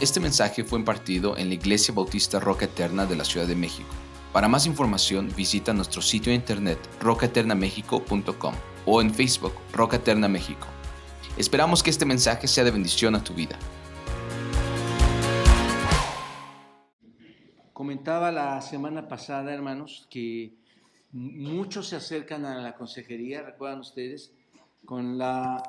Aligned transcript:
Este 0.00 0.20
mensaje 0.20 0.62
fue 0.62 0.78
impartido 0.78 1.36
en 1.36 1.48
la 1.48 1.54
Iglesia 1.54 1.92
Bautista 1.92 2.38
Roca 2.38 2.66
Eterna 2.66 3.04
de 3.04 3.16
la 3.16 3.24
Ciudad 3.24 3.48
de 3.48 3.56
México. 3.56 3.88
Para 4.32 4.46
más 4.46 4.64
información 4.64 5.28
visita 5.36 5.72
nuestro 5.72 6.00
sitio 6.02 6.30
de 6.30 6.36
internet 6.36 6.78
rocaeternamexico.com 7.00 8.54
o 8.86 9.00
en 9.00 9.12
Facebook 9.12 9.54
Roca 9.72 9.96
Eterna 9.96 10.28
México. 10.28 10.68
Esperamos 11.36 11.82
que 11.82 11.90
este 11.90 12.04
mensaje 12.04 12.46
sea 12.46 12.62
de 12.62 12.70
bendición 12.70 13.16
a 13.16 13.24
tu 13.24 13.34
vida. 13.34 13.58
Comentaba 17.72 18.30
la 18.30 18.60
semana 18.60 19.08
pasada, 19.08 19.52
hermanos, 19.52 20.06
que 20.08 20.54
muchos 21.10 21.88
se 21.88 21.96
acercan 21.96 22.44
a 22.44 22.60
la 22.60 22.76
consejería, 22.76 23.42
recuerdan 23.42 23.80
ustedes, 23.80 24.32
con 24.84 25.18
la 25.18 25.60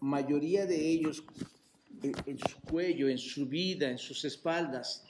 mayoría 0.00 0.64
de 0.64 0.88
ellos 0.88 1.22
en, 2.02 2.38
su 2.38 2.60
cuello, 2.60 3.08
en 3.08 3.18
su 3.18 3.46
vida, 3.46 3.90
en 3.90 3.98
sus 3.98 4.24
espaldas, 4.24 5.04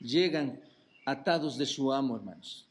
llegan 0.00 0.60
atados 1.04 1.58
de 1.58 1.66
su 1.66 1.92
amo, 1.92 2.16
hermanos. 2.16 2.66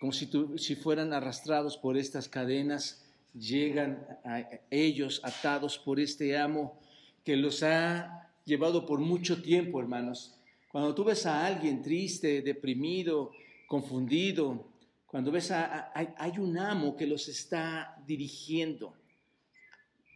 Como 0.00 0.12
si, 0.12 0.76
fueran 0.76 1.12
arrastrados 1.12 1.76
por 1.76 1.96
estas 1.96 2.28
cadenas, 2.28 3.04
llegan 3.34 4.06
a 4.24 4.48
ellos 4.70 5.20
atados 5.24 5.78
por 5.78 5.98
este 5.98 6.36
amo 6.36 6.78
que 7.24 7.36
los 7.36 7.62
ha 7.62 8.30
llevado 8.44 8.86
por 8.86 9.00
mucho 9.00 9.42
tiempo, 9.42 9.80
hermanos. 9.80 10.34
Cuando 10.70 10.94
tú 10.94 11.04
ves 11.04 11.26
a 11.26 11.44
alguien 11.46 11.82
triste, 11.82 12.42
deprimido, 12.42 13.32
confundido, 13.66 14.68
cuando 15.06 15.32
ves 15.32 15.50
a, 15.50 15.92
hay 15.94 16.38
un 16.38 16.58
amo 16.58 16.96
que 16.96 17.06
los 17.06 17.28
está 17.28 17.96
dirigiendo 18.06 18.94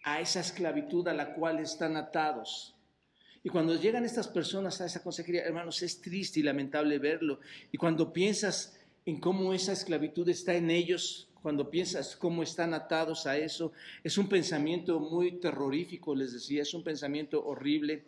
a 0.02 0.20
esa 0.20 0.40
esclavitud 0.40 1.06
a 1.08 1.14
la 1.14 1.34
cual 1.34 1.60
están 1.60 1.96
atados. 1.96 2.74
Y 3.44 3.48
cuando 3.48 3.74
llegan 3.74 4.04
estas 4.04 4.28
personas 4.28 4.80
a 4.80 4.86
esa 4.86 5.02
consejería, 5.02 5.42
hermanos, 5.42 5.82
es 5.82 6.00
triste 6.00 6.40
y 6.40 6.42
lamentable 6.42 6.98
verlo. 6.98 7.40
Y 7.72 7.78
cuando 7.78 8.12
piensas 8.12 8.78
en 9.04 9.18
cómo 9.18 9.52
esa 9.52 9.72
esclavitud 9.72 10.28
está 10.28 10.54
en 10.54 10.70
ellos, 10.70 11.28
cuando 11.42 11.68
piensas 11.70 12.14
cómo 12.14 12.44
están 12.44 12.72
atados 12.72 13.26
a 13.26 13.36
eso, 13.36 13.72
es 14.04 14.16
un 14.16 14.28
pensamiento 14.28 15.00
muy 15.00 15.40
terrorífico, 15.40 16.14
les 16.14 16.32
decía, 16.32 16.62
es 16.62 16.72
un 16.72 16.84
pensamiento 16.84 17.44
horrible, 17.44 18.04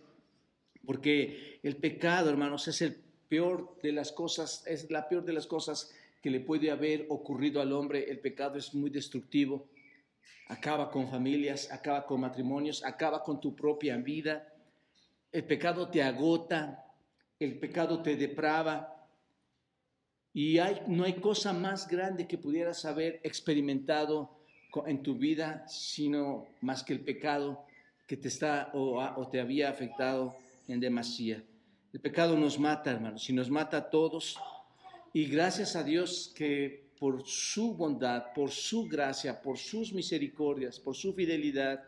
porque 0.87 1.59
el 1.65 1.77
pecado, 1.77 2.31
hermanos, 2.31 2.69
es 2.69 2.81
el 2.83 2.97
peor 3.29 3.77
de 3.83 3.91
las 3.91 4.13
cosas, 4.13 4.63
es 4.67 4.89
la 4.91 5.09
peor 5.09 5.25
de 5.25 5.33
las 5.33 5.49
cosas 5.49 5.93
que 6.23 6.31
le 6.31 6.41
puede 6.41 6.71
haber 6.71 7.07
ocurrido 7.09 7.61
al 7.61 7.73
hombre. 7.73 8.09
El 8.09 8.21
pecado 8.21 8.57
es 8.57 8.73
muy 8.73 8.91
destructivo 8.91 9.67
acaba 10.49 10.91
con 10.91 11.09
familias, 11.09 11.71
acaba 11.71 12.07
con 12.07 12.21
matrimonios, 12.21 12.85
acaba 12.85 13.23
con 13.23 13.41
tu 13.41 13.55
propia 13.55 13.97
vida. 13.97 14.53
El 15.33 15.45
pecado 15.45 15.89
te 15.89 16.03
agota, 16.03 16.85
el 17.39 17.59
pecado 17.59 18.03
te 18.03 18.17
deprava. 18.17 18.91
Y 20.33 20.59
no 20.89 21.05
hay 21.05 21.15
cosa 21.15 21.53
más 21.53 21.89
grande 21.89 22.27
que 22.27 22.39
pudieras 22.39 22.85
haber 22.85 23.21
experimentado 23.23 24.39
en 24.87 25.03
tu 25.03 25.15
vida, 25.15 25.67
sino 25.69 26.47
más 26.61 26.83
que 26.83 26.93
el 26.93 27.01
pecado 27.01 27.65
que 28.07 28.17
te 28.17 28.29
está 28.29 28.71
o, 28.75 28.99
o 28.99 29.29
te 29.29 29.41
había 29.41 29.71
afectado 29.71 30.37
en 30.67 30.81
demasía. 30.81 31.43
El 31.93 32.01
pecado 32.01 32.37
nos 32.37 32.59
mata, 32.59 32.91
hermanos, 32.91 33.31
y 33.31 33.33
nos 33.33 33.49
mata 33.49 33.77
a 33.77 33.91
todos. 33.91 34.37
Y 35.13 35.27
gracias 35.27 35.77
a 35.77 35.85
Dios 35.85 36.33
que 36.35 36.84
por 37.05 37.23
su 37.27 37.75
bondad, 37.75 38.33
por 38.35 38.51
su 38.51 38.89
gracia, 38.89 39.43
por 39.43 39.59
sus 39.59 39.93
misericordias, 39.93 40.81
por 40.81 40.97
su 40.97 41.13
fidelidad, 41.13 41.85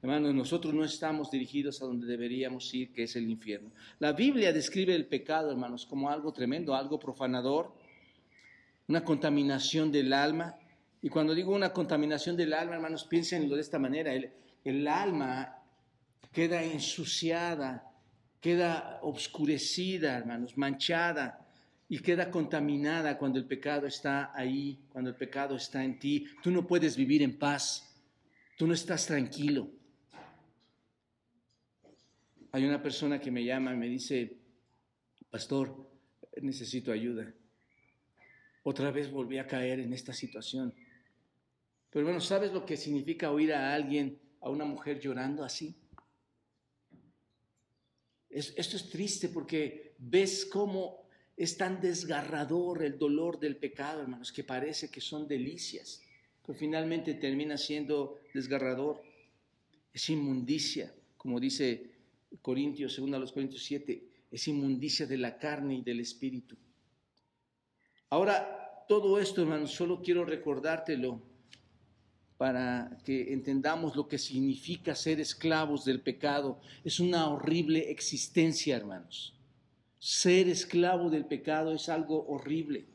hermanos, 0.00 0.32
nosotros 0.32 0.72
no 0.72 0.84
estamos 0.84 1.28
dirigidos 1.28 1.82
a 1.82 1.86
donde 1.86 2.06
deberíamos 2.06 2.72
ir, 2.72 2.92
que 2.92 3.02
es 3.02 3.16
el 3.16 3.28
infierno. 3.28 3.72
La 3.98 4.12
Biblia 4.12 4.52
describe 4.52 4.94
el 4.94 5.06
pecado, 5.06 5.50
hermanos, 5.50 5.86
como 5.86 6.08
algo 6.08 6.32
tremendo, 6.32 6.76
algo 6.76 7.00
profanador, 7.00 7.74
una 8.86 9.02
contaminación 9.02 9.90
del 9.90 10.12
alma. 10.12 10.54
Y 11.02 11.08
cuando 11.08 11.34
digo 11.34 11.52
una 11.52 11.72
contaminación 11.72 12.36
del 12.36 12.52
alma, 12.52 12.76
hermanos, 12.76 13.02
piénsenlo 13.02 13.56
de 13.56 13.62
esta 13.62 13.80
manera. 13.80 14.14
El, 14.14 14.30
el 14.62 14.86
alma 14.86 15.64
queda 16.30 16.62
ensuciada, 16.62 17.90
queda 18.40 19.00
obscurecida, 19.02 20.16
hermanos, 20.16 20.56
manchada 20.56 21.49
y 21.92 21.98
queda 21.98 22.30
contaminada 22.30 23.18
cuando 23.18 23.40
el 23.40 23.46
pecado 23.46 23.88
está 23.88 24.30
ahí, 24.32 24.78
cuando 24.90 25.10
el 25.10 25.16
pecado 25.16 25.56
está 25.56 25.84
en 25.84 25.98
ti. 25.98 26.24
Tú 26.40 26.52
no 26.52 26.64
puedes 26.64 26.96
vivir 26.96 27.20
en 27.20 27.36
paz, 27.36 28.00
tú 28.56 28.64
no 28.68 28.74
estás 28.74 29.06
tranquilo. 29.06 29.68
Hay 32.52 32.64
una 32.64 32.80
persona 32.80 33.20
que 33.20 33.32
me 33.32 33.44
llama 33.44 33.74
y 33.74 33.76
me 33.76 33.88
dice, 33.88 34.38
pastor, 35.30 35.90
necesito 36.40 36.92
ayuda. 36.92 37.34
Otra 38.62 38.92
vez 38.92 39.10
volví 39.10 39.38
a 39.38 39.48
caer 39.48 39.80
en 39.80 39.92
esta 39.92 40.12
situación. 40.12 40.72
Pero 41.90 42.04
bueno, 42.04 42.20
¿sabes 42.20 42.52
lo 42.52 42.64
que 42.64 42.76
significa 42.76 43.32
oír 43.32 43.52
a 43.52 43.74
alguien, 43.74 44.16
a 44.40 44.48
una 44.48 44.64
mujer 44.64 45.00
llorando 45.00 45.42
así? 45.42 45.74
esto 48.32 48.76
es 48.76 48.88
triste 48.88 49.28
porque 49.28 49.96
ves 49.98 50.46
cómo 50.46 50.99
es 51.40 51.56
tan 51.56 51.80
desgarrador 51.80 52.82
el 52.82 52.98
dolor 52.98 53.40
del 53.40 53.56
pecado, 53.56 54.02
hermanos, 54.02 54.30
que 54.30 54.44
parece 54.44 54.90
que 54.90 55.00
son 55.00 55.26
delicias, 55.26 56.02
pero 56.44 56.58
finalmente 56.58 57.14
termina 57.14 57.56
siendo 57.56 58.18
desgarrador. 58.34 59.00
Es 59.90 60.10
inmundicia, 60.10 60.92
como 61.16 61.40
dice 61.40 61.92
Corintios, 62.42 62.92
según 62.92 63.14
a 63.14 63.18
los 63.18 63.32
Corintios 63.32 63.64
7, 63.64 64.04
es 64.30 64.48
inmundicia 64.48 65.06
de 65.06 65.16
la 65.16 65.38
carne 65.38 65.76
y 65.76 65.80
del 65.80 66.00
espíritu. 66.00 66.58
Ahora, 68.10 68.84
todo 68.86 69.18
esto, 69.18 69.40
hermanos, 69.40 69.70
solo 69.70 70.02
quiero 70.02 70.26
recordártelo 70.26 71.22
para 72.36 72.98
que 73.02 73.32
entendamos 73.32 73.96
lo 73.96 74.06
que 74.06 74.18
significa 74.18 74.94
ser 74.94 75.20
esclavos 75.20 75.86
del 75.86 76.02
pecado. 76.02 76.60
Es 76.84 77.00
una 77.00 77.30
horrible 77.30 77.90
existencia, 77.90 78.76
hermanos. 78.76 79.39
Ser 80.00 80.48
esclavo 80.48 81.10
del 81.10 81.26
pecado 81.26 81.72
es 81.74 81.90
algo 81.90 82.26
horrible. 82.26 82.86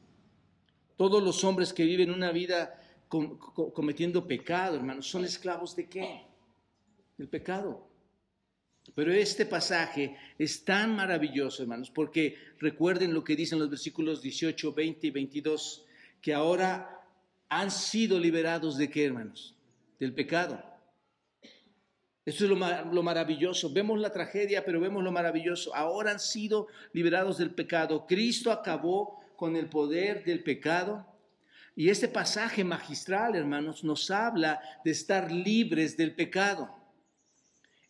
Todos 0.98 1.22
los 1.24 1.44
hombres 1.44 1.72
que 1.72 1.86
viven 1.86 2.10
una 2.10 2.32
vida 2.32 2.82
cometiendo 3.08 4.28
pecado, 4.28 4.76
hermanos, 4.76 5.08
son 5.08 5.24
esclavos 5.24 5.76
de 5.76 5.88
qué? 5.88 6.24
Del 7.16 7.28
pecado. 7.28 7.88
Pero 8.96 9.14
este 9.14 9.46
pasaje 9.46 10.18
es 10.40 10.66
tan 10.66 10.96
maravilloso, 10.96 11.62
hermanos, 11.62 11.92
porque 11.92 12.38
recuerden 12.60 13.14
lo 13.14 13.24
que 13.24 13.36
dicen 13.36 13.60
los 13.60 13.70
versículos 13.70 14.22
18, 14.24 14.74
20 14.74 15.08
y 15.08 15.12
22, 15.12 15.86
que 16.22 16.34
ahora 16.34 17.08
han 17.50 17.70
sido 17.70 18.20
liberados 18.20 18.78
de 18.78 18.90
qué, 18.90 19.06
hermanos? 19.06 19.56
Del 20.00 20.14
pecado. 20.14 20.75
Eso 22.26 22.46
es 22.46 22.50
lo, 22.50 23.04
maravilloso. 23.04 23.72
Vemos 23.72 24.00
la 24.00 24.12
tragedia, 24.12 24.66
pero 24.66 24.80
vemos 24.80 25.04
lo 25.04 25.12
maravilloso. 25.12 25.76
Ahora 25.76 26.10
han 26.12 26.20
sido 26.20 26.68
liberados 26.92 27.38
del 27.38 27.52
pecado. 27.52 28.08
Cristo 28.08 28.52
acabó 28.52 29.20
con 29.36 29.56
el 29.56 29.70
poder 29.70 30.24
del 30.24 30.44
pecado. 30.44 31.06
Y 31.76 31.90
este 31.90 32.08
pasaje 32.08 32.64
magistral, 32.64 33.36
hermanos, 33.36 33.84
nos 33.84 34.10
habla 34.10 34.60
de 34.84 34.92
estar 34.92 35.32
libres 35.32 35.98
del 35.98 36.16
pecado. 36.16 36.74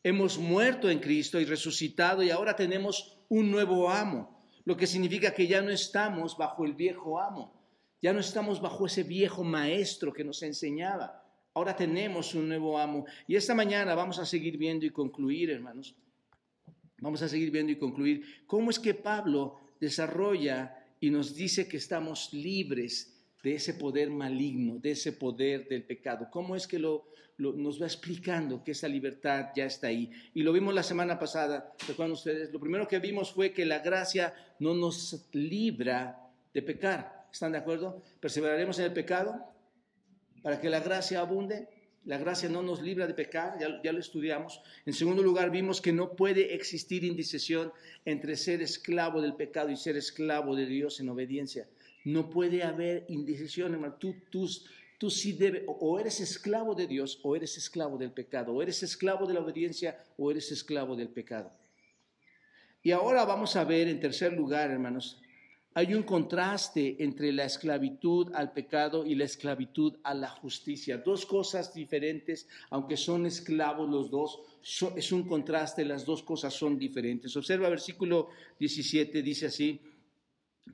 Hemos 0.03 0.37
muerto 0.37 0.89
en 0.89 0.99
Cristo 0.99 1.39
y 1.39 1.45
resucitado 1.45 2.21
y 2.21 2.29
ahora 2.29 2.55
tenemos 2.55 3.17
un 3.29 3.49
nuevo 3.49 3.89
amo, 3.89 4.45
lo 4.65 4.77
que 4.77 4.85
significa 4.85 5.33
que 5.33 5.47
ya 5.47 5.61
no 5.61 5.71
estamos 5.71 6.37
bajo 6.37 6.65
el 6.65 6.73
viejo 6.73 7.19
amo, 7.19 7.53
ya 8.01 8.13
no 8.13 8.19
estamos 8.19 8.61
bajo 8.61 8.85
ese 8.85 9.03
viejo 9.03 9.43
maestro 9.43 10.13
que 10.13 10.23
nos 10.23 10.43
enseñaba. 10.43 11.24
Ahora 11.55 11.73
tenemos 11.73 12.35
un 12.35 12.49
nuevo 12.49 12.77
amo. 12.77 13.05
Y 13.27 13.35
esta 13.37 13.55
mañana 13.55 13.95
vamos 13.95 14.19
a 14.19 14.25
seguir 14.25 14.57
viendo 14.57 14.85
y 14.85 14.89
concluir, 14.89 15.49
hermanos. 15.49 15.95
Vamos 16.97 17.21
a 17.21 17.29
seguir 17.29 17.49
viendo 17.49 17.71
y 17.71 17.77
concluir 17.77 18.43
cómo 18.45 18.69
es 18.69 18.77
que 18.77 18.93
Pablo 18.93 19.61
desarrolla 19.79 20.77
y 20.99 21.09
nos 21.09 21.33
dice 21.33 21.65
que 21.65 21.77
estamos 21.77 22.33
libres 22.33 23.23
de 23.41 23.55
ese 23.55 23.75
poder 23.75 24.09
maligno, 24.09 24.79
de 24.79 24.91
ese 24.91 25.13
poder 25.13 25.65
del 25.69 25.83
pecado. 25.83 26.27
¿Cómo 26.29 26.57
es 26.57 26.67
que 26.67 26.77
lo, 26.77 27.07
nos 27.37 27.81
va 27.81 27.85
explicando 27.85 28.61
que 28.61 28.71
esa 28.71 28.89
libertad 28.89 29.51
ya 29.55 29.65
está 29.65 29.87
ahí? 29.87 30.11
Y 30.33 30.43
lo 30.43 30.51
vimos 30.51 30.73
la 30.73 30.83
semana 30.83 31.17
pasada, 31.17 31.73
recuerdan 31.87 32.11
ustedes, 32.11 32.51
lo 32.51 32.59
primero 32.59 32.85
que 32.85 32.99
vimos 32.99 33.31
fue 33.31 33.53
que 33.53 33.65
la 33.65 33.79
gracia 33.79 34.33
no 34.59 34.73
nos 34.73 35.29
libra 35.31 36.19
de 36.53 36.61
pecar. 36.61 37.27
¿Están 37.31 37.53
de 37.53 37.59
acuerdo? 37.59 38.03
¿Perseveraremos 38.19 38.77
en 38.79 38.85
el 38.85 38.93
pecado? 38.93 39.54
Para 40.45 40.61
que 40.61 40.69
la 40.69 40.79
gracia 40.79 41.21
abunde. 41.21 41.67
La 42.03 42.19
gracia 42.19 42.47
no 42.47 42.61
nos 42.61 42.79
libra 42.79 43.07
de 43.07 43.15
pecar, 43.15 43.57
ya, 43.59 43.91
lo 43.91 43.99
estudiamos. 43.99 44.61
En 44.85 44.93
segundo 44.93 45.23
lugar, 45.23 45.49
vimos 45.49 45.81
que 45.81 45.91
no 45.91 46.15
puede 46.15 46.53
existir 46.53 47.03
indecisión 47.03 47.73
entre 48.05 48.35
ser 48.35 48.61
esclavo 48.61 49.23
del 49.23 49.33
pecado 49.33 49.71
y 49.71 49.75
ser 49.75 49.97
esclavo 49.97 50.55
de 50.55 50.67
Dios 50.67 50.99
en 50.99 51.09
obediencia. 51.09 51.67
No 52.03 52.29
puede 52.29 52.61
haber 52.61 53.05
indecisión, 53.09 53.73
hermano. 53.73 53.95
Tú, 53.95 54.17
tú, 54.29 54.47
tú 54.99 55.09
sí 55.09 55.33
debes, 55.33 55.63
o 55.65 55.99
eres 55.99 56.19
esclavo 56.19 56.75
de 56.75 56.85
Dios 56.85 57.19
o 57.23 57.35
eres 57.35 57.57
esclavo 57.57 57.97
del 57.97 58.11
pecado, 58.11 58.53
o 58.53 58.61
eres 58.61 58.83
esclavo 58.83 59.25
de 59.25 59.33
la 59.33 59.39
obediencia 59.39 59.97
o 60.15 60.29
eres 60.29 60.51
esclavo 60.51 60.95
del 60.95 61.09
pecado. 61.09 61.51
Y 62.83 62.91
ahora 62.91 63.25
vamos 63.25 63.55
a 63.55 63.63
ver 63.63 63.87
en 63.87 63.99
tercer 63.99 64.31
lugar, 64.33 64.69
hermanos, 64.69 65.19
hay 65.77 65.93
un 65.93 66.03
contraste 66.03 66.95
entre 67.03 67.33
la 67.33 67.43
esclavitud 67.43 68.33
al 68.33 68.53
pecado 68.53 69.05
y 69.05 69.13
la 69.13 69.25
esclavitud 69.25 69.97
a 70.03 70.13
la 70.13 70.29
justicia. 70.29 70.99
Dos 70.99 71.25
cosas 71.25 71.73
diferentes, 71.73 72.47
aunque 72.69 72.95
son 72.95 73.25
esclavos 73.25 73.89
los 73.89 74.09
dos, 74.09 74.39
es 74.95 75.11
un 75.11 75.27
contraste, 75.27 75.83
las 75.83 76.05
dos 76.05 76.23
cosas 76.23 76.53
son 76.53 76.79
diferentes. 76.79 77.35
Observa 77.35 77.67
versículo 77.67 78.29
17, 78.57 79.21
dice 79.21 79.47
así, 79.47 79.81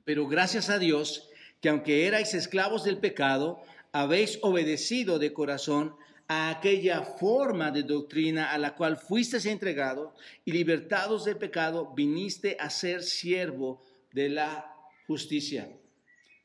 pero 0.04 0.28
gracias 0.28 0.70
a 0.70 0.78
Dios 0.78 1.28
que 1.60 1.68
aunque 1.68 2.06
erais 2.06 2.32
esclavos 2.32 2.84
del 2.84 2.98
pecado, 2.98 3.60
habéis 3.90 4.38
obedecido 4.42 5.18
de 5.18 5.32
corazón 5.32 5.96
a 6.28 6.48
aquella 6.48 7.02
forma 7.02 7.72
de 7.72 7.82
doctrina 7.82 8.52
a 8.52 8.58
la 8.58 8.76
cual 8.76 8.98
fuisteis 8.98 9.46
entregado 9.46 10.14
y 10.44 10.52
libertados 10.52 11.24
del 11.24 11.38
pecado, 11.38 11.92
viniste 11.92 12.56
a 12.60 12.70
ser 12.70 13.02
siervo 13.02 13.82
de 14.12 14.28
la 14.28 14.71
justicia. 15.06 15.68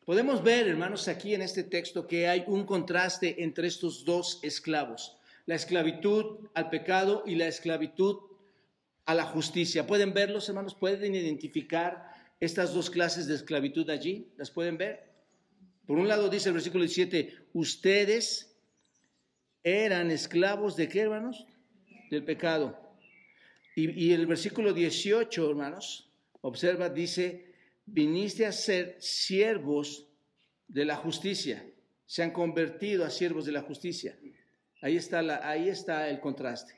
Podemos 0.08 0.42
ver, 0.42 0.70
hermanos, 0.70 1.10
aquí 1.10 1.36
en 1.36 1.42
este 1.42 1.64
texto 1.64 2.08
que 2.08 2.30
hay 2.30 2.46
un 2.48 2.66
contraste 2.66 3.44
entre 3.44 3.68
estos 3.68 4.06
dos 4.06 4.40
esclavos, 4.42 5.18
la 5.46 5.56
esclavitud 5.56 6.48
al 6.54 6.70
pecado 6.70 7.24
y 7.26 7.36
la 7.36 7.48
esclavitud 7.48 8.18
a 9.06 9.14
la 9.14 9.26
justicia. 9.26 9.86
¿Pueden 9.86 10.14
verlos, 10.14 10.48
hermanos? 10.48 10.76
¿Pueden 10.76 11.14
identificar 11.14 12.10
estas 12.40 12.74
dos 12.74 12.90
clases 12.90 13.28
de 13.28 13.36
esclavitud 13.36 13.90
allí? 13.90 14.32
¿Las 14.38 14.50
pueden 14.50 14.78
ver? 14.78 15.12
Por 15.86 15.98
un 15.98 16.08
lado 16.08 16.30
dice 16.30 16.50
el 16.50 16.54
versículo 16.54 16.84
17, 16.84 17.48
ustedes 17.54 18.56
eran 19.64 20.12
esclavos 20.12 20.76
de 20.76 20.88
qué, 20.88 21.02
hermanos? 21.02 21.46
Del 22.10 22.24
pecado. 22.24 22.80
Y, 23.76 23.92
y 24.08 24.14
el 24.14 24.26
versículo 24.26 24.74
18, 24.74 25.50
hermanos, 25.50 26.10
observa, 26.42 26.90
dice, 26.90 27.47
viniste 27.88 28.46
a 28.46 28.52
ser 28.52 28.98
siervos 29.00 30.08
de 30.68 30.86
la 30.86 30.98
justicia. 30.98 31.66
Se 32.06 32.22
han 32.22 32.32
convertido 32.32 33.04
a 33.06 33.10
siervos 33.10 33.46
de 33.46 33.54
la 33.54 33.62
justicia. 33.62 34.18
Ahí 34.82 34.98
está, 34.98 35.22
la, 35.24 35.50
ahí 35.50 35.70
está 35.70 36.10
el 36.10 36.20
contraste. 36.20 36.74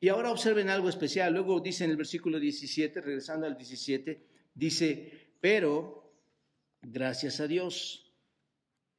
Y 0.00 0.08
ahora 0.08 0.30
observen 0.30 0.70
algo 0.70 0.88
especial. 0.88 1.32
Luego 1.32 1.60
dice 1.60 1.84
en 1.84 1.90
el 1.90 1.96
versículo 1.96 2.40
17, 2.40 3.00
regresando 3.00 3.46
al 3.46 3.56
17, 3.56 4.26
dice, 4.54 5.30
pero 5.40 6.12
gracias 6.82 7.40
a 7.40 7.46
Dios, 7.46 8.12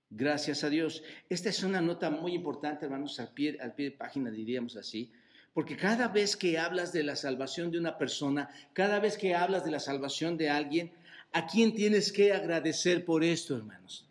gracias 0.10 0.64
a 0.64 0.70
Dios. 0.70 1.04
Esta 1.30 1.50
es 1.50 1.64
una 1.64 1.82
nota 1.82 2.10
muy 2.10 2.34
importante, 2.34 2.86
hermanos, 2.86 3.20
al 3.20 3.34
pie, 3.34 3.58
al 3.60 3.76
pie 3.76 3.90
de 3.90 3.98
página 3.98 4.32
diríamos 4.32 4.78
así. 4.78 5.12
Porque 5.54 5.78
cada 5.78 6.08
vez 6.08 6.36
que 6.36 6.58
hablas 6.58 6.92
de 6.92 7.04
la 7.04 7.16
salvación 7.16 7.72
de 7.72 7.80
una 7.80 7.98
persona, 7.98 8.50
cada 8.74 9.00
vez 9.00 9.18
que 9.18 9.36
hablas 9.36 9.64
de 9.64 9.72
la 9.72 9.80
salvación 9.80 10.38
de 10.38 10.50
alguien, 10.50 10.92
¿A 11.36 11.46
quién 11.46 11.76
tienes 11.76 12.14
que 12.14 12.32
agradecer 12.32 13.04
por 13.04 13.22
esto, 13.22 13.58
hermanos? 13.58 14.08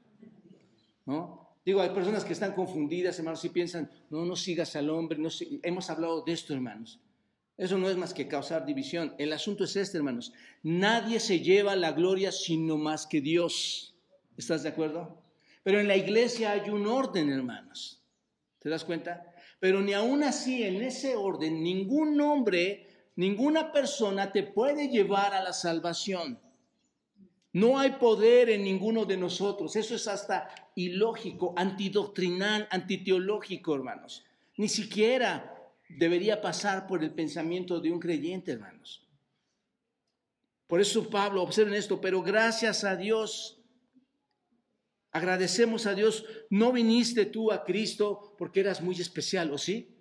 ¿No? 1.07 1.57
Digo, 1.65 1.81
hay 1.81 1.89
personas 1.89 2.23
que 2.23 2.35
están 2.35 2.53
confundidas, 2.53 3.19
hermanos, 3.19 3.43
y 3.47 3.49
piensan, 3.49 3.91
no, 4.11 4.27
no 4.27 4.37
sigas 4.37 4.77
al 4.77 4.91
hombre. 4.91 5.17
No 5.19 5.31
Hemos 5.63 5.89
hablado 5.89 6.21
de 6.21 6.33
esto, 6.35 6.53
hermanos. 6.53 7.01
Eso 7.57 7.79
no 7.79 7.89
es 7.89 7.97
más 7.97 8.13
que 8.13 8.29
causar 8.29 8.67
división. 8.67 9.15
El 9.17 9.33
asunto 9.33 9.65
es 9.65 9.75
este, 9.75 9.97
hermanos. 9.97 10.35
Nadie 10.63 11.19
se 11.19 11.41
lleva 11.41 11.75
la 11.77 11.93
gloria 11.93 12.31
sino 12.31 12.77
más 12.77 13.07
que 13.07 13.23
Dios. 13.23 13.95
¿Estás 14.37 14.63
de 14.63 14.69
acuerdo? 14.69 15.17
Pero 15.63 15.81
en 15.81 15.89
la 15.89 15.97
iglesia 15.97 16.53
hay 16.53 16.69
un 16.69 16.87
orden, 16.87 17.33
hermanos. 17.33 18.03
¿Te 18.59 18.69
das 18.69 18.85
cuenta? 18.85 19.33
Pero 19.61 19.81
ni 19.81 19.95
aún 19.95 20.25
así, 20.25 20.63
en 20.63 20.83
ese 20.83 21.17
orden, 21.17 21.63
ningún 21.63 22.21
hombre, 22.21 22.87
ninguna 23.17 23.73
persona 23.73 24.31
te 24.31 24.43
puede 24.43 24.89
llevar 24.89 25.33
a 25.33 25.43
la 25.43 25.55
salvación. 25.55 26.44
No 27.55 27.79
hay 27.79 27.93
poder 27.93 28.51
en 28.51 28.65
ninguno 28.65 29.05
de 29.05 29.17
nosotros. 29.17 29.77
Eso 29.77 29.95
es 29.95 30.09
hasta 30.09 30.49
ilógico, 30.75 31.55
antidoctrinal, 31.57 32.67
antiteológico, 32.69 33.77
hermanos. 33.77 34.25
Ni 34.57 34.69
siquiera 34.69 35.55
debería 35.89 36.43
pasar 36.43 36.89
por 36.89 37.05
el 37.05 37.13
pensamiento 37.13 37.79
de 37.79 37.93
un 37.93 38.01
creyente, 38.01 38.51
hermanos. 38.51 39.07
Por 40.67 40.81
eso 40.81 41.09
Pablo, 41.09 41.43
observen 41.43 41.75
esto, 41.75 42.01
pero 42.01 42.23
gracias 42.23 42.83
a 42.83 42.97
Dios, 42.97 43.63
agradecemos 45.13 45.87
a 45.87 45.95
Dios, 45.95 46.25
no 46.51 46.73
viniste 46.73 47.25
tú 47.25 47.53
a 47.53 47.65
Cristo 47.65 48.35
porque 48.37 48.61
eras 48.61 48.83
muy 48.83 49.01
especial, 49.01 49.53
¿o 49.53 49.59
sí? 49.59 49.94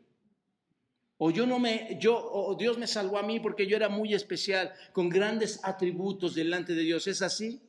O 1.18 1.32
yo 1.32 1.46
no 1.46 1.60
me, 1.60 1.98
yo, 2.00 2.16
o 2.18 2.56
Dios 2.56 2.78
me 2.78 2.88
salvó 2.88 3.18
a 3.18 3.24
mí 3.24 3.40
porque 3.40 3.68
yo 3.68 3.76
era 3.76 3.90
muy 3.90 4.14
especial, 4.14 4.74
con 4.92 5.10
grandes 5.10 5.60
atributos 5.64 6.36
delante 6.36 6.74
de 6.74 6.82
Dios. 6.82 7.08
¿Es 7.08 7.22
así? 7.22 7.62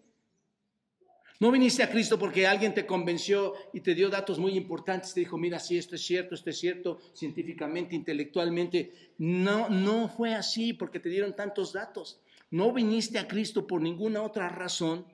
No 1.40 1.50
viniste 1.50 1.82
a 1.82 1.90
Cristo 1.90 2.18
porque 2.18 2.46
alguien 2.46 2.72
te 2.72 2.86
convenció 2.86 3.54
y 3.72 3.80
te 3.80 3.94
dio 3.94 4.08
datos 4.08 4.38
muy 4.38 4.56
importantes, 4.56 5.12
te 5.12 5.20
dijo, 5.20 5.36
mira, 5.36 5.58
si 5.58 5.76
esto 5.76 5.96
es 5.96 6.02
cierto, 6.02 6.34
esto 6.34 6.48
es 6.48 6.58
cierto, 6.58 7.00
científicamente, 7.12 7.94
intelectualmente. 7.94 9.12
No, 9.18 9.68
no 9.68 10.08
fue 10.08 10.34
así 10.34 10.72
porque 10.72 11.00
te 11.00 11.08
dieron 11.08 11.34
tantos 11.34 11.72
datos. 11.72 12.20
No 12.50 12.72
viniste 12.72 13.18
a 13.18 13.26
Cristo 13.26 13.66
por 13.66 13.82
ninguna 13.82 14.22
otra 14.22 14.48
razón 14.48 15.06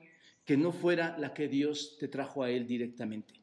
que 0.45 0.57
no 0.57 0.71
fuera 0.71 1.17
la 1.17 1.33
que 1.33 1.47
Dios 1.47 1.97
te 1.99 2.07
trajo 2.07 2.43
a 2.43 2.51
Él 2.51 2.67
directamente. 2.67 3.40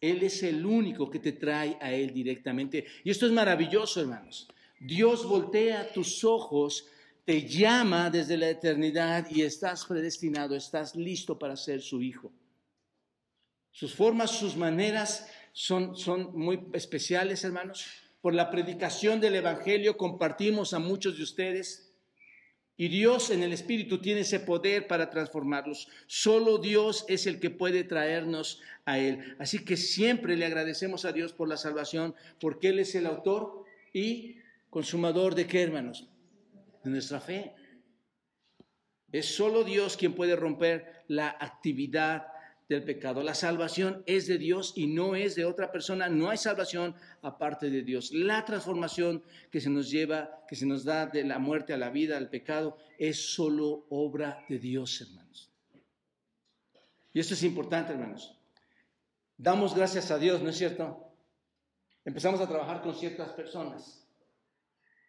Él 0.00 0.22
es 0.22 0.42
el 0.42 0.64
único 0.64 1.10
que 1.10 1.18
te 1.18 1.32
trae 1.32 1.76
a 1.80 1.92
Él 1.92 2.12
directamente. 2.12 2.86
Y 3.04 3.10
esto 3.10 3.26
es 3.26 3.32
maravilloso, 3.32 4.00
hermanos. 4.00 4.48
Dios 4.78 5.26
voltea 5.26 5.92
tus 5.92 6.24
ojos, 6.24 6.86
te 7.24 7.46
llama 7.46 8.08
desde 8.08 8.38
la 8.38 8.48
eternidad 8.48 9.26
y 9.30 9.42
estás 9.42 9.84
predestinado, 9.84 10.56
estás 10.56 10.96
listo 10.96 11.38
para 11.38 11.56
ser 11.56 11.82
su 11.82 12.00
hijo. 12.00 12.32
Sus 13.70 13.94
formas, 13.94 14.30
sus 14.30 14.56
maneras 14.56 15.28
son, 15.52 15.96
son 15.96 16.36
muy 16.36 16.66
especiales, 16.72 17.44
hermanos. 17.44 17.86
Por 18.22 18.34
la 18.34 18.50
predicación 18.50 19.20
del 19.20 19.36
Evangelio 19.36 19.96
compartimos 19.96 20.72
a 20.72 20.78
muchos 20.78 21.18
de 21.18 21.22
ustedes 21.22 21.89
y 22.80 22.88
Dios 22.88 23.28
en 23.28 23.42
el 23.42 23.52
Espíritu 23.52 23.98
tiene 23.98 24.20
ese 24.20 24.40
poder 24.40 24.86
para 24.86 25.10
transformarlos. 25.10 25.86
Solo 26.06 26.56
Dios 26.56 27.04
es 27.08 27.26
el 27.26 27.38
que 27.38 27.50
puede 27.50 27.84
traernos 27.84 28.62
a 28.86 28.98
Él. 28.98 29.36
Así 29.38 29.66
que 29.66 29.76
siempre 29.76 30.34
le 30.34 30.46
agradecemos 30.46 31.04
a 31.04 31.12
Dios 31.12 31.34
por 31.34 31.46
la 31.46 31.58
salvación, 31.58 32.14
porque 32.40 32.68
Él 32.70 32.78
es 32.78 32.94
el 32.94 33.04
autor 33.04 33.64
y 33.92 34.36
consumador 34.70 35.34
de 35.34 35.46
qué, 35.46 35.60
hermanos? 35.60 36.08
De 36.82 36.88
nuestra 36.88 37.20
fe. 37.20 37.52
Es 39.12 39.26
solo 39.26 39.62
Dios 39.62 39.98
quien 39.98 40.14
puede 40.14 40.34
romper 40.34 41.04
la 41.06 41.28
actividad 41.28 42.28
del 42.70 42.84
pecado. 42.84 43.24
La 43.24 43.34
salvación 43.34 44.04
es 44.06 44.28
de 44.28 44.38
Dios 44.38 44.74
y 44.76 44.86
no 44.86 45.16
es 45.16 45.34
de 45.34 45.44
otra 45.44 45.72
persona. 45.72 46.08
No 46.08 46.30
hay 46.30 46.38
salvación 46.38 46.94
aparte 47.20 47.68
de 47.68 47.82
Dios. 47.82 48.12
La 48.12 48.44
transformación 48.44 49.24
que 49.50 49.60
se 49.60 49.68
nos 49.68 49.90
lleva, 49.90 50.44
que 50.46 50.54
se 50.54 50.66
nos 50.66 50.84
da 50.84 51.06
de 51.06 51.24
la 51.24 51.40
muerte 51.40 51.72
a 51.72 51.76
la 51.76 51.90
vida, 51.90 52.16
al 52.16 52.30
pecado, 52.30 52.78
es 52.96 53.34
solo 53.34 53.86
obra 53.90 54.44
de 54.48 54.60
Dios, 54.60 55.00
hermanos. 55.00 55.50
Y 57.12 57.18
esto 57.18 57.34
es 57.34 57.42
importante, 57.42 57.92
hermanos. 57.92 58.38
Damos 59.36 59.74
gracias 59.74 60.12
a 60.12 60.18
Dios, 60.18 60.40
¿no 60.40 60.50
es 60.50 60.56
cierto? 60.56 61.12
Empezamos 62.04 62.40
a 62.40 62.48
trabajar 62.48 62.82
con 62.82 62.94
ciertas 62.94 63.30
personas. 63.30 64.06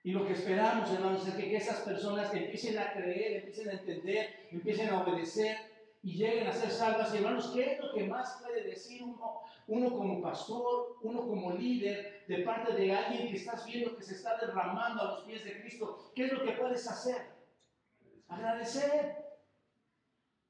Y 0.04 0.14
lo 0.14 0.26
que 0.26 0.34
esperamos, 0.34 0.90
hermanos, 0.90 1.28
es 1.28 1.36
que 1.36 1.56
esas 1.56 1.82
personas 1.82 2.34
empiecen 2.34 2.80
a 2.80 2.92
creer, 2.92 3.44
empiecen 3.44 3.70
a 3.70 3.74
entender, 3.74 4.48
empiecen 4.50 4.90
a 4.90 5.04
obedecer 5.04 5.71
y 6.04 6.14
lleguen 6.14 6.48
a 6.48 6.54
ser 6.54 6.72
salvas. 6.72 7.14
Y 7.14 7.18
hermanos, 7.18 7.52
¿qué 7.54 7.74
es 7.74 7.80
lo 7.80 7.94
que 7.94 8.04
más 8.06 8.42
puede 8.42 8.64
decir 8.64 9.04
uno, 9.04 9.42
uno 9.68 9.92
como 9.92 10.22
pastor, 10.22 10.98
uno 11.02 11.22
como 11.22 11.54
líder, 11.54 12.26
de 12.28 12.40
parte 12.40 12.74
de 12.74 12.94
alguien 12.94 13.30
que 13.30 13.38
estás 13.38 13.66
viendo 13.66 13.96
que 13.96 14.04
se 14.04 14.16
está 14.16 14.38
derramando 14.38 15.02
a 15.02 15.06
los 15.06 15.24
pies 15.26 15.44
de 15.44 15.62
Cristo? 15.62 16.12
¿Qué 16.16 16.26
es 16.26 16.34
lo 16.34 16.44
que 16.44 16.54
puedes 16.54 16.88
hacer? 16.88 17.18
Agradecer. 18.28 19.18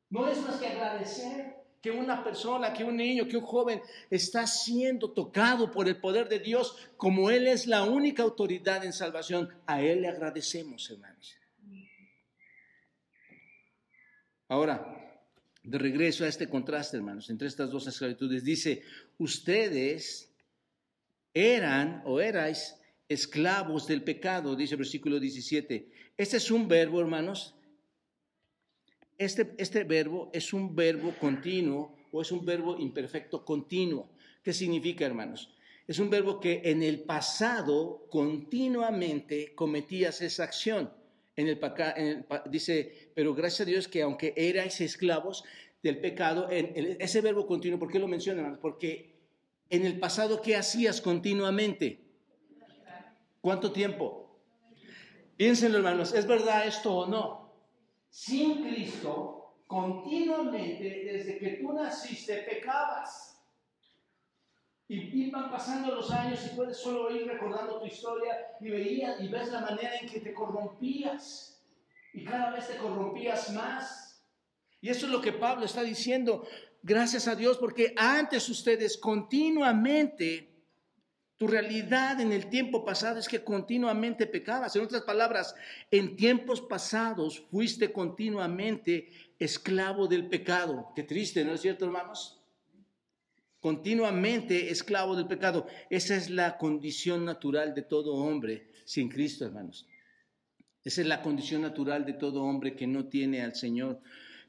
No 0.09 0.27
es 0.27 0.41
más 0.41 0.57
que 0.57 0.67
agradecer 0.67 1.61
que 1.81 1.89
una 1.89 2.23
persona, 2.23 2.73
que 2.73 2.83
un 2.83 2.95
niño, 2.95 3.27
que 3.27 3.37
un 3.37 3.45
joven 3.45 3.81
está 4.09 4.45
siendo 4.45 5.11
tocado 5.11 5.71
por 5.71 5.87
el 5.87 5.99
poder 5.99 6.29
de 6.29 6.39
Dios, 6.39 6.89
como 6.95 7.31
Él 7.31 7.47
es 7.47 7.65
la 7.65 7.83
única 7.83 8.23
autoridad 8.23 8.85
en 8.85 8.93
salvación, 8.93 9.49
a 9.65 9.81
Él 9.81 10.01
le 10.01 10.09
agradecemos, 10.09 10.89
hermanos. 10.91 11.35
Ahora, 14.47 15.10
de 15.63 15.77
regreso 15.77 16.23
a 16.23 16.27
este 16.27 16.49
contraste, 16.49 16.97
hermanos, 16.97 17.29
entre 17.29 17.47
estas 17.47 17.69
dos 17.69 17.87
esclavitudes. 17.87 18.43
Dice, 18.43 18.81
ustedes 19.17 20.31
eran 21.33 22.01
o 22.05 22.19
erais 22.19 22.77
esclavos 23.07 23.87
del 23.87 24.03
pecado, 24.03 24.55
dice 24.55 24.75
el 24.75 24.79
versículo 24.79 25.19
17. 25.19 25.89
Este 26.17 26.37
es 26.37 26.51
un 26.51 26.67
verbo, 26.67 26.99
hermanos. 26.99 27.55
Este, 29.17 29.53
este 29.57 29.83
verbo 29.83 30.31
es 30.33 30.53
un 30.53 30.75
verbo 30.75 31.13
continuo 31.19 31.95
o 32.11 32.21
es 32.21 32.31
un 32.31 32.43
verbo 32.45 32.77
imperfecto 32.79 33.45
continuo. 33.45 34.11
¿Qué 34.43 34.53
significa, 34.53 35.05
hermanos? 35.05 35.53
Es 35.87 35.99
un 35.99 36.09
verbo 36.09 36.39
que 36.39 36.61
en 36.65 36.81
el 36.83 37.01
pasado 37.01 38.07
continuamente 38.09 39.53
cometías 39.53 40.21
esa 40.21 40.45
acción. 40.45 40.91
En 41.41 42.07
el, 42.07 42.25
dice, 42.49 43.11
pero 43.13 43.33
gracias 43.33 43.61
a 43.61 43.65
Dios 43.65 43.87
que 43.87 44.01
aunque 44.01 44.33
erais 44.35 44.79
esclavos 44.81 45.43
del 45.83 45.99
pecado, 45.99 46.47
en, 46.49 46.97
ese 46.99 47.21
verbo 47.21 47.47
continuo, 47.47 47.79
¿por 47.79 47.91
qué 47.91 47.99
lo 47.99 48.07
mencionan? 48.07 48.59
Porque 48.61 49.19
en 49.69 49.85
el 49.85 49.99
pasado, 49.99 50.41
¿qué 50.41 50.55
hacías 50.55 51.01
continuamente? 51.01 51.99
¿Cuánto 53.41 53.71
tiempo? 53.71 54.39
Piénsenlo, 55.37 55.77
hermanos, 55.77 56.13
¿es 56.13 56.27
verdad 56.27 56.67
esto 56.67 56.93
o 56.93 57.07
no? 57.07 57.51
Sin 58.09 58.61
Cristo, 58.61 59.63
continuamente, 59.65 60.83
desde 60.83 61.39
que 61.39 61.49
tú 61.51 61.73
naciste, 61.73 62.43
pecabas. 62.43 63.30
Y 64.93 65.29
van 65.31 65.49
pasando 65.49 65.95
los 65.95 66.11
años 66.11 66.45
y 66.45 66.53
puedes 66.53 66.75
solo 66.75 67.15
ir 67.15 67.25
recordando 67.25 67.79
tu 67.79 67.85
historia 67.85 68.33
y 68.59 68.69
veías 68.69 69.21
y 69.21 69.29
ves 69.29 69.49
la 69.49 69.61
manera 69.61 69.95
en 70.01 70.09
que 70.09 70.19
te 70.19 70.33
corrompías. 70.33 71.63
Y 72.13 72.25
cada 72.25 72.51
vez 72.51 72.67
te 72.67 72.75
corrompías 72.75 73.53
más. 73.53 74.21
Y 74.81 74.89
eso 74.89 75.05
es 75.05 75.11
lo 75.13 75.21
que 75.21 75.31
Pablo 75.31 75.63
está 75.63 75.81
diciendo. 75.81 76.45
Gracias 76.83 77.29
a 77.29 77.37
Dios 77.37 77.57
porque 77.57 77.93
antes 77.95 78.49
ustedes 78.49 78.97
continuamente, 78.97 80.65
tu 81.37 81.47
realidad 81.47 82.19
en 82.19 82.33
el 82.33 82.49
tiempo 82.49 82.83
pasado 82.83 83.17
es 83.17 83.29
que 83.29 83.45
continuamente 83.45 84.27
pecabas. 84.27 84.75
En 84.75 84.83
otras 84.83 85.03
palabras, 85.03 85.55
en 85.89 86.17
tiempos 86.17 86.59
pasados 86.59 87.39
fuiste 87.49 87.93
continuamente 87.93 89.07
esclavo 89.39 90.07
del 90.07 90.27
pecado. 90.27 90.91
Qué 90.93 91.03
triste, 91.03 91.45
¿no 91.45 91.53
es 91.53 91.61
cierto, 91.61 91.85
hermanos? 91.85 92.40
Continuamente 93.61 94.71
esclavo 94.71 95.15
del 95.15 95.27
pecado. 95.27 95.67
Esa 95.89 96.15
es 96.15 96.29
la 96.29 96.57
condición 96.57 97.23
natural 97.23 97.73
de 97.73 97.83
todo 97.83 98.15
hombre 98.15 98.71
sin 98.83 99.07
Cristo, 99.07 99.45
hermanos. 99.45 99.87
Esa 100.83 101.01
es 101.01 101.07
la 101.07 101.21
condición 101.21 101.61
natural 101.61 102.03
de 102.05 102.13
todo 102.13 102.43
hombre 102.43 102.75
que 102.75 102.87
no 102.87 103.05
tiene 103.05 103.41
al 103.41 103.55
Señor. 103.55 104.01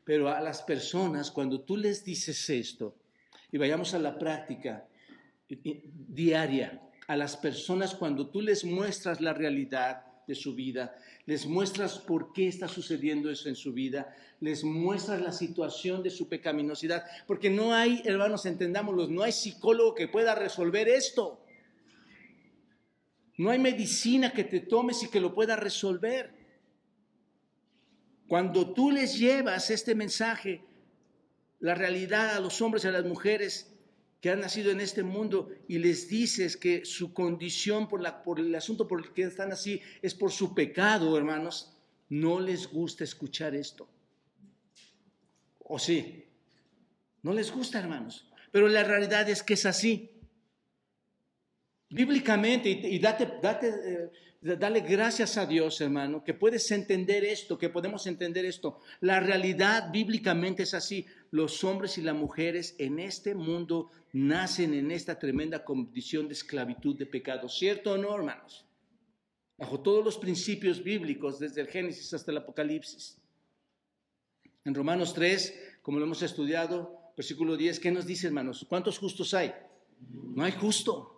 Pero 0.04 0.30
a 0.30 0.40
las 0.40 0.62
personas, 0.62 1.30
cuando 1.30 1.60
tú 1.60 1.76
les 1.76 2.04
dices 2.04 2.50
esto, 2.50 2.96
y 3.52 3.58
vayamos 3.58 3.92
a 3.94 3.98
la 3.98 4.18
práctica 4.18 4.88
diaria, 5.46 6.80
a 7.06 7.16
las 7.16 7.36
personas 7.36 7.94
cuando 7.94 8.28
tú 8.30 8.40
les 8.40 8.64
muestras 8.64 9.20
la 9.20 9.34
realidad 9.34 10.06
de 10.26 10.34
su 10.34 10.54
vida, 10.54 10.96
les 11.26 11.46
muestras 11.46 11.98
por 11.98 12.32
qué 12.32 12.48
está 12.48 12.68
sucediendo 12.68 13.30
eso 13.30 13.48
en 13.48 13.56
su 13.56 13.72
vida, 13.72 14.14
les 14.40 14.64
muestras 14.64 15.20
la 15.20 15.32
situación 15.32 16.02
de 16.02 16.10
su 16.10 16.28
pecaminosidad, 16.28 17.04
porque 17.26 17.50
no 17.50 17.74
hay, 17.74 18.02
hermanos, 18.04 18.46
entendámoslo, 18.46 19.08
no 19.08 19.22
hay 19.22 19.32
psicólogo 19.32 19.94
que 19.94 20.08
pueda 20.08 20.34
resolver 20.34 20.88
esto. 20.88 21.44
No 23.38 23.50
hay 23.50 23.58
medicina 23.58 24.32
que 24.32 24.44
te 24.44 24.60
tomes 24.60 25.02
y 25.02 25.08
que 25.08 25.20
lo 25.20 25.34
pueda 25.34 25.56
resolver. 25.56 26.34
Cuando 28.28 28.72
tú 28.72 28.90
les 28.90 29.18
llevas 29.18 29.70
este 29.70 29.94
mensaje, 29.94 30.64
la 31.60 31.74
realidad 31.74 32.36
a 32.36 32.40
los 32.40 32.60
hombres 32.60 32.84
y 32.84 32.88
a 32.88 32.92
las 32.92 33.04
mujeres, 33.04 33.71
que 34.22 34.30
han 34.30 34.38
nacido 34.38 34.70
en 34.70 34.80
este 34.80 35.02
mundo 35.02 35.50
y 35.66 35.78
les 35.78 36.08
dices 36.08 36.56
que 36.56 36.84
su 36.84 37.12
condición 37.12 37.88
por, 37.88 38.00
la, 38.00 38.22
por 38.22 38.38
el 38.38 38.54
asunto 38.54 38.86
por 38.86 39.00
el 39.00 39.12
que 39.12 39.24
están 39.24 39.50
así 39.50 39.82
es 40.00 40.14
por 40.14 40.30
su 40.30 40.54
pecado, 40.54 41.18
hermanos, 41.18 41.76
no 42.08 42.38
les 42.38 42.70
gusta 42.70 43.02
escuchar 43.02 43.56
esto. 43.56 43.88
¿O 45.58 45.76
sí? 45.76 46.24
No 47.22 47.32
les 47.32 47.50
gusta, 47.50 47.80
hermanos. 47.80 48.30
Pero 48.52 48.68
la 48.68 48.84
realidad 48.84 49.28
es 49.28 49.42
que 49.42 49.54
es 49.54 49.66
así. 49.66 50.08
Bíblicamente, 51.90 52.70
y, 52.70 53.00
date, 53.00 53.28
date, 53.42 53.68
eh, 53.68 54.10
dale 54.42 54.80
gracias 54.80 55.36
a 55.38 55.46
Dios, 55.46 55.80
hermano, 55.80 56.24
que 56.24 56.34
puedes 56.34 56.70
entender 56.72 57.24
esto, 57.24 57.56
que 57.56 57.68
podemos 57.68 58.06
entender 58.06 58.44
esto. 58.44 58.80
La 59.00 59.20
realidad 59.20 59.90
bíblicamente 59.92 60.64
es 60.64 60.74
así. 60.74 61.06
Los 61.30 61.62
hombres 61.62 61.96
y 61.96 62.02
las 62.02 62.16
mujeres 62.16 62.74
en 62.78 62.98
este 62.98 63.34
mundo 63.34 63.90
nacen 64.12 64.74
en 64.74 64.90
esta 64.90 65.18
tremenda 65.18 65.64
condición 65.64 66.26
de 66.26 66.34
esclavitud 66.34 66.96
de 66.96 67.06
pecado. 67.06 67.48
¿Cierto 67.48 67.92
o 67.92 67.98
no, 67.98 68.14
hermanos? 68.14 68.66
Bajo 69.56 69.80
todos 69.80 70.04
los 70.04 70.18
principios 70.18 70.82
bíblicos, 70.82 71.38
desde 71.38 71.60
el 71.60 71.68
Génesis 71.68 72.12
hasta 72.12 72.32
el 72.32 72.38
Apocalipsis. 72.38 73.18
En 74.64 74.74
Romanos 74.74 75.14
3, 75.14 75.78
como 75.82 75.98
lo 75.98 76.04
hemos 76.04 76.22
estudiado, 76.22 77.12
versículo 77.16 77.56
10, 77.56 77.78
¿qué 77.78 77.92
nos 77.92 78.06
dice, 78.06 78.26
hermanos? 78.26 78.66
¿Cuántos 78.68 78.98
justos 78.98 79.34
hay? 79.34 79.52
No 80.10 80.42
hay 80.42 80.52
justo. 80.52 81.11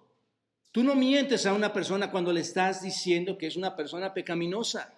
Tú 0.74 0.82
no 0.82 0.96
mientes 0.96 1.46
a 1.46 1.54
una 1.54 1.72
persona 1.72 2.10
cuando 2.10 2.32
le 2.32 2.40
estás 2.40 2.82
diciendo 2.82 3.38
que 3.38 3.46
es 3.46 3.54
una 3.54 3.76
persona 3.76 4.12
pecaminosa 4.12 4.92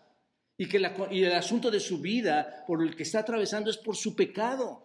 y 0.56 0.66
que 0.66 0.78
y 1.10 1.22
el 1.22 1.34
asunto 1.34 1.70
de 1.70 1.80
su 1.80 2.00
vida 2.00 2.64
por 2.66 2.82
el 2.82 2.96
que 2.96 3.02
está 3.02 3.18
atravesando 3.18 3.68
es 3.68 3.76
por 3.76 3.94
su 3.94 4.16
pecado. 4.16 4.82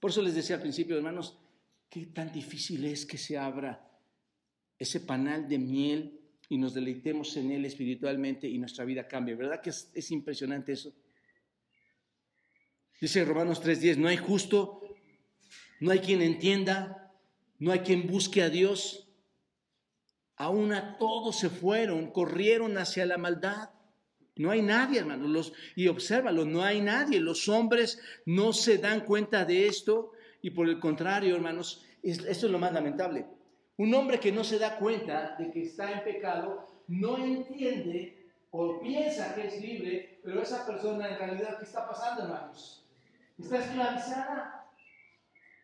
Por 0.00 0.10
eso 0.10 0.20
les 0.20 0.34
decía 0.34 0.56
al 0.56 0.62
principio, 0.62 0.96
hermanos, 0.96 1.38
qué 1.88 2.06
tan 2.06 2.32
difícil 2.32 2.84
es 2.86 3.06
que 3.06 3.18
se 3.18 3.38
abra 3.38 3.88
ese 4.76 4.98
panal 4.98 5.48
de 5.48 5.58
miel 5.58 6.20
y 6.48 6.58
nos 6.58 6.74
deleitemos 6.74 7.36
en 7.36 7.52
él 7.52 7.64
espiritualmente 7.64 8.48
y 8.48 8.58
nuestra 8.58 8.84
vida 8.84 9.06
cambie. 9.06 9.36
¿Verdad 9.36 9.60
que 9.60 9.70
es, 9.70 9.92
es 9.94 10.10
impresionante 10.10 10.72
eso? 10.72 10.92
Dice 13.00 13.24
Romanos 13.24 13.62
3:10, 13.62 13.96
no 13.98 14.08
hay 14.08 14.16
justo, 14.16 14.82
no 15.78 15.92
hay 15.92 16.00
quien 16.00 16.20
entienda, 16.20 17.14
no 17.60 17.70
hay 17.70 17.78
quien 17.78 18.08
busque 18.08 18.42
a 18.42 18.50
Dios. 18.50 19.08
Aún 20.42 20.72
a 20.72 20.98
todos 20.98 21.38
se 21.38 21.50
fueron, 21.50 22.10
corrieron 22.10 22.76
hacia 22.76 23.06
la 23.06 23.16
maldad. 23.16 23.70
No 24.34 24.50
hay 24.50 24.60
nadie, 24.60 24.98
hermano. 24.98 25.28
Los, 25.28 25.52
y 25.76 25.86
obsérvalo, 25.86 26.44
no 26.44 26.64
hay 26.64 26.80
nadie. 26.80 27.20
Los 27.20 27.48
hombres 27.48 28.00
no 28.26 28.52
se 28.52 28.78
dan 28.78 29.02
cuenta 29.02 29.44
de 29.44 29.68
esto 29.68 30.10
y 30.40 30.50
por 30.50 30.68
el 30.68 30.80
contrario, 30.80 31.36
hermanos, 31.36 31.86
esto 32.02 32.46
es 32.46 32.50
lo 32.50 32.58
más 32.58 32.72
lamentable. 32.72 33.24
Un 33.76 33.94
hombre 33.94 34.18
que 34.18 34.32
no 34.32 34.42
se 34.42 34.58
da 34.58 34.78
cuenta 34.78 35.36
de 35.38 35.48
que 35.52 35.62
está 35.62 35.92
en 35.92 36.02
pecado 36.02 36.66
no 36.88 37.24
entiende 37.24 38.32
o 38.50 38.80
piensa 38.80 39.36
que 39.36 39.46
es 39.46 39.62
libre, 39.62 40.18
pero 40.24 40.42
esa 40.42 40.66
persona 40.66 41.08
en 41.08 41.18
realidad, 41.18 41.56
¿qué 41.56 41.66
está 41.66 41.88
pasando, 41.88 42.24
hermanos? 42.24 42.84
Está 43.38 43.60
esclavizada. 43.60 44.66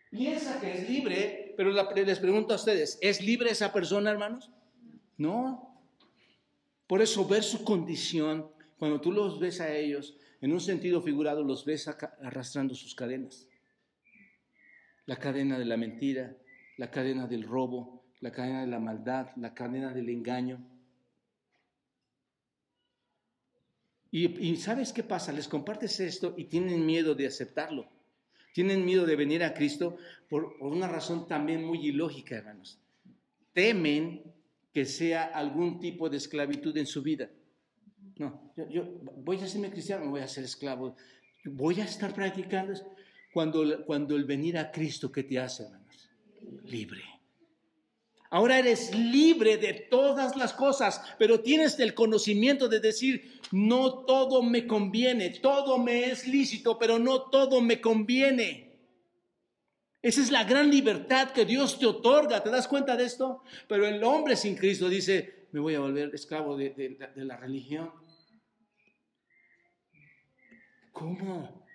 Piensa 0.08 0.61
que 0.61 0.73
es 0.73 0.88
libre, 0.88 1.54
pero 1.56 1.73
les 1.73 2.20
pregunto 2.20 2.52
a 2.52 2.56
ustedes, 2.56 2.97
¿es 3.02 3.20
libre 3.20 3.50
esa 3.50 3.73
persona, 3.73 4.12
hermanos? 4.12 4.52
No. 5.18 5.68
Por 6.87 7.02
eso 7.02 7.28
ver 7.28 7.42
su 7.42 7.64
condición, 7.64 8.50
cuando 8.78 9.00
tú 9.00 9.12
los 9.12 9.38
ves 9.38 9.60
a 9.60 9.75
ellos, 9.75 10.16
en 10.40 10.52
un 10.52 10.60
sentido 10.60 11.02
figurado, 11.02 11.42
los 11.42 11.64
ves 11.64 11.88
arrastrando 11.88 12.75
sus 12.75 12.94
cadenas. 12.94 13.46
La 15.04 15.16
cadena 15.16 15.58
de 15.58 15.64
la 15.64 15.76
mentira, 15.76 16.37
la 16.76 16.90
cadena 16.90 17.26
del 17.26 17.42
robo, 17.42 18.04
la 18.20 18.30
cadena 18.30 18.60
de 18.60 18.68
la 18.68 18.78
maldad, 18.78 19.28
la 19.37 19.52
cadena 19.52 19.92
del 19.92 20.08
engaño. 20.08 20.64
Y, 24.10 24.56
¿sabes 24.56 24.92
qué 24.92 25.02
pasa? 25.02 25.32
Les 25.32 25.48
compartes 25.48 26.00
esto 26.00 26.34
y 26.37 26.44
tienen 26.44 26.87
miedo 26.87 27.14
de 27.14 27.26
aceptarlo. 27.26 27.88
Tienen 28.54 28.84
miedo 28.84 29.04
de 29.04 29.16
venir 29.16 29.44
a 29.44 29.52
Cristo 29.52 29.98
por, 30.30 30.56
por 30.58 30.72
una 30.72 30.88
razón 30.88 31.28
también 31.28 31.64
muy 31.64 31.87
ilógica, 31.87 32.37
hermanos. 32.37 32.78
Temen 33.52 34.27
que 34.78 34.85
sea 34.85 35.25
algún 35.25 35.80
tipo 35.80 36.08
de 36.08 36.18
esclavitud 36.18 36.76
en 36.76 36.87
su 36.87 37.02
vida. 37.02 37.28
No, 38.16 38.52
yo, 38.70 38.85
voy 39.16 39.37
a 39.40 39.44
hacerme 39.44 39.73
cristiano, 39.73 40.08
voy 40.08 40.20
a 40.20 40.28
ser 40.28 40.44
esclavo. 40.44 40.94
Voy 41.44 41.80
a 41.80 41.85
estar 41.85 42.14
practicando 42.14 42.75
cuando, 43.32 43.85
cuando 43.85 44.14
el 44.14 44.25
venir 44.25 44.56
a 44.56 44.70
Cristo 44.70 45.11
que 45.11 45.25
te 45.25 45.37
hace, 45.37 45.64
hermanos, 45.64 46.11
libre. 46.66 47.02
Ahora 48.30 48.61
eres 48.61 48.94
libre 48.94 49.56
de 49.56 49.75
todas 49.90 50.37
las 50.37 50.52
cosas, 50.52 51.02
pero 51.18 51.40
tienes 51.40 51.76
el 51.80 51.92
conocimiento 51.92 52.68
de 52.68 52.78
decir, 52.78 53.40
no 53.50 54.04
todo 54.04 54.44
me 54.44 54.64
conviene, 54.68 55.30
todo 55.30 55.76
me 55.78 56.04
es 56.04 56.25
lícito, 56.28 56.78
pero 56.78 57.00
no 57.00 57.23
todo 57.23 57.61
me 57.61 57.80
conviene. 57.80 58.67
Esa 60.00 60.22
es 60.22 60.30
la 60.30 60.44
gran 60.44 60.70
libertad 60.70 61.32
que 61.32 61.44
Dios 61.44 61.78
te 61.78 61.86
otorga. 61.86 62.42
¿Te 62.42 62.50
das 62.50 62.68
cuenta 62.68 62.96
de 62.96 63.04
esto? 63.04 63.42
Pero 63.68 63.86
el 63.86 64.02
hombre 64.04 64.36
sin 64.36 64.56
Cristo 64.56 64.88
dice, 64.88 65.48
me 65.50 65.60
voy 65.60 65.74
a 65.74 65.80
volver 65.80 66.14
esclavo 66.14 66.56
de, 66.56 66.96
la 67.16 67.36
religión. 67.36 67.90
¿Cómo? 70.92 71.66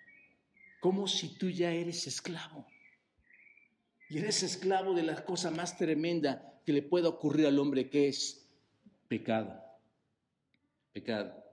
¿Cómo 0.80 1.08
si 1.08 1.38
tú 1.38 1.50
ya 1.50 1.72
eres 1.72 2.08
esclavo? 2.08 2.66
Y 4.10 4.20
eres 4.20 4.44
esclavo 4.44 4.94
de 4.94 5.04
la 5.04 5.24
cosa 5.26 5.52
más 5.52 5.78
tremenda 5.78 6.62
que 6.66 6.74
le 6.74 6.82
pueda 6.82 7.10
ocurrir 7.10 7.48
al 7.48 7.60
hombre, 7.60 7.90
que 7.90 8.08
es 8.08 8.50
pecado. 9.08 9.62
Pecado. 10.94 11.44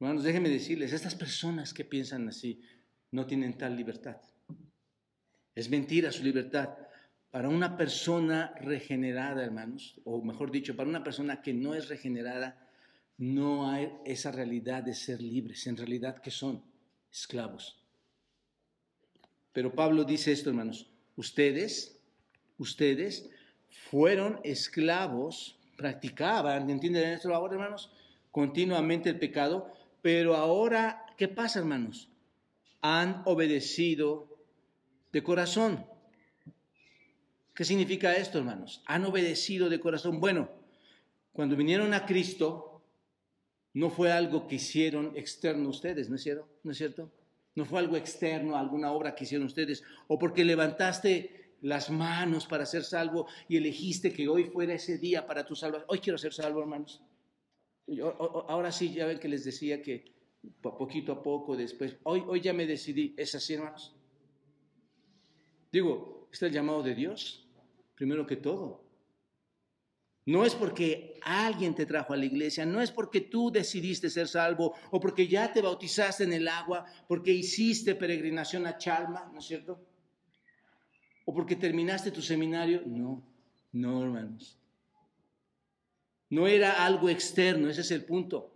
Hermanos, 0.00 0.24
déjenme 0.24 0.48
decirles, 0.48 0.92
estas 0.92 1.14
personas 1.14 1.72
que 1.72 1.84
piensan 1.84 2.28
así 2.28 2.62
no 3.10 3.26
tienen 3.26 3.56
tal 3.56 3.76
libertad. 3.76 4.20
Es 5.54 5.70
mentira 5.70 6.10
su 6.10 6.24
libertad. 6.24 6.70
Para 7.30 7.48
una 7.48 7.76
persona 7.76 8.54
regenerada, 8.60 9.44
hermanos, 9.44 10.00
o 10.04 10.22
mejor 10.22 10.50
dicho, 10.50 10.76
para 10.76 10.88
una 10.88 11.02
persona 11.02 11.42
que 11.42 11.52
no 11.52 11.74
es 11.74 11.88
regenerada, 11.88 12.64
no 13.18 13.70
hay 13.70 13.92
esa 14.04 14.30
realidad 14.32 14.82
de 14.82 14.94
ser 14.94 15.20
libres. 15.20 15.66
En 15.66 15.76
realidad, 15.76 16.18
¿qué 16.18 16.30
son? 16.30 16.62
Esclavos. 17.12 17.76
Pero 19.52 19.74
Pablo 19.74 20.04
dice 20.04 20.32
esto, 20.32 20.50
hermanos. 20.50 20.90
Ustedes, 21.16 21.96
ustedes 22.58 23.30
fueron 23.90 24.40
esclavos, 24.42 25.58
practicaban, 25.76 26.68
¿entienden 26.70 27.10
esto 27.10 27.32
ahora, 27.32 27.54
hermanos? 27.54 27.92
Continuamente 28.32 29.10
el 29.10 29.18
pecado, 29.18 29.72
pero 30.02 30.34
ahora, 30.34 31.06
¿qué 31.16 31.28
pasa, 31.28 31.60
hermanos? 31.60 32.08
Han 32.80 33.22
obedecido 33.26 34.33
de 35.14 35.22
corazón. 35.22 35.86
¿Qué 37.54 37.64
significa 37.64 38.16
esto, 38.16 38.38
hermanos? 38.38 38.82
Han 38.86 39.04
obedecido 39.04 39.70
de 39.70 39.78
corazón. 39.78 40.18
Bueno, 40.18 40.50
cuando 41.32 41.54
vinieron 41.54 41.94
a 41.94 42.04
Cristo, 42.04 42.82
no 43.74 43.90
fue 43.90 44.10
algo 44.10 44.48
que 44.48 44.56
hicieron 44.56 45.16
externo 45.16 45.68
ustedes, 45.68 46.10
¿no 46.10 46.16
es 46.16 46.22
cierto? 46.24 46.48
¿No 46.64 46.72
es 46.72 46.78
cierto? 46.78 47.12
No 47.54 47.64
fue 47.64 47.78
algo 47.78 47.96
externo, 47.96 48.56
alguna 48.56 48.90
obra 48.90 49.14
que 49.14 49.22
hicieron 49.22 49.46
ustedes, 49.46 49.84
o 50.08 50.18
porque 50.18 50.44
levantaste 50.44 51.58
las 51.60 51.90
manos 51.90 52.46
para 52.46 52.66
ser 52.66 52.82
salvo 52.82 53.28
y 53.48 53.56
elegiste 53.56 54.12
que 54.12 54.26
hoy 54.26 54.44
fuera 54.44 54.74
ese 54.74 54.98
día 54.98 55.28
para 55.28 55.46
tu 55.46 55.54
salvación. 55.54 55.86
Hoy 55.90 56.00
quiero 56.00 56.18
ser 56.18 56.32
salvo, 56.32 56.60
hermanos. 56.60 57.00
ahora 58.48 58.72
sí, 58.72 58.92
ya 58.92 59.06
ven 59.06 59.20
que 59.20 59.28
les 59.28 59.44
decía 59.44 59.80
que 59.80 60.12
poquito 60.60 61.12
a 61.12 61.22
poco 61.22 61.56
después, 61.56 61.98
hoy, 62.02 62.24
hoy 62.26 62.40
ya 62.40 62.52
me 62.52 62.66
decidí, 62.66 63.14
¿es 63.16 63.36
así, 63.36 63.54
hermanos? 63.54 63.93
Digo, 65.74 66.28
¿está 66.30 66.46
el 66.46 66.52
llamado 66.52 66.84
de 66.84 66.94
Dios? 66.94 67.48
Primero 67.96 68.24
que 68.24 68.36
todo. 68.36 68.84
No 70.24 70.44
es 70.44 70.54
porque 70.54 71.18
alguien 71.20 71.74
te 71.74 71.84
trajo 71.84 72.12
a 72.12 72.16
la 72.16 72.26
iglesia, 72.26 72.64
no 72.64 72.80
es 72.80 72.92
porque 72.92 73.22
tú 73.22 73.50
decidiste 73.50 74.08
ser 74.08 74.28
salvo 74.28 74.76
o 74.92 75.00
porque 75.00 75.26
ya 75.26 75.52
te 75.52 75.60
bautizaste 75.60 76.22
en 76.22 76.32
el 76.32 76.46
agua, 76.46 76.86
porque 77.08 77.32
hiciste 77.32 77.96
peregrinación 77.96 78.68
a 78.68 78.78
Chalma, 78.78 79.28
¿no 79.32 79.40
es 79.40 79.46
cierto? 79.46 79.84
O 81.24 81.34
porque 81.34 81.56
terminaste 81.56 82.12
tu 82.12 82.22
seminario. 82.22 82.82
No, 82.86 83.26
no, 83.72 84.04
hermanos. 84.04 84.56
No 86.30 86.46
era 86.46 86.86
algo 86.86 87.08
externo, 87.08 87.68
ese 87.68 87.80
es 87.80 87.90
el 87.90 88.04
punto. 88.04 88.54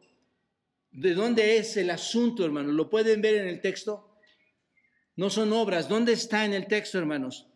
¿De 0.92 1.14
dónde 1.14 1.56
es 1.56 1.76
el 1.78 1.90
asunto, 1.90 2.44
hermanos? 2.44 2.74
¿Lo 2.74 2.88
pueden 2.88 3.20
ver 3.20 3.34
en 3.38 3.48
el 3.48 3.60
texto? 3.60 4.07
No 5.18 5.30
son 5.30 5.52
obras. 5.52 5.88
¿Dónde 5.88 6.12
está 6.12 6.44
en 6.44 6.54
el 6.54 6.68
texto, 6.68 6.96
hermanos? 6.96 7.48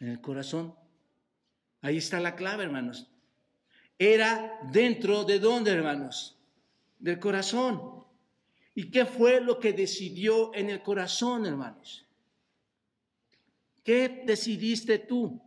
En 0.00 0.08
el 0.08 0.20
corazón. 0.22 0.74
Ahí 1.82 1.98
está 1.98 2.18
la 2.20 2.34
clave, 2.36 2.64
hermanos. 2.64 3.06
Era 3.98 4.58
dentro 4.72 5.24
de 5.24 5.38
dónde, 5.38 5.72
hermanos? 5.72 6.38
Del 6.98 7.18
corazón. 7.18 8.06
¿Y 8.74 8.90
qué 8.90 9.04
fue 9.04 9.42
lo 9.42 9.60
que 9.60 9.74
decidió 9.74 10.54
en 10.54 10.70
el 10.70 10.82
corazón, 10.82 11.44
hermanos? 11.44 12.06
¿Qué 13.84 14.22
decidiste 14.24 15.00
tú? 15.00 15.38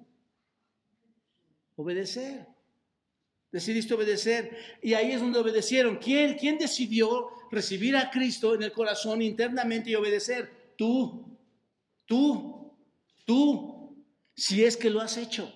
Obedecer. 1.77 2.47
Decidiste 3.55 3.93
obedecer. 3.93 4.53
Y 4.81 4.95
ahí 4.95 5.13
es 5.13 5.21
donde 5.21 5.39
obedecieron. 5.39 5.95
¿Quién, 5.95 6.33
¿Quién 6.37 6.57
decidió 6.57 7.29
recibir 7.49 7.95
a 7.95 8.11
Cristo 8.11 8.53
en 8.53 8.63
el 8.63 8.73
corazón 8.73 9.21
internamente 9.21 9.89
y 9.89 9.95
obedecer? 9.95 10.73
Tú. 10.75 11.39
Tú. 12.05 12.73
Tú. 13.23 13.95
Si 14.35 14.65
es 14.65 14.75
que 14.75 14.89
lo 14.89 14.99
has 14.99 15.15
hecho. 15.15 15.49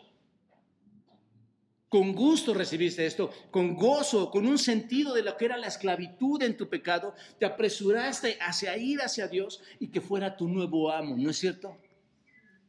Con 1.90 2.14
gusto 2.14 2.54
recibiste 2.54 3.06
esto, 3.06 3.32
con 3.52 3.76
gozo, 3.76 4.32
con 4.32 4.46
un 4.46 4.58
sentido 4.58 5.14
de 5.14 5.24
lo 5.24 5.36
que 5.36 5.44
era 5.44 5.58
la 5.58 5.68
esclavitud 5.68 6.42
en 6.42 6.56
tu 6.56 6.70
pecado, 6.70 7.14
te 7.38 7.46
apresuraste 7.46 8.38
hacia 8.40 8.78
ir 8.78 9.02
hacia 9.02 9.28
Dios 9.28 9.62
y 9.78 9.90
que 9.90 10.00
fuera 10.00 10.38
tu 10.38 10.48
nuevo 10.48 10.90
amo, 10.90 11.18
¿no 11.18 11.32
es 11.32 11.38
cierto? 11.38 11.76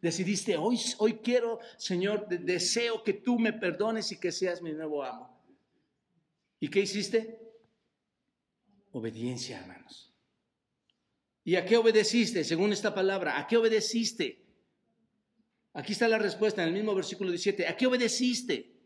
Decidiste, 0.01 0.57
hoy, 0.57 0.79
hoy 0.99 1.15
quiero, 1.19 1.59
Señor, 1.77 2.29
deseo 2.29 3.03
que 3.03 3.13
tú 3.13 3.39
me 3.39 3.53
perdones 3.53 4.13
y 4.13 4.19
que 4.19 4.33
seas 4.33 4.63
mi 4.63 4.73
nuevo 4.73 5.05
amo. 5.05 5.43
¿Y 6.59 6.69
qué 6.69 6.81
hiciste? 6.81 7.39
Obediencia, 8.93 9.61
hermanos. 9.61 10.15
¿Y 11.45 11.57
a 11.57 11.65
qué 11.65 11.77
obedeciste, 11.77 12.45
según 12.45 12.73
esta 12.73 12.95
palabra? 12.95 13.39
¿A 13.39 13.47
qué 13.47 13.57
obedeciste? 13.57 14.45
Aquí 15.73 15.93
está 15.93 16.09
la 16.09 16.19
respuesta 16.19 16.63
en 16.63 16.69
el 16.69 16.75
mismo 16.75 16.95
versículo 16.95 17.31
17. 17.31 17.67
¿A 17.67 17.77
qué 17.77 17.87
obedeciste? 17.87 18.81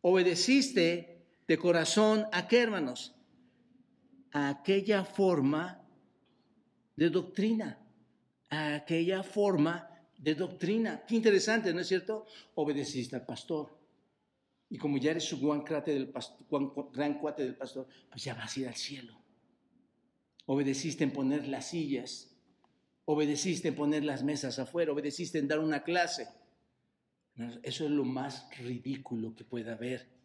obedeciste 0.00 1.26
de 1.46 1.58
corazón 1.58 2.26
a 2.32 2.46
qué, 2.46 2.60
hermanos? 2.60 3.14
A 4.32 4.48
aquella 4.48 5.04
forma 5.04 5.82
de 6.96 7.10
doctrina, 7.10 7.78
aquella 8.50 9.22
forma 9.22 9.88
de 10.18 10.34
doctrina. 10.34 11.04
Qué 11.06 11.16
interesante, 11.16 11.72
¿no 11.72 11.80
es 11.80 11.88
cierto? 11.88 12.26
Obedeciste 12.54 13.16
al 13.16 13.24
pastor. 13.24 13.76
Y 14.70 14.76
como 14.76 14.98
ya 14.98 15.12
eres 15.12 15.24
su 15.24 15.40
gran 15.40 15.64
del 15.92 16.12
gran 16.92 17.18
cuate 17.18 17.44
del 17.44 17.56
pastor, 17.56 17.86
pues 18.10 18.22
ya 18.22 18.34
vas 18.34 18.56
a 18.56 18.60
ir 18.60 18.68
al 18.68 18.74
cielo. 18.74 19.18
Obedeciste 20.46 21.04
en 21.04 21.12
poner 21.12 21.46
las 21.46 21.68
sillas, 21.68 22.34
obedeciste 23.04 23.68
en 23.68 23.74
poner 23.74 24.04
las 24.04 24.22
mesas 24.24 24.58
afuera, 24.58 24.92
obedeciste 24.92 25.38
en 25.38 25.48
dar 25.48 25.58
una 25.58 25.84
clase. 25.84 26.28
Eso 27.62 27.84
es 27.84 27.90
lo 27.90 28.04
más 28.04 28.48
ridículo 28.58 29.34
que 29.34 29.44
pueda 29.44 29.74
haber. 29.74 30.17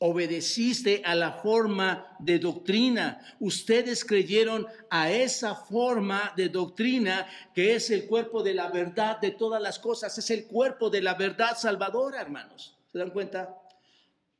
Obedeciste 0.00 1.02
a 1.04 1.14
la 1.14 1.32
forma 1.32 2.16
de 2.20 2.38
doctrina. 2.38 3.20
Ustedes 3.40 4.04
creyeron 4.04 4.66
a 4.90 5.10
esa 5.10 5.56
forma 5.56 6.32
de 6.36 6.48
doctrina 6.48 7.26
que 7.52 7.74
es 7.74 7.90
el 7.90 8.06
cuerpo 8.06 8.42
de 8.42 8.54
la 8.54 8.68
verdad 8.68 9.20
de 9.20 9.32
todas 9.32 9.60
las 9.60 9.78
cosas. 9.78 10.16
Es 10.16 10.30
el 10.30 10.46
cuerpo 10.46 10.88
de 10.88 11.02
la 11.02 11.14
verdad 11.14 11.56
salvadora, 11.56 12.20
hermanos. 12.20 12.76
¿Se 12.92 12.98
dan 12.98 13.10
cuenta? 13.10 13.58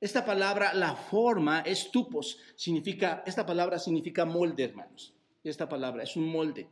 Esta 0.01 0.25
palabra, 0.25 0.73
la 0.75 0.95
forma, 0.95 1.61
es 1.63 1.91
tupos. 1.91 2.39
Significa, 2.55 3.25
esta 3.27 3.45
palabra 3.45 3.81
significa 3.81 4.25
molde, 4.25 4.65
hermanos. 4.65 5.13
Esta 5.43 5.69
palabra 5.69 6.05
es 6.05 6.15
un 6.15 6.29
molde. 6.29 6.69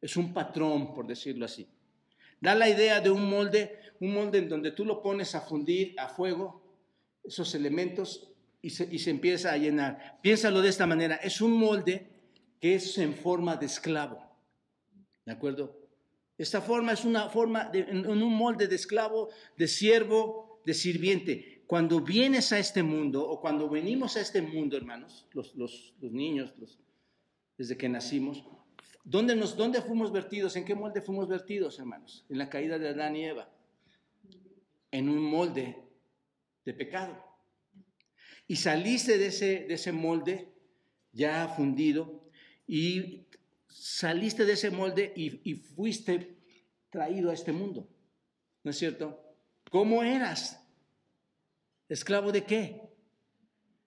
Es 0.00 0.16
un 0.16 0.32
patrón, 0.32 0.94
por 0.94 1.06
decirlo 1.06 1.44
así. 1.44 1.68
Da 2.40 2.54
la 2.54 2.68
idea 2.68 3.00
de 3.00 3.10
un 3.10 3.28
molde, 3.28 3.78
un 4.00 4.14
molde 4.14 4.38
en 4.38 4.48
donde 4.48 4.70
tú 4.70 4.84
lo 4.84 5.02
pones 5.02 5.34
a 5.34 5.42
fundir 5.42 5.94
a 5.98 6.08
fuego, 6.08 6.62
esos 7.28 7.54
elementos, 7.54 8.28
y 8.60 8.70
se, 8.70 9.10
empieza 9.10 9.52
a 9.52 9.56
llenar. 9.56 10.18
Piénsalo 10.20 10.60
de 10.60 10.68
esta 10.68 10.86
manera, 10.86 11.16
es 11.16 11.40
un 11.40 11.52
molde 11.52 12.08
que 12.60 12.74
es 12.74 12.98
en 12.98 13.14
forma 13.14 13.56
de 13.56 13.66
esclavo. 13.66 14.20
¿De 15.24 15.32
acuerdo? 15.32 15.78
Esta 16.36 16.60
forma 16.60 16.92
es 16.92 17.04
una 17.04 17.28
forma, 17.28 17.70
en, 17.72 18.06
un 18.06 18.34
molde 18.34 18.66
de 18.66 18.74
esclavo, 18.74 19.28
de 19.56 19.68
siervo, 19.68 20.60
de 20.64 20.74
sirviente. 20.74 21.62
Cuando 21.66 22.00
vienes 22.00 22.52
a 22.52 22.58
este 22.58 22.82
mundo, 22.82 23.28
o 23.28 23.40
cuando 23.40 23.68
venimos 23.68 24.16
a 24.16 24.20
este 24.20 24.42
mundo, 24.42 24.76
hermanos, 24.76 25.26
los, 25.32 25.54
los, 25.54 25.94
los 26.00 26.12
niños, 26.12 26.52
desde 27.56 27.76
que 27.76 27.88
nacimos, 27.88 28.44
¿Dónde, 29.04 29.34
nos, 29.34 29.56
¿Dónde 29.56 29.80
fuimos 29.80 30.12
vertidos? 30.12 30.54
¿En 30.56 30.66
qué 30.66 30.74
molde 30.74 31.00
fuimos 31.00 31.26
vertidos, 31.28 31.78
hermanos? 31.78 32.26
En 32.28 32.36
la 32.36 32.50
caída 32.50 32.78
de 32.78 32.90
Adán 32.90 33.16
y 33.16 33.24
Eva. 33.24 33.48
En 34.90 35.08
un 35.08 35.18
molde 35.18 35.87
de 36.68 36.74
pecado. 36.74 37.16
Y 38.46 38.56
saliste 38.56 39.16
de 39.16 39.28
ese, 39.28 39.64
de 39.66 39.74
ese 39.74 39.90
molde 39.90 40.52
ya 41.12 41.48
fundido 41.48 42.28
y 42.66 43.26
saliste 43.68 44.44
de 44.44 44.52
ese 44.52 44.70
molde 44.70 45.10
y, 45.16 45.50
y 45.50 45.54
fuiste 45.54 46.36
traído 46.90 47.30
a 47.30 47.34
este 47.34 47.52
mundo. 47.52 47.88
¿No 48.62 48.70
es 48.70 48.76
cierto? 48.76 49.18
¿Cómo 49.70 50.02
eras? 50.02 50.62
¿Esclavo 51.88 52.32
de 52.32 52.44
qué? 52.44 52.82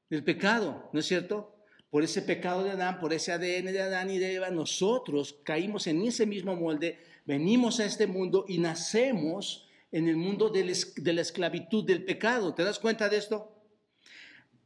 Del 0.09 0.23
pecado, 0.23 0.89
¿no 0.91 0.99
es 0.99 1.05
cierto? 1.05 1.55
por 1.91 2.05
ese 2.05 2.21
pecado 2.21 2.63
de 2.63 2.71
Adán, 2.71 3.01
por 3.01 3.11
ese 3.11 3.33
ADN 3.33 3.65
de 3.65 3.81
Adán 3.81 4.09
y 4.09 4.17
de 4.17 4.35
Eva, 4.35 4.49
nosotros 4.49 5.35
caímos 5.43 5.87
en 5.87 6.01
ese 6.03 6.25
mismo 6.25 6.55
molde, 6.55 6.97
venimos 7.25 7.81
a 7.81 7.85
este 7.85 8.07
mundo 8.07 8.45
y 8.47 8.59
nacemos 8.59 9.67
en 9.91 10.07
el 10.07 10.15
mundo 10.15 10.49
de 10.49 11.13
la 11.13 11.21
esclavitud 11.21 11.85
del 11.85 12.03
pecado. 12.03 12.53
¿Te 12.53 12.63
das 12.63 12.79
cuenta 12.79 13.09
de 13.09 13.17
esto? 13.17 13.55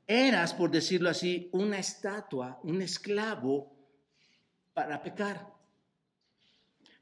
Eras, 0.07 0.53
por 0.53 0.69
decirlo 0.69 1.09
así, 1.09 1.49
una 1.51 1.79
estatua, 1.79 2.59
un 2.63 2.81
esclavo 2.81 3.75
para 4.73 5.01
pecar. 5.01 5.53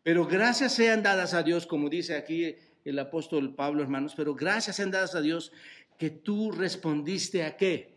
Pero 0.03 0.25
gracias 0.25 0.73
sean 0.73 1.03
dadas 1.03 1.33
a 1.33 1.43
Dios, 1.43 1.65
como 1.65 1.89
dice 1.89 2.15
aquí 2.15 2.55
el 2.85 2.99
apóstol 2.99 3.55
Pablo, 3.55 3.81
hermanos, 3.81 4.13
pero 4.15 4.35
gracias 4.35 4.77
sean 4.77 4.91
dadas 4.91 5.15
a 5.15 5.21
Dios 5.21 5.51
que 5.97 6.09
tú 6.09 6.51
respondiste 6.51 7.43
a 7.43 7.57
qué? 7.57 7.93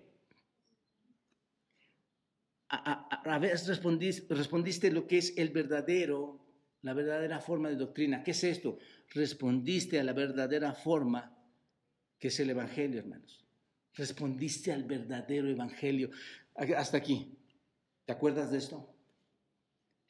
a, 2.68 3.38
veces 3.38 3.68
respondiste, 3.68 4.34
respondiste 4.34 4.90
lo 4.90 5.06
que 5.06 5.18
es 5.18 5.36
el 5.36 5.50
verdadero, 5.50 6.40
la 6.82 6.94
verdadera 6.94 7.40
forma 7.40 7.68
de 7.68 7.76
doctrina. 7.76 8.22
¿Qué 8.22 8.32
es 8.32 8.44
esto? 8.44 8.78
Respondiste 9.14 10.00
a 10.00 10.04
la 10.04 10.12
verdadera 10.12 10.72
forma 10.72 11.32
que 12.18 12.28
es 12.28 12.40
el 12.40 12.50
Evangelio, 12.50 13.00
hermanos. 13.00 13.46
Respondiste 13.96 14.72
al 14.72 14.84
verdadero 14.84 15.48
evangelio. 15.48 16.10
Hasta 16.54 16.98
aquí. 16.98 17.38
¿Te 18.04 18.12
acuerdas 18.12 18.50
de 18.50 18.58
esto? 18.58 18.94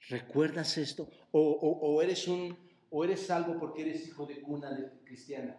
¿Recuerdas 0.08 0.76
esto? 0.76 1.08
¿O, 1.30 2.02
eres 2.02 2.26
un 2.28 2.56
o 2.90 3.04
eres 3.04 3.26
salvo 3.26 3.58
porque 3.58 3.82
eres 3.82 4.06
hijo 4.06 4.26
de 4.26 4.40
cuna 4.40 4.92
cristiana? 5.04 5.56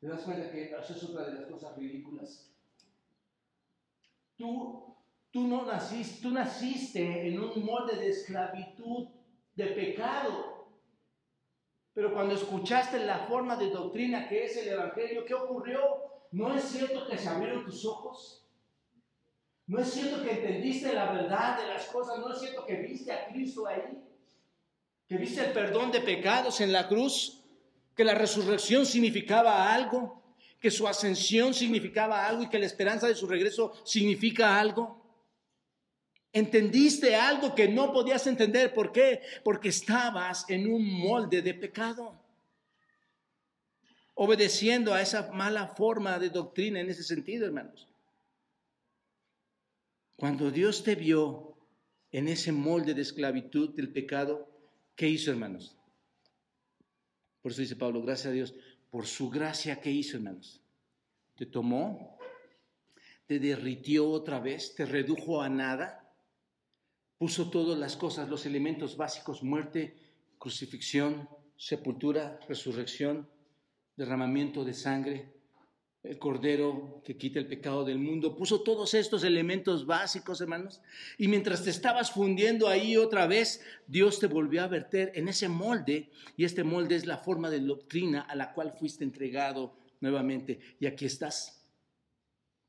¿Te 0.00 0.06
das 0.06 0.22
cuenta 0.22 0.50
que 0.50 0.70
eso 0.70 0.94
es 0.94 1.02
otra 1.02 1.26
de 1.28 1.34
las 1.34 1.46
cosas 1.46 1.76
ridículas? 1.76 2.52
Tú, 4.36 4.96
tú 5.30 5.46
no 5.46 5.64
naciste, 5.64 6.22
tú 6.22 6.30
naciste 6.30 7.28
en 7.28 7.40
un 7.40 7.64
molde 7.64 7.96
de 7.96 8.08
esclavitud, 8.08 9.08
de 9.54 9.66
pecado. 9.66 10.57
Pero 11.98 12.14
cuando 12.14 12.36
escuchaste 12.36 13.00
la 13.00 13.26
forma 13.26 13.56
de 13.56 13.70
doctrina 13.70 14.28
que 14.28 14.44
es 14.44 14.56
el 14.56 14.68
Evangelio, 14.68 15.24
¿qué 15.24 15.34
ocurrió? 15.34 15.80
¿No 16.30 16.54
es 16.54 16.62
cierto 16.62 17.04
que 17.08 17.18
se 17.18 17.28
abrieron 17.28 17.64
tus 17.64 17.84
ojos? 17.84 18.46
¿No 19.66 19.80
es 19.80 19.90
cierto 19.90 20.22
que 20.22 20.30
entendiste 20.30 20.92
la 20.92 21.10
verdad 21.10 21.58
de 21.58 21.66
las 21.66 21.86
cosas? 21.86 22.20
¿No 22.20 22.32
es 22.32 22.38
cierto 22.38 22.64
que 22.64 22.76
viste 22.76 23.10
a 23.10 23.26
Cristo 23.26 23.66
ahí? 23.66 23.98
¿Que 25.08 25.16
viste 25.16 25.44
el 25.44 25.50
perdón 25.50 25.90
de 25.90 26.00
pecados 26.00 26.60
en 26.60 26.72
la 26.72 26.86
cruz? 26.86 27.42
¿Que 27.96 28.04
la 28.04 28.14
resurrección 28.14 28.86
significaba 28.86 29.74
algo? 29.74 30.22
¿Que 30.60 30.70
su 30.70 30.86
ascensión 30.86 31.52
significaba 31.52 32.28
algo 32.28 32.44
y 32.44 32.48
que 32.48 32.60
la 32.60 32.66
esperanza 32.66 33.08
de 33.08 33.16
su 33.16 33.26
regreso 33.26 33.72
significa 33.82 34.60
algo? 34.60 34.97
Entendiste 36.32 37.16
algo 37.16 37.54
que 37.54 37.68
no 37.68 37.92
podías 37.92 38.26
entender. 38.26 38.74
¿Por 38.74 38.92
qué? 38.92 39.22
Porque 39.42 39.70
estabas 39.70 40.48
en 40.48 40.72
un 40.72 40.84
molde 40.84 41.40
de 41.42 41.54
pecado. 41.54 42.20
Obedeciendo 44.14 44.92
a 44.92 45.00
esa 45.00 45.30
mala 45.32 45.68
forma 45.68 46.18
de 46.18 46.28
doctrina 46.28 46.80
en 46.80 46.90
ese 46.90 47.02
sentido, 47.02 47.46
hermanos. 47.46 47.88
Cuando 50.16 50.50
Dios 50.50 50.82
te 50.82 50.96
vio 50.96 51.56
en 52.10 52.28
ese 52.28 52.52
molde 52.52 52.94
de 52.94 53.02
esclavitud 53.02 53.74
del 53.74 53.92
pecado, 53.92 54.48
¿qué 54.96 55.08
hizo, 55.08 55.30
hermanos? 55.30 55.76
Por 57.40 57.52
eso 57.52 57.60
dice 57.60 57.76
Pablo, 57.76 58.02
gracias 58.02 58.26
a 58.26 58.32
Dios, 58.32 58.54
por 58.90 59.06
su 59.06 59.30
gracia, 59.30 59.80
¿qué 59.80 59.90
hizo, 59.90 60.16
hermanos? 60.16 60.60
Te 61.36 61.46
tomó, 61.46 62.18
te 63.26 63.38
derritió 63.38 64.10
otra 64.10 64.40
vez, 64.40 64.74
te 64.74 64.84
redujo 64.84 65.40
a 65.40 65.48
nada 65.48 66.07
puso 67.18 67.50
todas 67.50 67.78
las 67.78 67.96
cosas, 67.96 68.28
los 68.28 68.46
elementos 68.46 68.96
básicos, 68.96 69.42
muerte, 69.42 69.96
crucifixión, 70.38 71.28
sepultura, 71.56 72.38
resurrección, 72.48 73.28
derramamiento 73.96 74.64
de 74.64 74.72
sangre, 74.72 75.32
el 76.04 76.16
cordero 76.16 77.02
que 77.04 77.16
quita 77.16 77.40
el 77.40 77.48
pecado 77.48 77.84
del 77.84 77.98
mundo, 77.98 78.36
puso 78.36 78.62
todos 78.62 78.94
estos 78.94 79.24
elementos 79.24 79.84
básicos, 79.84 80.40
hermanos, 80.40 80.80
y 81.18 81.26
mientras 81.26 81.64
te 81.64 81.70
estabas 81.70 82.12
fundiendo 82.12 82.68
ahí 82.68 82.96
otra 82.96 83.26
vez, 83.26 83.64
Dios 83.88 84.20
te 84.20 84.28
volvió 84.28 84.62
a 84.62 84.68
verter 84.68 85.10
en 85.16 85.26
ese 85.26 85.48
molde, 85.48 86.10
y 86.36 86.44
este 86.44 86.62
molde 86.62 86.94
es 86.94 87.04
la 87.04 87.18
forma 87.18 87.50
de 87.50 87.58
doctrina 87.58 88.20
a 88.20 88.36
la 88.36 88.52
cual 88.52 88.72
fuiste 88.78 89.02
entregado 89.02 89.76
nuevamente, 90.00 90.60
y 90.78 90.86
aquí 90.86 91.04
estás. 91.04 91.66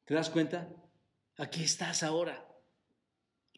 ¿Te 0.06 0.16
das 0.16 0.32
cuenta? 0.32 0.68
Aquí 1.38 1.62
estás 1.62 2.02
ahora 2.02 2.49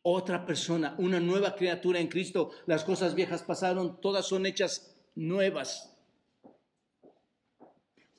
otra 0.04 0.46
persona, 0.46 0.96
una 0.98 1.20
nueva 1.20 1.56
criatura 1.56 2.00
en 2.00 2.08
Cristo. 2.08 2.52
Las 2.66 2.84
cosas 2.84 3.16
viejas 3.16 3.44
pasaron, 3.44 4.00
todas 4.02 4.28
son 4.28 4.46
hechas 4.46 4.96
nuevas. 5.16 5.96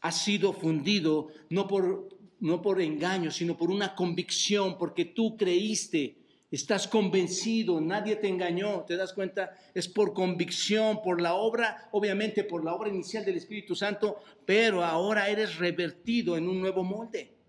Ha 0.01 0.13
sido 0.13 0.53
fundido 0.53 1.29
no 1.49 1.69
por, 1.69 2.09
no 2.41 2.63
por 2.63 2.81
engaño, 2.81 3.31
sino 3.31 3.57
por 3.57 3.71
una 3.71 3.95
convicción, 3.95 4.79
porque 4.79 5.05
tú 5.05 5.37
creíste, 5.37 6.19
estás 6.51 6.87
convencido, 6.87 7.81
nadie 7.81 8.17
te 8.17 8.29
engañó, 8.29 8.85
¿te 8.85 8.97
das 8.97 9.13
cuenta? 9.13 9.57
Es 9.75 9.89
por 9.89 10.13
convicción, 10.13 11.03
por 11.03 11.21
la 11.21 11.35
obra, 11.35 11.89
obviamente 11.93 12.45
por 12.45 12.65
la 12.65 12.75
obra 12.75 12.91
inicial 12.91 13.25
del 13.25 13.37
Espíritu 13.37 13.75
Santo, 13.75 14.19
pero 14.45 14.85
ahora 14.85 15.29
eres 15.29 15.59
revertido 15.59 16.37
en 16.37 16.49
un 16.49 16.61
nuevo 16.61 16.83
molde. 16.85 17.42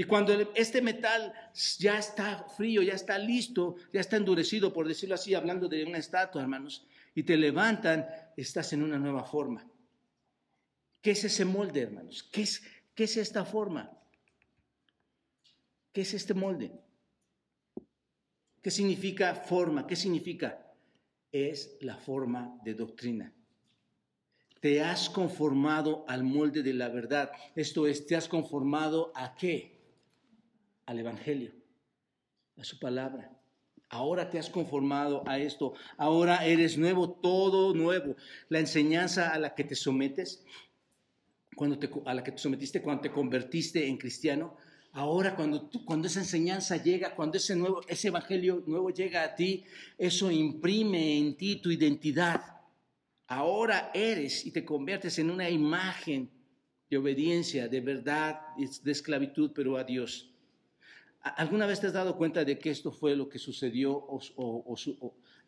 Y 0.00 0.04
cuando 0.04 0.32
este 0.54 0.80
metal 0.80 1.30
ya 1.78 1.98
está 1.98 2.44
frío, 2.56 2.80
ya 2.80 2.94
está 2.94 3.18
listo, 3.18 3.76
ya 3.92 4.00
está 4.00 4.16
endurecido, 4.16 4.72
por 4.72 4.88
decirlo 4.88 5.14
así, 5.14 5.34
hablando 5.34 5.68
de 5.68 5.84
una 5.84 5.98
estatua, 5.98 6.40
hermanos, 6.40 6.86
y 7.14 7.22
te 7.22 7.36
levantan, 7.36 8.06
estás 8.34 8.72
en 8.72 8.82
una 8.82 8.98
nueva 8.98 9.24
forma. 9.24 9.70
¿Qué 11.02 11.10
es 11.10 11.24
ese 11.24 11.44
molde, 11.44 11.82
hermanos? 11.82 12.22
¿Qué 12.32 12.40
es, 12.40 12.62
qué 12.94 13.04
es 13.04 13.18
esta 13.18 13.44
forma? 13.44 13.92
¿Qué 15.92 16.00
es 16.00 16.14
este 16.14 16.32
molde? 16.32 16.72
¿Qué 18.62 18.70
significa 18.70 19.34
forma? 19.34 19.86
¿Qué 19.86 19.96
significa? 19.96 20.72
Es 21.30 21.76
la 21.82 21.96
forma 21.98 22.58
de 22.64 22.72
doctrina. 22.72 23.34
Te 24.60 24.82
has 24.82 25.10
conformado 25.10 26.06
al 26.08 26.24
molde 26.24 26.62
de 26.62 26.72
la 26.72 26.88
verdad. 26.88 27.32
Esto 27.54 27.86
es, 27.86 28.06
te 28.06 28.16
has 28.16 28.28
conformado 28.28 29.12
a 29.14 29.34
qué? 29.34 29.78
Al 30.90 30.98
Evangelio, 30.98 31.52
a 32.56 32.64
su 32.64 32.80
palabra. 32.80 33.30
Ahora 33.90 34.28
te 34.28 34.40
has 34.40 34.50
conformado 34.50 35.22
a 35.24 35.38
esto, 35.38 35.74
ahora 35.96 36.44
eres 36.44 36.76
nuevo, 36.76 37.12
todo 37.12 37.72
nuevo. 37.74 38.16
La 38.48 38.58
enseñanza 38.58 39.32
a 39.32 39.38
la 39.38 39.54
que 39.54 39.62
te 39.62 39.76
sometes, 39.76 40.44
cuando 41.54 41.78
te, 41.78 41.88
a 42.06 42.12
la 42.12 42.24
que 42.24 42.32
te 42.32 42.38
sometiste 42.38 42.82
cuando 42.82 43.02
te 43.02 43.12
convertiste 43.12 43.86
en 43.86 43.98
cristiano, 43.98 44.56
ahora 44.90 45.36
cuando, 45.36 45.68
tú, 45.68 45.84
cuando 45.84 46.08
esa 46.08 46.20
enseñanza 46.20 46.76
llega, 46.76 47.14
cuando 47.14 47.36
ese, 47.36 47.54
nuevo, 47.54 47.82
ese 47.86 48.08
evangelio 48.08 48.64
nuevo 48.66 48.90
llega 48.90 49.22
a 49.22 49.36
ti, 49.36 49.62
eso 49.96 50.28
imprime 50.28 51.18
en 51.18 51.36
ti 51.36 51.60
tu 51.62 51.70
identidad. 51.70 52.42
Ahora 53.28 53.92
eres 53.94 54.44
y 54.44 54.50
te 54.50 54.64
conviertes 54.64 55.20
en 55.20 55.30
una 55.30 55.48
imagen 55.50 56.28
de 56.90 56.96
obediencia, 56.96 57.68
de 57.68 57.80
verdad, 57.80 58.40
de 58.56 58.90
esclavitud, 58.90 59.52
pero 59.54 59.76
a 59.76 59.84
Dios. 59.84 60.29
¿Alguna 61.22 61.66
vez 61.66 61.80
te 61.80 61.86
has 61.86 61.92
dado 61.92 62.16
cuenta 62.16 62.44
de 62.44 62.58
que 62.58 62.70
esto 62.70 62.90
fue 62.90 63.14
lo 63.14 63.28
que 63.28 63.38
sucedió 63.38 64.06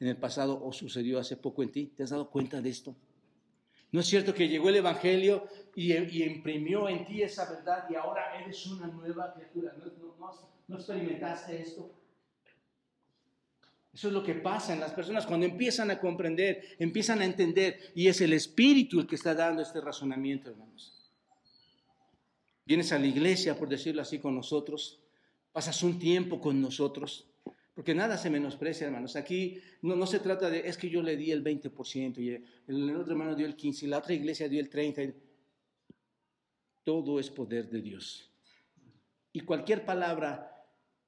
en 0.01 0.07
el 0.07 0.17
pasado 0.19 0.63
o 0.63 0.71
sucedió 0.73 1.19
hace 1.19 1.37
poco 1.37 1.63
en 1.63 1.73
ti? 1.73 1.87
¿Te 1.97 2.03
has 2.03 2.11
dado 2.11 2.29
cuenta 2.29 2.61
de 2.61 2.69
esto? 2.69 2.95
¿No 3.91 4.01
es 4.01 4.07
cierto 4.07 4.35
que 4.35 4.49
llegó 4.49 4.69
el 4.69 4.77
Evangelio 4.77 5.47
y, 5.75 5.95
imprimió 6.23 6.89
en 6.89 7.07
ti 7.07 7.23
esa 7.23 7.51
verdad 7.51 7.87
y 7.91 7.95
ahora 7.95 8.39
eres 8.39 8.67
una 8.67 8.87
nueva 8.87 9.33
criatura? 9.33 9.75
¿No, 10.69 10.77
experimentaste 10.77 11.61
esto? 11.61 11.91
Eso 13.95 14.09
es 14.09 14.15
lo 14.15 14.23
que 14.23 14.35
pasa 14.35 14.73
en 14.73 14.81
las 14.81 14.93
personas 14.93 15.27
cuando 15.27 15.45
empiezan 15.45 15.91
a 15.91 16.01
comprender, 16.01 16.77
empiezan 16.79 17.21
a 17.21 17.27
entender 17.27 17.93
y 17.95 18.09
es 18.09 18.21
el 18.23 18.33
Espíritu 18.33 19.01
el 19.01 19.07
que 19.07 19.17
está 19.17 19.35
dando 19.35 19.63
este 19.63 19.81
razonamiento, 19.81 20.51
hermanos. 20.51 21.11
Vienes 22.65 22.93
a 22.93 22.99
la 22.99 23.07
iglesia, 23.07 23.59
por 23.59 23.69
decirlo 23.69 24.01
así, 24.01 24.19
con 24.19 24.35
nosotros 24.35 25.02
pasas 25.53 25.83
un 25.83 25.99
tiempo 25.99 26.41
con 26.41 26.61
nosotros, 26.61 27.29
porque 27.75 27.95
nada 27.95 28.19
se 28.19 28.31
menosprecia, 28.31 28.87
hermanos. 28.87 29.17
Aquí 29.17 29.61
no, 29.81 29.97
no 29.97 30.07
se 30.07 30.19
trata 30.19 30.51
de, 30.51 30.61
es 30.69 30.77
que 30.77 30.91
yo 30.91 31.03
le 31.03 31.17
di 31.17 31.31
el 31.31 31.43
20% 31.45 32.19
y 32.19 32.31
el, 32.67 32.97
otro 32.97 33.13
hermano 33.13 33.35
dio 33.35 33.47
el 33.47 33.57
15% 33.57 33.83
y 33.83 33.87
la 33.87 33.99
otra 33.99 34.15
iglesia 34.15 34.49
dio 34.49 34.61
el 34.61 34.71
30%. 34.71 35.15
Todo 36.85 37.21
es 37.21 37.31
poder 37.31 37.71
de 37.71 37.81
Dios. 37.81 38.31
Y 39.33 39.41
cualquier 39.41 39.85
palabra 39.85 40.49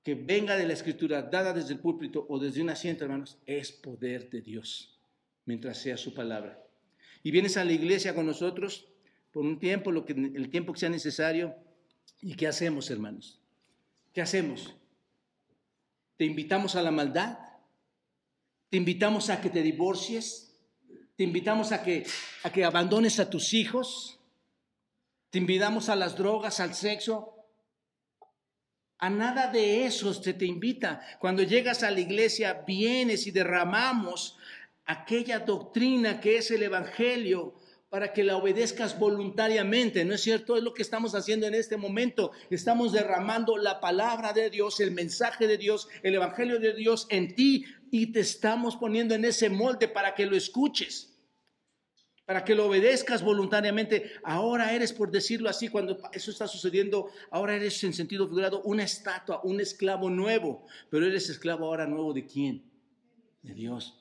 que 0.02 0.14
venga 0.14 0.56
de 0.56 0.66
la 0.66 0.72
escritura, 0.72 1.22
dada 1.22 1.52
desde 1.52 1.74
el 1.74 1.80
púlpito 1.80 2.26
o 2.28 2.38
desde 2.38 2.62
un 2.62 2.70
asiento, 2.70 3.04
hermanos, 3.04 3.38
es 3.46 3.72
poder 3.72 4.30
de 4.30 4.40
Dios, 4.40 5.00
mientras 5.46 5.78
sea 5.78 5.96
su 5.96 6.14
palabra. 6.14 6.62
Y 7.22 7.30
vienes 7.30 7.56
a 7.56 7.64
la 7.64 7.72
iglesia 7.72 8.14
con 8.14 8.26
nosotros 8.26 8.86
por 9.32 9.44
un 9.44 9.58
tiempo, 9.58 9.90
lo 9.90 10.04
que, 10.04 10.12
el 10.12 10.50
tiempo 10.50 10.72
que 10.72 10.80
sea 10.80 10.90
necesario. 10.90 11.56
¿Y 12.20 12.34
qué 12.34 12.46
hacemos, 12.46 12.90
hermanos? 12.90 13.43
¿Qué 14.14 14.22
hacemos? 14.22 14.72
¿Te 16.16 16.24
invitamos 16.24 16.76
a 16.76 16.82
la 16.82 16.92
maldad? 16.92 17.36
¿Te 18.70 18.76
invitamos 18.76 19.28
a 19.28 19.40
que 19.40 19.50
te 19.50 19.60
divorcies? 19.60 20.56
¿Te 21.16 21.24
invitamos 21.24 21.72
a 21.72 21.82
que, 21.82 22.06
a 22.44 22.52
que 22.52 22.64
abandones 22.64 23.18
a 23.18 23.28
tus 23.28 23.52
hijos? 23.52 24.20
¿Te 25.30 25.38
invitamos 25.38 25.88
a 25.88 25.96
las 25.96 26.16
drogas, 26.16 26.60
al 26.60 26.74
sexo? 26.74 27.34
A 28.98 29.10
nada 29.10 29.50
de 29.50 29.84
eso 29.84 30.14
se 30.14 30.32
te 30.32 30.46
invita. 30.46 31.00
Cuando 31.18 31.42
llegas 31.42 31.82
a 31.82 31.90
la 31.90 31.98
iglesia, 31.98 32.62
vienes 32.64 33.26
y 33.26 33.32
derramamos 33.32 34.38
aquella 34.86 35.40
doctrina 35.40 36.20
que 36.20 36.36
es 36.36 36.52
el 36.52 36.62
Evangelio 36.62 37.56
para 37.94 38.12
que 38.12 38.24
la 38.24 38.36
obedezcas 38.36 38.98
voluntariamente, 38.98 40.04
¿no 40.04 40.14
es 40.14 40.20
cierto? 40.20 40.56
Es 40.56 40.64
lo 40.64 40.74
que 40.74 40.82
estamos 40.82 41.14
haciendo 41.14 41.46
en 41.46 41.54
este 41.54 41.76
momento. 41.76 42.32
Estamos 42.50 42.90
derramando 42.90 43.56
la 43.56 43.78
palabra 43.78 44.32
de 44.32 44.50
Dios, 44.50 44.80
el 44.80 44.90
mensaje 44.90 45.46
de 45.46 45.56
Dios, 45.58 45.86
el 46.02 46.16
evangelio 46.16 46.58
de 46.58 46.74
Dios 46.74 47.06
en 47.08 47.36
ti 47.36 47.64
y 47.92 48.08
te 48.08 48.18
estamos 48.18 48.74
poniendo 48.74 49.14
en 49.14 49.24
ese 49.24 49.48
molde 49.48 49.86
para 49.86 50.16
que 50.16 50.26
lo 50.26 50.34
escuches. 50.36 51.12
para 52.26 52.44
que 52.44 52.56
lo 52.56 52.66
obedezcas 52.66 53.22
voluntariamente. 53.22 54.10
Ahora 54.24 54.74
eres, 54.74 54.92
por 54.92 55.12
decirlo 55.12 55.48
así, 55.48 55.68
cuando 55.68 55.96
eso 56.12 56.32
está 56.32 56.48
sucediendo, 56.48 57.10
ahora 57.30 57.54
eres 57.54 57.84
en 57.84 57.92
sentido 57.92 58.26
figurado 58.26 58.60
una 58.62 58.82
estatua, 58.82 59.40
un 59.44 59.60
esclavo 59.60 60.10
nuevo. 60.10 60.66
Pero 60.90 61.06
eres 61.06 61.28
esclavo 61.28 61.66
ahora 61.66 61.86
nuevo 61.86 62.12
de 62.12 62.26
quién? 62.26 62.64
De 63.40 63.54
Dios. 63.54 64.00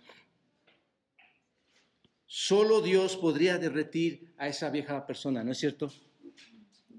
Solo 2.36 2.82
Dios 2.82 3.16
podría 3.16 3.60
derretir 3.60 4.34
a 4.40 4.48
esa 4.48 4.72
vieja 4.72 5.06
persona, 5.06 5.44
¿no 5.44 5.52
es 5.52 5.60
cierto? 5.60 5.94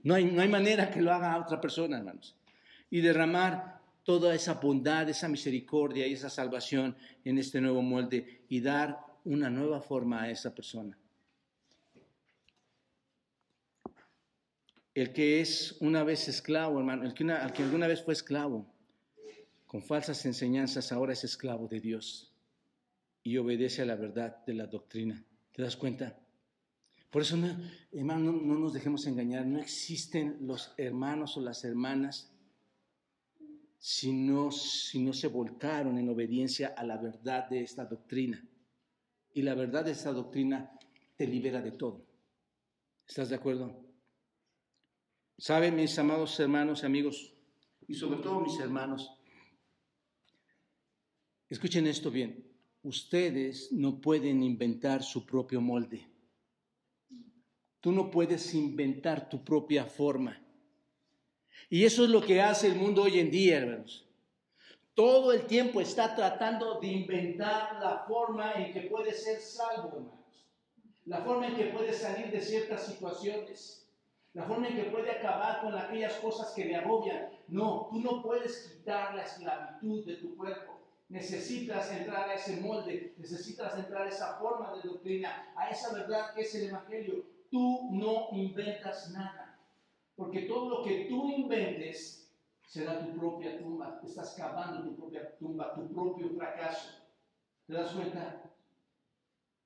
No 0.04 0.14
hay, 0.14 0.26
no 0.26 0.40
hay 0.40 0.46
manera 0.48 0.92
que 0.92 1.02
lo 1.02 1.12
haga 1.12 1.32
a 1.32 1.40
otra 1.40 1.60
persona, 1.60 1.98
hermanos. 1.98 2.36
Y 2.88 3.00
derramar 3.00 3.80
toda 4.04 4.32
esa 4.32 4.54
bondad, 4.54 5.08
esa 5.08 5.26
misericordia 5.26 6.06
y 6.06 6.12
esa 6.12 6.30
salvación 6.30 6.96
en 7.24 7.38
este 7.38 7.60
nuevo 7.60 7.82
molde 7.82 8.42
y 8.48 8.60
dar 8.60 9.00
una 9.24 9.50
nueva 9.50 9.80
forma 9.80 10.22
a 10.22 10.30
esa 10.30 10.54
persona. 10.54 10.96
El 14.94 15.12
que 15.12 15.40
es 15.40 15.76
una 15.80 16.04
vez 16.04 16.28
esclavo, 16.28 16.78
hermano, 16.78 17.02
el 17.02 17.08
el 17.08 17.52
que 17.52 17.62
alguna 17.64 17.88
vez 17.88 18.04
fue 18.04 18.14
esclavo, 18.14 18.72
con 19.66 19.82
falsas 19.82 20.24
enseñanzas, 20.26 20.92
ahora 20.92 21.12
es 21.12 21.24
esclavo 21.24 21.66
de 21.66 21.80
Dios 21.80 22.33
y 23.24 23.38
obedece 23.38 23.82
a 23.82 23.86
la 23.86 23.96
verdad 23.96 24.44
de 24.44 24.54
la 24.54 24.66
doctrina. 24.66 25.24
¿Te 25.50 25.62
das 25.62 25.76
cuenta? 25.76 26.20
Por 27.10 27.22
eso, 27.22 27.36
hermano, 27.90 28.32
no, 28.32 28.58
nos 28.58 28.74
dejemos 28.74 29.06
engañar. 29.06 29.46
No 29.46 29.58
existen 29.58 30.36
los 30.42 30.74
hermanos 30.76 31.36
o 31.36 31.40
las 31.40 31.64
hermanas 31.64 32.30
si 33.78 34.12
no, 34.12 34.50
si 34.50 35.02
no 35.02 35.12
se 35.12 35.28
volcaron 35.28 35.98
en 35.98 36.08
obediencia 36.08 36.74
a 36.76 36.84
la 36.84 36.98
verdad 36.98 37.48
de 37.48 37.62
esta 37.62 37.86
doctrina. 37.86 38.46
Y 39.32 39.42
la 39.42 39.54
verdad 39.54 39.84
de 39.84 39.92
esta 39.92 40.12
doctrina 40.12 40.78
te 41.16 41.26
libera 41.26 41.62
de 41.62 41.72
todo. 41.72 42.04
¿Estás 43.06 43.30
de 43.30 43.36
acuerdo? 43.36 43.84
Saben, 45.38 45.76
mis 45.76 45.98
amados 45.98 46.38
hermanos 46.40 46.82
y 46.82 46.86
amigos, 46.86 47.34
y 47.88 47.94
sobre 47.94 48.20
todo 48.20 48.40
mis 48.40 48.58
hermanos, 48.60 49.10
escuchen 51.48 51.86
esto 51.86 52.10
bien, 52.10 52.43
ustedes 52.84 53.72
no 53.72 54.00
pueden 54.00 54.42
inventar 54.42 55.02
su 55.02 55.26
propio 55.26 55.60
molde. 55.60 56.06
Tú 57.80 57.90
no 57.90 58.10
puedes 58.10 58.54
inventar 58.54 59.28
tu 59.28 59.44
propia 59.44 59.84
forma. 59.84 60.40
Y 61.68 61.84
eso 61.84 62.04
es 62.04 62.10
lo 62.10 62.20
que 62.20 62.40
hace 62.40 62.68
el 62.68 62.76
mundo 62.76 63.02
hoy 63.02 63.18
en 63.18 63.30
día, 63.30 63.58
hermanos. 63.58 64.08
Todo 64.94 65.32
el 65.32 65.46
tiempo 65.46 65.80
está 65.80 66.14
tratando 66.14 66.78
de 66.78 66.86
inventar 66.86 67.80
la 67.80 68.04
forma 68.06 68.52
en 68.52 68.72
que 68.72 68.82
puede 68.82 69.12
ser 69.12 69.40
salvo, 69.40 69.88
hermanos. 69.88 70.48
La 71.06 71.22
forma 71.22 71.48
en 71.48 71.56
que 71.56 71.64
puede 71.64 71.92
salir 71.92 72.30
de 72.30 72.40
ciertas 72.40 72.86
situaciones 72.86 73.84
la 74.34 74.42
forma 74.42 74.66
en 74.66 74.74
que 74.74 74.90
puede 74.90 75.12
acabar 75.12 75.60
con 75.60 75.74
aquellas 75.76 76.14
cosas 76.14 76.52
que 76.54 76.64
le 76.64 76.74
agobian. 76.74 77.30
No, 77.46 77.88
tú 77.90 78.00
no 78.00 78.20
puedes 78.20 78.68
quitar 78.68 79.14
la 79.14 79.22
esclavitud 79.22 80.04
de 80.04 80.16
tu 80.16 80.36
cuerpo. 80.36 80.73
Necesitas 81.14 81.92
entrar 81.92 82.28
a 82.28 82.34
ese 82.34 82.60
molde, 82.60 83.14
necesitas 83.16 83.78
entrar 83.78 84.02
a 84.02 84.08
esa 84.08 84.34
forma 84.34 84.74
de 84.74 84.88
doctrina, 84.88 85.52
a 85.54 85.70
esa 85.70 85.94
verdad 85.94 86.34
que 86.34 86.40
es 86.40 86.52
el 86.56 86.70
Evangelio. 86.70 87.24
Tú 87.52 87.88
no 87.92 88.30
inventas 88.32 89.12
nada, 89.12 89.56
porque 90.16 90.40
todo 90.40 90.68
lo 90.68 90.84
que 90.84 91.06
tú 91.08 91.30
inventes 91.30 92.28
será 92.66 92.98
tu 92.98 93.16
propia 93.16 93.56
tumba. 93.60 94.00
Estás 94.04 94.34
cavando 94.36 94.82
tu 94.82 94.96
propia 94.96 95.38
tumba, 95.38 95.72
tu 95.76 95.86
propio 95.94 96.30
fracaso. 96.30 96.88
¿Te 97.68 97.74
das 97.74 97.92
cuenta? 97.92 98.50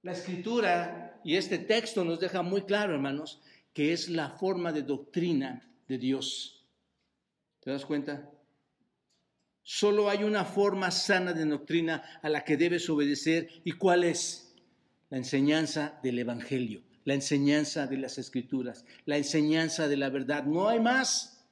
La 0.02 0.12
escritura 0.12 1.18
y 1.24 1.36
este 1.36 1.56
texto 1.56 2.04
nos 2.04 2.20
deja 2.20 2.42
muy 2.42 2.64
claro, 2.64 2.92
hermanos, 2.92 3.40
que 3.72 3.94
es 3.94 4.10
la 4.10 4.32
forma 4.32 4.70
de 4.70 4.82
doctrina 4.82 5.66
de 5.88 5.96
Dios. 5.96 6.62
¿Te 7.60 7.70
das 7.70 7.86
cuenta? 7.86 8.37
Solo 9.70 10.08
hay 10.08 10.24
una 10.24 10.46
forma 10.46 10.90
sana 10.90 11.34
de 11.34 11.44
doctrina 11.44 12.02
a 12.22 12.30
la 12.30 12.42
que 12.42 12.56
debes 12.56 12.88
obedecer. 12.88 13.50
¿Y 13.64 13.72
cuál 13.72 14.04
es? 14.04 14.54
La 15.10 15.18
enseñanza 15.18 16.00
del 16.02 16.18
Evangelio, 16.18 16.82
la 17.04 17.12
enseñanza 17.12 17.86
de 17.86 17.98
las 17.98 18.16
Escrituras, 18.16 18.86
la 19.04 19.18
enseñanza 19.18 19.86
de 19.86 19.98
la 19.98 20.08
verdad. 20.08 20.44
No 20.44 20.70
hay 20.70 20.80
más. 20.80 21.44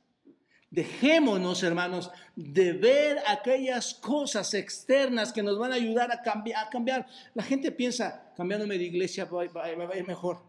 Dejémonos, 0.70 1.62
hermanos, 1.62 2.11
de 2.35 2.72
ver 2.72 3.18
aquellas 3.26 3.92
cosas 3.92 4.55
externas 4.55 5.31
que 5.31 5.42
nos 5.42 5.59
van 5.59 5.72
a 5.72 5.74
ayudar 5.74 6.11
a 6.11 6.22
cambiar. 6.70 7.07
La 7.35 7.42
gente 7.42 7.70
piensa, 7.70 8.33
cambiándome 8.35 8.79
de 8.79 8.85
iglesia 8.85 9.26
me 9.26 9.46
va 9.85 9.92
a 9.92 9.98
ir 9.98 10.07
mejor 10.07 10.42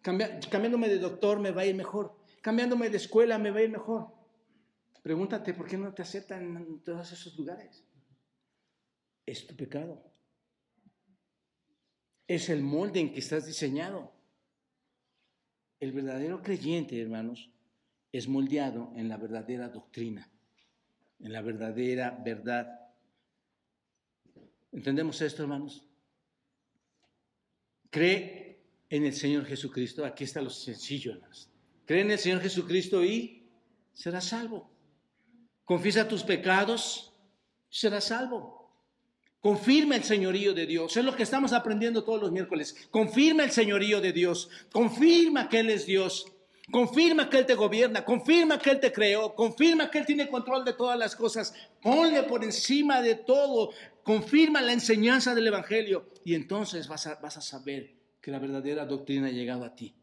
cambiándome 0.00 0.88
de 0.88 0.98
doctor 0.98 1.38
me 1.38 1.50
va 1.50 1.62
a 1.62 1.66
ir 1.66 1.74
mejor. 1.74 2.16
Cambiándome 2.40 2.88
de 2.88 2.96
escuela 2.96 3.36
me 3.36 3.50
va 3.50 3.58
a 3.58 3.62
ir 3.64 3.70
mejor. 3.70 4.17
Pregúntate 5.02 5.54
por 5.54 5.66
qué 5.68 5.76
no 5.76 5.92
te 5.94 6.02
aceptan 6.02 6.56
en 6.56 6.80
todos 6.82 7.12
esos 7.12 7.36
lugares. 7.36 7.84
Es 9.24 9.46
tu 9.46 9.54
pecado. 9.56 10.02
Es 12.26 12.48
el 12.48 12.62
molde 12.62 13.00
en 13.00 13.12
que 13.12 13.20
estás 13.20 13.46
diseñado. 13.46 14.12
El 15.80 15.92
verdadero 15.92 16.42
creyente, 16.42 17.00
hermanos, 17.00 17.50
es 18.12 18.26
moldeado 18.26 18.92
en 18.96 19.08
la 19.08 19.16
verdadera 19.16 19.68
doctrina, 19.68 20.30
en 21.20 21.32
la 21.32 21.42
verdadera 21.42 22.10
verdad. 22.24 22.80
¿Entendemos 24.72 25.20
esto, 25.22 25.42
hermanos? 25.42 25.84
Cree 27.90 28.60
en 28.90 29.04
el 29.04 29.14
Señor 29.14 29.44
Jesucristo. 29.44 30.04
Aquí 30.04 30.24
está 30.24 30.42
lo 30.42 30.50
sencillo. 30.50 31.12
Hermanos. 31.12 31.50
Cree 31.86 32.02
en 32.02 32.10
el 32.10 32.18
Señor 32.18 32.40
Jesucristo 32.40 33.04
y 33.04 33.48
serás 33.92 34.26
salvo. 34.26 34.70
Confiesa 35.68 36.08
tus 36.08 36.22
pecados, 36.22 37.12
serás 37.68 38.04
salvo. 38.04 38.72
Confirma 39.38 39.96
el 39.96 40.02
señorío 40.02 40.54
de 40.54 40.64
Dios. 40.64 40.96
Es 40.96 41.04
lo 41.04 41.14
que 41.14 41.24
estamos 41.24 41.52
aprendiendo 41.52 42.04
todos 42.04 42.22
los 42.22 42.32
miércoles. 42.32 42.88
Confirma 42.90 43.44
el 43.44 43.50
señorío 43.50 44.00
de 44.00 44.14
Dios. 44.14 44.48
Confirma 44.72 45.50
que 45.50 45.60
Él 45.60 45.68
es 45.68 45.84
Dios. 45.84 46.24
Confirma 46.72 47.28
que 47.28 47.40
Él 47.40 47.44
te 47.44 47.54
gobierna. 47.54 48.02
Confirma 48.02 48.58
que 48.58 48.70
Él 48.70 48.80
te 48.80 48.90
creó. 48.90 49.34
Confirma 49.34 49.90
que 49.90 49.98
Él 49.98 50.06
tiene 50.06 50.30
control 50.30 50.64
de 50.64 50.72
todas 50.72 50.98
las 50.98 51.14
cosas. 51.14 51.54
Ponle 51.82 52.22
por 52.22 52.42
encima 52.42 53.02
de 53.02 53.16
todo. 53.16 53.70
Confirma 54.02 54.62
la 54.62 54.72
enseñanza 54.72 55.34
del 55.34 55.48
Evangelio. 55.48 56.08
Y 56.24 56.34
entonces 56.34 56.88
vas 56.88 57.06
a, 57.06 57.16
vas 57.16 57.36
a 57.36 57.42
saber 57.42 57.94
que 58.22 58.30
la 58.30 58.38
verdadera 58.38 58.86
doctrina 58.86 59.26
ha 59.26 59.32
llegado 59.32 59.66
a 59.66 59.76
ti. 59.76 59.97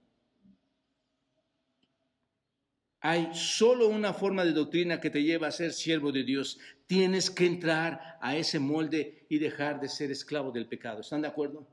Hay 3.07 3.29
solo 3.33 3.87
una 3.87 4.13
forma 4.13 4.43
de 4.43 4.51
doctrina 4.51 4.99
que 4.99 5.11
te 5.11 5.21
lleva 5.21 5.45
a 5.45 5.51
ser 5.51 5.73
siervo 5.73 6.11
de 6.11 6.23
Dios. 6.23 6.57
Tienes 6.87 7.29
que 7.29 7.45
entrar 7.45 8.17
a 8.19 8.35
ese 8.35 8.57
molde 8.57 9.27
y 9.29 9.37
dejar 9.37 9.79
de 9.79 9.89
ser 9.89 10.09
esclavo 10.09 10.51
del 10.51 10.67
pecado. 10.67 11.01
¿Están 11.01 11.21
de 11.21 11.27
acuerdo? 11.27 11.67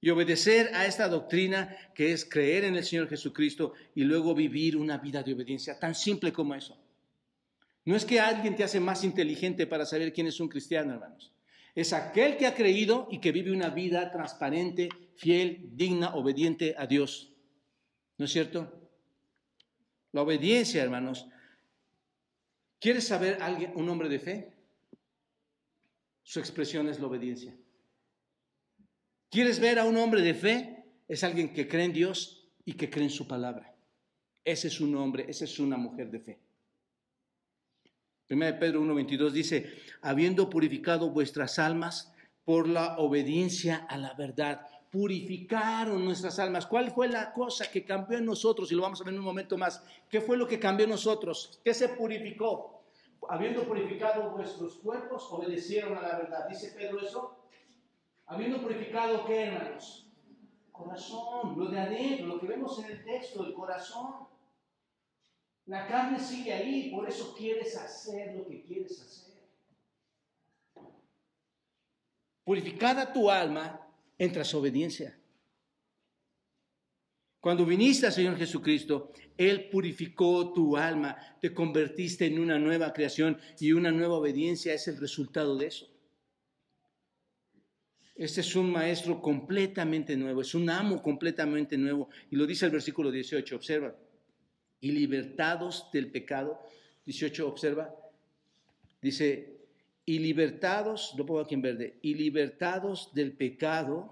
Y 0.00 0.10
obedecer 0.10 0.70
a 0.72 0.86
esta 0.86 1.08
doctrina 1.08 1.76
que 1.96 2.12
es 2.12 2.24
creer 2.24 2.62
en 2.62 2.76
el 2.76 2.84
Señor 2.84 3.08
Jesucristo 3.08 3.72
y 3.96 4.04
luego 4.04 4.36
vivir 4.36 4.76
una 4.76 4.98
vida 4.98 5.24
de 5.24 5.34
obediencia, 5.34 5.80
tan 5.80 5.96
simple 5.96 6.32
como 6.32 6.54
eso. 6.54 6.78
No 7.84 7.96
es 7.96 8.04
que 8.04 8.20
alguien 8.20 8.54
te 8.54 8.62
hace 8.62 8.78
más 8.78 9.02
inteligente 9.02 9.66
para 9.66 9.84
saber 9.84 10.12
quién 10.12 10.28
es 10.28 10.38
un 10.38 10.48
cristiano, 10.48 10.92
hermanos 10.92 11.32
es 11.74 11.92
aquel 11.92 12.36
que 12.36 12.46
ha 12.48 12.56
creído 12.56 13.06
y 13.08 13.20
que 13.20 13.30
vive 13.30 13.52
una 13.52 13.70
vida 13.70 14.10
transparente, 14.10 14.88
fiel, 15.14 15.70
digna, 15.74 16.12
obediente 16.16 16.74
a 16.76 16.88
Dios. 16.88 17.32
¿No 18.16 18.24
es 18.24 18.32
cierto? 18.32 18.77
La 20.12 20.22
obediencia, 20.22 20.82
hermanos. 20.82 21.28
¿Quieres 22.80 23.06
saber 23.06 23.42
alguien, 23.42 23.72
un 23.74 23.88
hombre 23.88 24.08
de 24.08 24.18
fe? 24.18 24.52
Su 26.22 26.40
expresión 26.40 26.88
es 26.88 27.00
la 27.00 27.06
obediencia. 27.06 27.56
¿Quieres 29.30 29.60
ver 29.60 29.78
a 29.78 29.84
un 29.84 29.96
hombre 29.96 30.22
de 30.22 30.34
fe? 30.34 30.84
Es 31.06 31.24
alguien 31.24 31.52
que 31.52 31.68
cree 31.68 31.84
en 31.84 31.92
Dios 31.92 32.48
y 32.64 32.74
que 32.74 32.88
cree 32.88 33.04
en 33.04 33.10
su 33.10 33.26
palabra. 33.26 33.74
Ese 34.44 34.68
es 34.68 34.80
un 34.80 34.94
hombre, 34.96 35.26
esa 35.28 35.44
es 35.44 35.58
una 35.58 35.76
mujer 35.76 36.10
de 36.10 36.20
fe. 36.20 36.38
1 38.30 38.58
Pedro 38.58 38.82
1.22 38.82 39.30
dice, 39.30 39.72
habiendo 40.02 40.50
purificado 40.50 41.10
vuestras 41.10 41.58
almas 41.58 42.12
por 42.44 42.68
la 42.68 42.98
obediencia 42.98 43.86
a 43.88 43.96
la 43.96 44.14
verdad. 44.14 44.66
Purificaron 44.90 46.04
nuestras 46.04 46.38
almas. 46.38 46.66
¿Cuál 46.66 46.90
fue 46.90 47.08
la 47.08 47.32
cosa 47.32 47.70
que 47.70 47.84
cambió 47.84 48.18
en 48.18 48.24
nosotros? 48.24 48.72
Y 48.72 48.74
lo 48.74 48.82
vamos 48.82 49.00
a 49.00 49.04
ver 49.04 49.12
en 49.12 49.20
un 49.20 49.24
momento 49.24 49.58
más. 49.58 49.84
¿Qué 50.08 50.20
fue 50.20 50.36
lo 50.36 50.46
que 50.46 50.58
cambió 50.58 50.84
en 50.84 50.90
nosotros? 50.90 51.60
¿Qué 51.62 51.74
se 51.74 51.90
purificó? 51.90 52.82
Habiendo 53.28 53.64
purificado 53.64 54.30
vuestros 54.30 54.76
cuerpos, 54.76 55.28
obedecieron 55.30 55.96
a 55.98 56.00
la 56.02 56.16
verdad. 56.16 56.48
¿Dice 56.48 56.72
Pedro 56.76 57.00
eso? 57.00 57.36
Habiendo 58.26 58.62
purificado, 58.62 59.24
¿qué 59.26 59.44
hermanos? 59.44 60.06
Corazón, 60.72 61.58
lo 61.58 61.66
de 61.66 61.80
adentro, 61.80 62.26
lo 62.26 62.40
que 62.40 62.46
vemos 62.46 62.78
en 62.78 62.90
el 62.92 63.04
texto, 63.04 63.44
el 63.44 63.52
corazón. 63.52 64.28
La 65.66 65.86
carne 65.86 66.18
sigue 66.18 66.52
ahí, 66.52 66.90
por 66.90 67.06
eso 67.06 67.34
quieres 67.36 67.76
hacer 67.76 68.36
lo 68.36 68.46
que 68.46 68.62
quieres 68.62 69.00
hacer. 69.02 69.34
Purificada 72.44 73.12
tu 73.12 73.30
alma, 73.30 73.87
entras 74.18 74.52
obediencia. 74.54 75.18
Cuando 77.40 77.64
viniste 77.64 78.06
al 78.06 78.12
Señor 78.12 78.36
Jesucristo, 78.36 79.12
Él 79.36 79.68
purificó 79.70 80.52
tu 80.52 80.76
alma, 80.76 81.16
te 81.40 81.54
convertiste 81.54 82.26
en 82.26 82.40
una 82.40 82.58
nueva 82.58 82.92
creación 82.92 83.38
y 83.60 83.72
una 83.72 83.92
nueva 83.92 84.16
obediencia 84.16 84.74
es 84.74 84.88
el 84.88 84.98
resultado 84.98 85.56
de 85.56 85.66
eso. 85.68 85.88
Este 88.16 88.40
es 88.40 88.56
un 88.56 88.72
maestro 88.72 89.22
completamente 89.22 90.16
nuevo, 90.16 90.40
es 90.40 90.52
un 90.56 90.68
amo 90.68 91.00
completamente 91.00 91.78
nuevo. 91.78 92.08
Y 92.28 92.34
lo 92.36 92.46
dice 92.46 92.66
el 92.66 92.72
versículo 92.72 93.12
18, 93.12 93.54
observa. 93.54 93.94
Y 94.80 94.90
libertados 94.90 95.88
del 95.92 96.10
pecado, 96.10 96.60
18, 97.06 97.46
observa. 97.46 97.94
Dice, 99.00 99.57
y 100.08 100.20
libertados, 100.20 101.12
lo 101.18 101.26
pongo 101.26 101.40
aquí 101.40 101.54
en 101.54 101.60
verde, 101.60 101.98
y 102.00 102.14
libertados 102.14 103.12
del 103.12 103.36
pecado. 103.36 104.08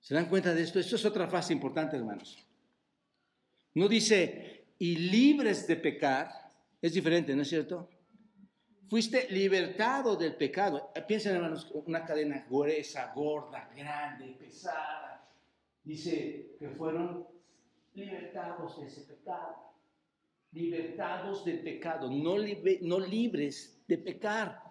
¿Se 0.00 0.12
dan 0.12 0.28
cuenta 0.28 0.52
de 0.52 0.64
esto? 0.64 0.78
Esto 0.78 0.96
es 0.96 1.04
otra 1.06 1.28
fase 1.28 1.54
importante, 1.54 1.96
hermanos. 1.96 2.36
No 3.72 3.88
dice, 3.88 4.66
y 4.78 4.96
libres 4.96 5.66
de 5.66 5.76
pecar, 5.76 6.28
es 6.82 6.92
diferente, 6.92 7.34
¿no 7.34 7.40
es 7.40 7.48
cierto? 7.48 7.88
Fuiste 8.90 9.28
libertado 9.30 10.14
del 10.14 10.36
pecado. 10.36 10.92
Piensen, 11.06 11.36
hermanos, 11.36 11.66
una 11.86 12.04
cadena 12.04 12.44
gruesa, 12.50 13.10
gorda, 13.14 13.70
grande, 13.74 14.36
pesada. 14.38 15.26
Dice 15.82 16.54
que 16.58 16.68
fueron 16.68 17.26
libertados 17.94 18.78
de 18.78 18.88
ese 18.88 19.00
pecado. 19.04 19.72
Libertados 20.52 21.46
del 21.46 21.60
pecado, 21.60 22.10
no, 22.10 22.36
no 22.82 23.00
libres 23.00 23.77
de 23.88 23.98
pecar. 23.98 24.62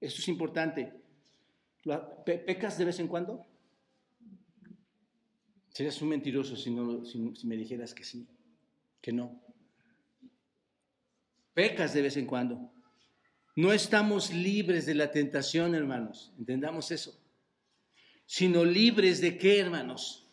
Esto 0.00 0.20
es 0.20 0.28
importante. 0.28 0.92
¿Pecas 2.24 2.78
de 2.78 2.84
vez 2.84 2.98
en 3.00 3.08
cuando? 3.08 3.46
Serías 5.68 6.00
un 6.00 6.08
mentiroso 6.08 6.56
si, 6.56 6.70
no, 6.70 7.04
si 7.04 7.46
me 7.46 7.56
dijeras 7.56 7.94
que 7.94 8.04
sí, 8.04 8.26
que 9.00 9.12
no. 9.12 9.40
Pecas 11.52 11.92
de 11.92 12.02
vez 12.02 12.16
en 12.16 12.26
cuando. 12.26 12.72
No 13.56 13.72
estamos 13.72 14.32
libres 14.32 14.86
de 14.86 14.94
la 14.94 15.10
tentación, 15.10 15.74
hermanos. 15.74 16.32
Entendamos 16.38 16.90
eso. 16.90 17.20
Sino 18.24 18.64
libres 18.64 19.20
de 19.20 19.36
qué, 19.36 19.58
hermanos? 19.58 20.28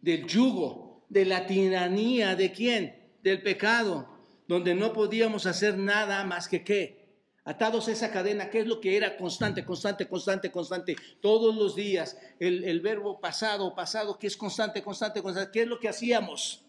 Del 0.00 0.26
yugo, 0.26 1.04
de 1.08 1.24
la 1.24 1.46
tiranía, 1.46 2.36
¿de 2.36 2.52
quién? 2.52 3.12
Del 3.22 3.42
pecado, 3.42 4.08
donde 4.46 4.74
no 4.74 4.92
podíamos 4.92 5.46
hacer 5.46 5.76
nada 5.76 6.24
más 6.24 6.48
que 6.48 6.62
qué? 6.62 7.05
Atados 7.46 7.86
a 7.86 7.92
esa 7.92 8.10
cadena, 8.10 8.50
¿qué 8.50 8.58
es 8.58 8.66
lo 8.66 8.80
que 8.80 8.96
era 8.96 9.16
constante, 9.16 9.64
constante, 9.64 10.08
constante, 10.08 10.50
constante? 10.50 10.96
Todos 11.20 11.54
los 11.54 11.76
días, 11.76 12.18
el, 12.40 12.80
verbo 12.80 13.20
pasado, 13.20 13.72
pasado, 13.72 14.18
que 14.18 14.26
es 14.26 14.36
constante, 14.36 14.82
constante, 14.82 15.22
constante. 15.22 15.52
¿Qué 15.52 15.62
es 15.62 15.68
lo 15.68 15.78
que 15.78 15.88
hacíamos? 15.88 16.64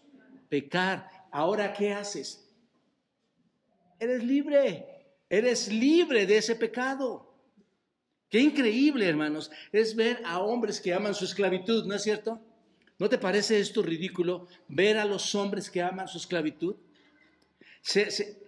Pecar. 0.48 1.10
Ahora, 1.32 1.72
¿qué 1.72 1.92
haces? 1.92 2.48
Eres 3.98 4.22
libre. 4.22 5.16
Eres 5.28 5.66
libre 5.66 6.26
de 6.26 6.36
ese 6.38 6.54
pecado. 6.54 7.34
Qué 8.28 8.38
increíble, 8.38 9.08
hermanos, 9.08 9.50
es 9.72 9.96
ver 9.96 10.22
a 10.24 10.38
hombres 10.38 10.80
que 10.80 10.94
aman 10.94 11.16
su 11.16 11.24
esclavitud, 11.24 11.86
¿no 11.86 11.96
es 11.96 12.04
cierto? 12.04 12.40
¿No 13.00 13.08
te 13.08 13.18
parece 13.18 13.58
esto 13.58 13.82
ridículo 13.82 14.46
ver 14.68 14.96
a 14.98 15.04
los 15.04 15.34
hombres 15.34 15.70
que 15.70 15.82
aman 15.82 16.06
su 16.06 16.18
esclavitud? 16.18 16.76
¿Se, 17.82 18.47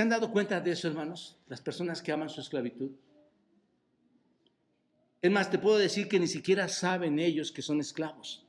han 0.00 0.08
dado 0.08 0.30
cuenta 0.30 0.60
de 0.60 0.72
eso, 0.72 0.88
hermanos? 0.88 1.38
Las 1.46 1.60
personas 1.60 2.02
que 2.02 2.12
aman 2.12 2.28
su 2.28 2.40
esclavitud. 2.40 2.90
Es 5.20 5.30
más, 5.30 5.50
te 5.50 5.58
puedo 5.58 5.78
decir 5.78 6.08
que 6.08 6.20
ni 6.20 6.28
siquiera 6.28 6.68
saben 6.68 7.18
ellos 7.18 7.50
que 7.50 7.62
son 7.62 7.80
esclavos 7.80 8.48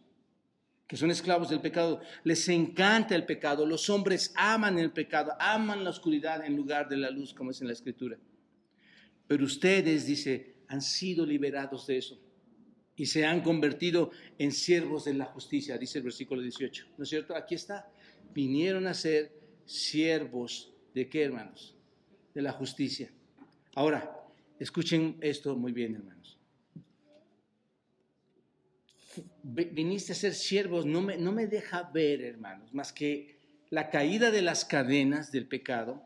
que 0.90 0.98
son 0.98 1.12
esclavos 1.12 1.52
del 1.52 1.62
pecado, 1.62 2.02
les 2.24 2.50
encanta 2.50 3.14
el 3.14 3.24
pecado, 3.24 3.64
los 3.64 3.92
hombres 3.92 4.34
aman 4.36 4.80
el 4.80 4.92
pecado, 4.92 5.34
aman 5.40 5.84
la 5.84 5.92
oscuridad 5.92 6.44
en 6.44 6.56
lugar 6.56 6.90
de 6.90 6.98
la 6.98 7.12
luz, 7.12 7.32
como 7.32 7.52
es 7.52 7.62
en 7.62 7.68
la 7.68 7.74
escritura. 7.74 8.18
Pero 9.28 9.46
ustedes, 9.46 10.08
dice, 10.08 10.56
han 10.68 10.82
sido 10.82 11.28
liberados 11.28 11.86
de 11.86 12.00
eso 12.00 12.20
y 12.96 13.06
se 13.06 13.24
han 13.24 13.42
convertido 13.42 14.10
en 14.40 14.52
siervos 14.52 15.06
de 15.06 15.14
la 15.14 15.26
justicia, 15.26 15.78
dice 15.78 16.00
el 16.00 16.06
versículo 16.06 16.42
18. 16.42 16.88
¿No 16.98 17.04
es 17.04 17.10
cierto? 17.10 17.36
Aquí 17.36 17.54
está. 17.54 17.88
Vinieron 18.34 18.88
a 18.88 18.96
ser 18.96 19.32
siervos 19.68 20.74
de 21.00 21.10
qué, 21.10 21.24
hermanos? 21.24 21.76
De 22.34 22.42
la 22.42 22.52
justicia. 22.52 23.10
Ahora, 23.76 24.16
escuchen 24.60 25.18
esto 25.22 25.56
muy 25.56 25.72
bien, 25.72 25.96
hermanos 25.96 26.40
viniste 29.44 30.14
a 30.14 30.16
ser 30.16 30.34
siervos, 30.34 30.86
no 30.86 31.02
me, 31.02 31.18
no 31.18 31.32
me 31.32 31.48
deja 31.48 31.90
ver, 31.94 32.22
hermanos, 32.22 32.74
más 32.74 32.94
que 32.94 33.40
la 33.70 33.90
caída 33.90 34.32
de 34.32 34.42
las 34.42 34.66
cadenas 34.66 35.32
del 35.32 35.48
pecado. 35.48 36.04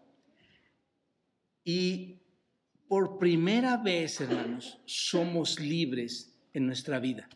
Y 1.63 2.19
por 2.87 3.17
primera 3.17 3.77
vez, 3.77 4.19
hermanos, 4.21 4.79
somos 4.85 5.59
libres 5.59 6.37
en 6.53 6.65
nuestra 6.65 6.99
vida. 6.99 7.29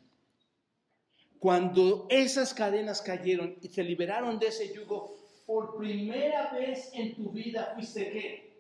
Cuando 1.39 2.07
esas 2.09 2.53
cadenas 2.53 3.01
cayeron 3.01 3.57
y 3.61 3.69
te 3.69 3.83
liberaron 3.83 4.39
de 4.39 4.47
ese 4.47 4.73
yugo, 4.73 5.16
por 5.47 5.77
primera 5.77 6.51
vez 6.51 6.91
en 6.93 7.15
tu 7.15 7.31
vida 7.31 7.71
fuiste? 7.73 8.53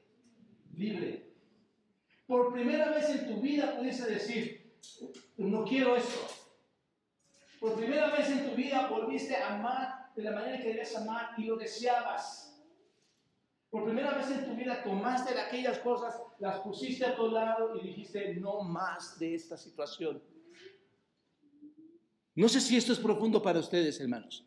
Libre. 0.75 1.27
Por 2.25 2.53
primera 2.53 2.89
vez 2.89 3.09
en 3.09 3.27
tu 3.27 3.41
vida 3.41 3.77
pudiste 3.77 4.09
decir, 4.09 4.73
no 5.37 5.63
quiero 5.65 5.95
esto, 5.95 6.27
por 7.59 7.75
primera 7.75 8.09
vez 8.11 8.29
en 8.29 8.49
tu 8.49 8.55
vida 8.55 8.87
volviste 8.87 9.35
a 9.35 9.55
amar 9.55 10.11
de 10.15 10.23
la 10.23 10.31
manera 10.31 10.59
que 10.59 10.69
debías 10.69 10.95
amar 10.95 11.33
y 11.37 11.43
lo 11.43 11.57
deseabas. 11.57 12.43
Por 13.69 13.83
primera 13.83 14.13
vez 14.13 14.31
en 14.31 14.45
tu 14.45 14.55
vida 14.55 14.83
tomaste 14.83 15.37
aquellas 15.39 15.79
cosas, 15.79 16.15
las 16.39 16.59
pusiste 16.59 17.05
a 17.05 17.15
tu 17.15 17.29
lado 17.29 17.75
y 17.77 17.87
dijiste, 17.87 18.35
no 18.35 18.61
más 18.61 19.19
de 19.19 19.35
esta 19.35 19.57
situación. 19.57 20.21
No 22.35 22.47
sé 22.47 22.61
si 22.61 22.77
esto 22.77 22.93
es 22.93 22.99
profundo 22.99 23.41
para 23.41 23.59
ustedes, 23.59 23.99
hermanos, 23.99 24.45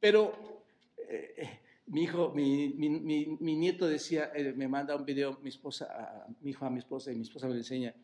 pero 0.00 0.55
eh, 1.08 1.60
mi 1.86 2.02
hijo, 2.02 2.32
mi, 2.34 2.68
nieto 3.38 3.86
decía, 3.86 4.32
eh, 4.34 4.52
me 4.52 4.68
manda 4.68 4.96
un 4.96 5.04
video, 5.04 5.38
mi 5.42 5.50
esposa, 5.50 6.26
mi 6.40 6.50
hijo 6.50 6.64
a 6.64 6.70
mi 6.70 6.78
esposa 6.78 7.12
y 7.12 7.16
mi 7.16 7.22
esposa 7.22 7.46
me 7.46 7.54
lo 7.54 7.60
enseña, 7.60 7.94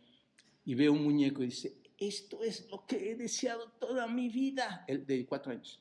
y 0.65 0.75
ve 0.75 0.89
un 0.89 1.03
muñeco 1.03 1.43
y 1.43 1.47
dice, 1.47 1.77
esto 1.99 2.43
es 2.43 2.69
lo 2.71 2.87
que 2.87 3.11
he 3.11 3.17
deseado 3.17 3.71
toda 3.73 4.07
mi 4.07 4.29
vida, 4.29 4.85
el 4.87 5.07
de 5.07 5.27
cuatro 5.27 5.53
años. 5.53 5.81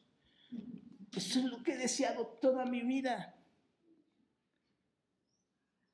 Esto 1.15 1.39
es 1.39 1.45
lo 1.45 1.61
que 1.61 1.73
he 1.73 1.77
deseado 1.77 2.25
toda 2.41 2.65
mi 2.65 2.81
vida. 2.81 3.35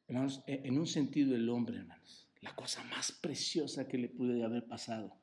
Hermanos, 0.08 0.44
e, 0.48 0.62
en 0.64 0.78
un 0.78 0.88
sentido 0.88 1.36
el 1.36 1.50
hombre, 1.50 1.78
hermanos, 1.78 2.28
la 2.42 2.56
cosa 2.56 2.84
más 2.86 3.12
preciosa 3.12 3.88
que 3.88 3.98
le 3.98 4.10
pude 4.10 4.44
haber 4.44 4.66
pasado 4.66 5.18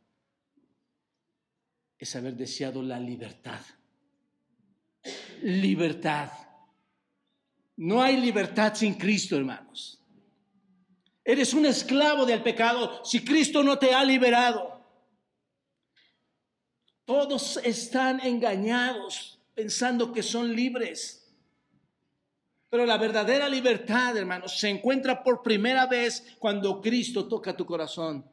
es 1.99 2.15
haber 2.17 2.37
deseado 2.37 2.83
la 2.83 2.99
libertad. 2.99 3.61
Libertad. 5.45 6.31
No 7.77 8.01
hay 8.01 8.17
libertad 8.17 8.75
sin 8.75 8.95
Cristo, 8.95 9.37
hermanos. 9.37 10.01
Eres 11.23 11.53
un 11.53 11.67
esclavo 11.67 12.25
del 12.25 12.43
pecado 12.43 13.05
si 13.05 13.23
Cristo 13.23 13.63
no 13.63 13.79
te 13.79 13.93
ha 13.93 14.03
liberado. 14.05 14.83
Todos 17.05 17.59
están 17.59 18.21
engañados 18.21 19.39
pensando 19.55 20.15
que 20.15 20.23
son 20.23 20.57
libres. 20.57 21.31
Pero 22.71 22.87
la 22.87 22.97
verdadera 22.97 23.47
libertad, 23.47 24.17
hermanos, 24.17 24.59
se 24.59 24.71
encuentra 24.71 25.23
por 25.23 25.43
primera 25.43 25.85
vez 25.87 26.37
cuando 26.39 26.81
Cristo 26.81 27.29
toca 27.29 27.55
tu 27.55 27.67
corazón 27.67 28.25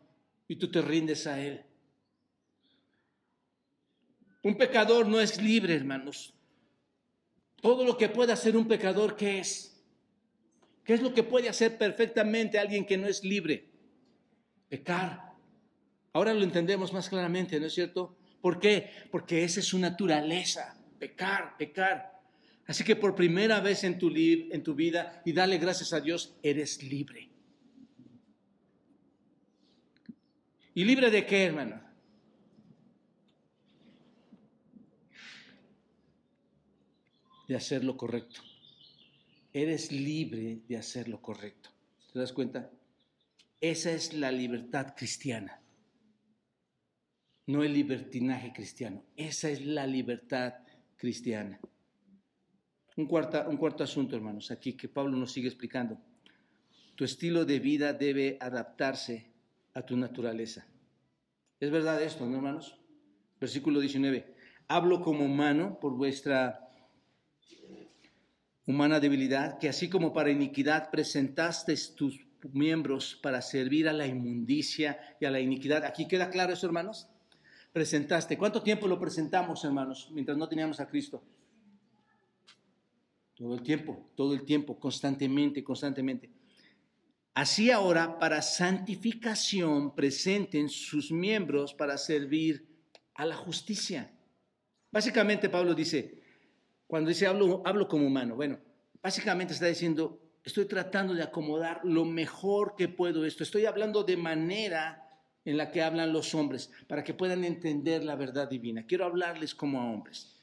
y 0.48 0.56
tú 0.56 0.72
te 0.72 0.82
rindes 0.82 1.28
a 1.28 1.38
Él. 1.42 1.66
Un 4.44 4.56
pecador 4.56 5.08
no 5.08 5.20
es 5.20 5.42
libre, 5.42 5.76
hermanos. 5.76 6.34
Todo 7.62 7.86
lo 7.86 7.98
que 7.98 8.10
puede 8.10 8.34
hacer 8.34 8.58
un 8.58 8.68
pecador, 8.68 9.16
¿qué 9.16 9.40
es? 9.40 9.72
¿Qué 10.84 10.96
es 10.96 11.02
lo 11.02 11.14
que 11.14 11.24
puede 11.24 11.48
hacer 11.48 11.78
perfectamente 11.78 12.58
alguien 12.58 12.86
que 12.86 12.98
no 12.98 13.08
es 13.08 13.24
libre? 13.24 13.70
Pecar. 14.68 15.34
Ahora 16.12 16.34
lo 16.34 16.44
entendemos 16.44 16.92
más 16.92 17.08
claramente, 17.08 17.60
¿no 17.60 17.68
es 17.68 17.74
cierto? 17.74 18.18
¿Por 18.42 18.60
qué? 18.60 18.90
Porque 19.12 19.44
esa 19.44 19.60
es 19.60 19.68
su 19.68 19.78
naturaleza, 19.78 20.76
pecar, 20.98 21.56
pecar. 21.58 22.20
Así 22.66 22.84
que 22.84 22.96
por 22.96 23.16
primera 23.16 23.60
vez 23.60 23.84
en 23.84 24.00
tu, 24.00 24.12
en 24.16 24.64
tu 24.64 24.74
vida, 24.74 25.22
y 25.24 25.34
dale 25.34 25.58
gracias 25.58 25.94
a 25.94 26.02
Dios, 26.02 26.36
eres 26.42 26.82
libre. 26.82 27.30
¿Y 30.74 30.84
libre 30.84 31.12
de 31.12 31.26
qué, 31.26 31.46
hermano? 31.46 31.91
De 37.52 37.58
hacer 37.58 37.84
lo 37.84 37.98
correcto. 37.98 38.40
Eres 39.52 39.92
libre 39.92 40.62
de 40.70 40.78
hacer 40.78 41.10
lo 41.10 41.22
correcto. 41.22 41.70
¿Te 42.14 42.20
das 42.20 42.32
cuenta? 42.32 42.72
Esa 43.60 43.92
es 43.92 44.14
la 44.14 44.32
libertad 44.32 44.94
cristiana. 44.96 45.62
no 47.48 47.62
el 47.66 47.74
libertinaje 47.74 48.54
cristiano. 48.54 49.04
Esa 49.18 49.50
es 49.50 49.66
la 49.66 49.86
libertad 49.86 50.54
cristiana. 50.96 51.60
Un, 52.96 53.04
un 53.04 53.58
cuarto 53.58 53.84
asunto, 53.84 54.16
hermanos, 54.16 54.50
aquí 54.50 54.72
que 54.78 54.88
Pablo 54.88 55.18
nos 55.18 55.34
sigue 55.34 55.50
explicando. 55.50 56.00
Tu 56.96 57.04
estilo 57.04 57.44
de 57.44 57.60
vida 57.60 57.92
debe 57.92 58.38
adaptarse 58.40 59.30
a 59.74 59.82
tu 59.82 59.98
naturaleza. 59.98 60.66
¿Es 61.60 61.70
verdad 61.70 62.02
esto, 62.02 62.26
no, 62.26 62.38
hermanos? 62.38 62.80
Versículo 63.42 63.82
19. 63.82 64.36
Hablo 64.70 65.02
como 65.02 65.26
humano 65.26 65.78
por 65.82 65.98
vuestra 65.98 66.70
humana 68.72 69.00
debilidad, 69.00 69.60
que 69.60 69.70
así 69.70 69.90
como 69.90 70.12
para 70.14 70.32
iniquidad 70.32 70.90
presentaste 70.90 71.76
tus 71.96 72.20
miembros 72.52 73.20
para 73.22 73.42
servir 73.42 73.88
a 73.88 73.94
la 73.94 74.08
inmundicia 74.08 75.00
y 75.20 75.26
a 75.26 75.32
la 75.32 75.40
iniquidad. 75.40 75.86
¿Aquí 75.86 76.08
queda 76.08 76.30
claro 76.30 76.54
eso, 76.54 76.66
hermanos? 76.66 77.08
Presentaste. 77.72 78.38
¿Cuánto 78.38 78.64
tiempo 78.64 78.88
lo 78.88 79.00
presentamos, 79.00 79.64
hermanos, 79.64 80.10
mientras 80.12 80.38
no 80.38 80.50
teníamos 80.50 80.80
a 80.80 80.88
Cristo? 80.88 81.24
Todo 83.36 83.54
el 83.54 83.62
tiempo, 83.62 84.10
todo 84.16 84.34
el 84.34 84.44
tiempo, 84.44 84.80
constantemente, 84.80 85.64
constantemente. 85.64 86.30
Así 87.34 87.72
ahora, 87.72 88.20
para 88.20 88.42
santificación, 88.42 89.96
presenten 89.96 90.68
sus 90.68 91.12
miembros 91.12 91.74
para 91.74 91.98
servir 91.98 92.68
a 93.14 93.26
la 93.26 93.36
justicia. 93.36 94.12
Básicamente 94.92 95.48
Pablo 95.48 95.74
dice, 95.74 96.21
cuando 96.92 97.08
dice 97.08 97.26
hablo, 97.26 97.62
hablo 97.64 97.88
como 97.88 98.06
humano, 98.06 98.36
bueno, 98.36 98.60
básicamente 99.02 99.54
está 99.54 99.66
diciendo, 99.68 100.20
estoy 100.44 100.66
tratando 100.66 101.14
de 101.14 101.24
acomodar 101.24 101.80
lo 101.86 102.04
mejor 102.04 102.76
que 102.76 102.90
puedo 102.90 103.24
esto. 103.24 103.44
Estoy 103.44 103.66
hablando 103.66 104.04
de 104.04 104.18
manera 104.18 105.02
en 105.46 105.56
la 105.56 105.72
que 105.72 105.82
hablan 105.82 106.12
los 106.12 106.36
hombres, 106.36 106.70
para 106.90 107.02
que 107.02 107.14
puedan 107.14 107.46
entender 107.46 108.04
la 108.04 108.18
verdad 108.18 108.50
divina. 108.50 108.86
Quiero 108.86 109.06
hablarles 109.06 109.56
como 109.56 109.80
a 109.80 109.90
hombres. 109.90 110.36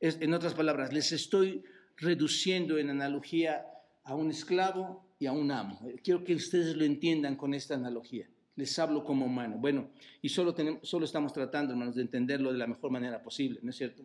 en 0.00 0.32
otras 0.32 0.54
palabras, 0.54 0.90
les 0.90 1.12
estoy 1.12 1.62
reduciendo 1.98 2.78
en 2.78 2.88
analogía 2.88 3.66
a 4.04 4.14
un 4.14 4.30
esclavo 4.30 5.04
y 5.18 5.26
a 5.26 5.32
un 5.32 5.50
amo. 5.50 5.86
Quiero 6.02 6.24
que 6.24 6.34
ustedes 6.34 6.74
lo 6.74 6.86
entiendan 6.86 7.36
con 7.36 7.52
esta 7.52 7.74
analogía. 7.74 8.26
Les 8.56 8.78
hablo 8.78 9.04
como 9.04 9.26
humano. 9.26 9.58
Bueno, 9.58 9.90
y 10.22 10.30
solo, 10.30 10.54
tenemos, 10.54 10.88
solo 10.88 11.04
estamos 11.04 11.34
tratando, 11.34 11.74
hermanos, 11.74 11.94
de 11.94 12.00
entenderlo 12.00 12.52
de 12.52 12.58
la 12.58 12.66
mejor 12.66 12.90
manera 12.90 13.22
posible, 13.22 13.60
¿no 13.62 13.68
es 13.68 13.76
cierto? 13.76 14.02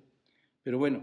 Pero 0.62 0.78
bueno, 0.78 1.02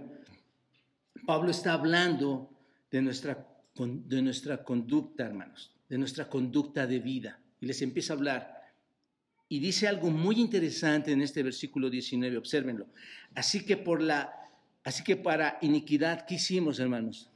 Pablo 1.25 1.51
está 1.51 1.73
hablando 1.73 2.51
de 2.91 3.03
nuestra, 3.03 3.47
de 3.75 4.23
nuestra 4.23 4.65
conducta, 4.65 5.27
hermanos, 5.27 5.73
de 5.89 5.99
nuestra 5.99 6.29
conducta 6.29 6.87
de 6.87 6.99
vida. 6.99 7.41
Y 7.61 7.67
les 7.67 7.81
empieza 7.83 8.13
a 8.13 8.17
hablar. 8.17 8.57
Y 9.49 9.61
dice 9.61 9.87
algo 9.87 10.11
muy 10.11 10.41
interesante 10.41 11.13
en 11.13 11.23
este 11.23 11.43
versículo 11.43 11.89
19, 11.89 12.37
obsérvenlo. 12.37 12.89
Así 13.35 13.65
que 13.65 13.77
por 13.77 14.03
la 14.03 14.33
así 14.83 15.03
que 15.03 15.17
para 15.17 15.59
iniquidad 15.63 16.27
¿qué 16.27 16.37
hicimos, 16.37 16.79
hermanos? 16.79 17.31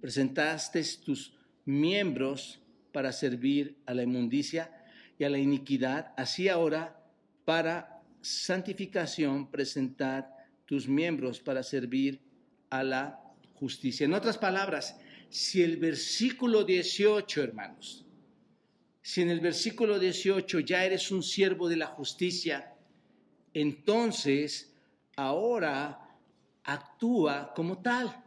Presentaste 0.00 0.82
tus 1.04 1.34
miembros 1.64 2.60
para 2.92 3.12
servir 3.12 3.76
a 3.86 3.94
la 3.94 4.02
inmundicia 4.02 4.70
y 5.18 5.24
a 5.24 5.30
la 5.30 5.38
iniquidad, 5.38 6.12
así 6.16 6.48
ahora 6.48 7.00
para 7.44 8.02
santificación 8.20 9.50
presentad 9.50 10.26
tus 10.64 10.88
miembros 10.88 11.40
para 11.40 11.62
servir 11.62 12.20
a 12.70 12.82
la 12.82 13.20
justicia. 13.54 14.04
En 14.04 14.14
otras 14.14 14.38
palabras, 14.38 14.96
si 15.28 15.62
el 15.62 15.78
versículo 15.78 16.64
18, 16.64 17.42
hermanos, 17.42 18.04
si 19.02 19.20
en 19.20 19.30
el 19.30 19.40
versículo 19.40 19.98
18 19.98 20.60
ya 20.60 20.84
eres 20.84 21.10
un 21.10 21.22
siervo 21.22 21.68
de 21.68 21.76
la 21.76 21.86
justicia, 21.86 22.74
entonces 23.52 24.74
ahora 25.16 26.16
actúa 26.62 27.52
como 27.54 27.82
tal. 27.82 28.22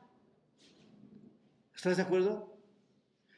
¿Estás 1.76 1.98
de 1.98 2.04
acuerdo? 2.04 2.58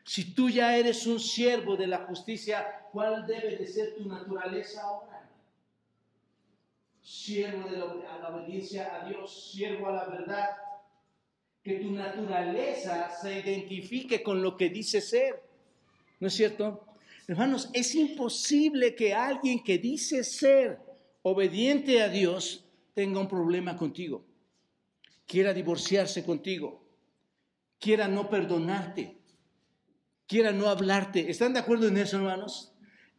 Si 0.03 0.33
tú 0.33 0.49
ya 0.49 0.75
eres 0.75 1.05
un 1.05 1.19
siervo 1.19 1.77
de 1.77 1.87
la 1.87 1.99
justicia, 1.99 2.87
¿cuál 2.91 3.27
debe 3.27 3.55
de 3.55 3.67
ser 3.67 3.95
tu 3.95 4.05
naturaleza 4.07 4.81
ahora? 4.81 5.29
Siervo 7.01 7.69
de 7.69 7.77
la, 7.77 7.85
la 8.17 8.29
obediencia 8.29 8.95
a 8.95 9.07
Dios, 9.07 9.51
siervo 9.51 9.89
a 9.89 9.91
la 9.91 10.05
verdad, 10.05 10.49
que 11.63 11.73
tu 11.75 11.91
naturaleza 11.91 13.09
se 13.21 13.39
identifique 13.39 14.23
con 14.23 14.41
lo 14.41 14.55
que 14.55 14.69
dice 14.69 15.01
ser. 15.01 15.43
¿No 16.19 16.27
es 16.27 16.33
cierto? 16.33 16.85
Hermanos, 17.27 17.69
es 17.73 17.93
imposible 17.95 18.95
que 18.95 19.13
alguien 19.13 19.63
que 19.63 19.77
dice 19.77 20.23
ser 20.23 20.79
obediente 21.21 22.01
a 22.01 22.09
Dios 22.09 22.65
tenga 22.93 23.19
un 23.19 23.27
problema 23.27 23.77
contigo, 23.77 24.25
quiera 25.25 25.53
divorciarse 25.53 26.25
contigo, 26.25 26.83
quiera 27.77 28.07
no 28.07 28.29
perdonarte, 28.29 29.17
quiera 30.27 30.51
no 30.51 30.69
hablarte. 30.69 31.29
¿Están 31.29 31.53
de 31.53 31.59
acuerdo 31.59 31.87
en 31.87 31.97
eso, 31.97 32.17
hermanos? 32.17 32.73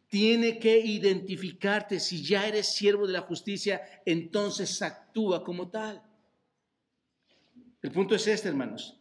Tiene 0.07 0.59
que 0.59 0.77
identificarte. 0.77 1.99
Si 1.99 2.21
ya 2.21 2.47
eres 2.47 2.67
siervo 2.67 3.07
de 3.07 3.13
la 3.13 3.21
justicia, 3.21 3.81
entonces 4.05 4.81
actúa 4.81 5.43
como 5.43 5.69
tal. 5.69 6.03
El 7.81 7.91
punto 7.91 8.15
es 8.15 8.27
este, 8.27 8.49
hermanos. 8.49 8.99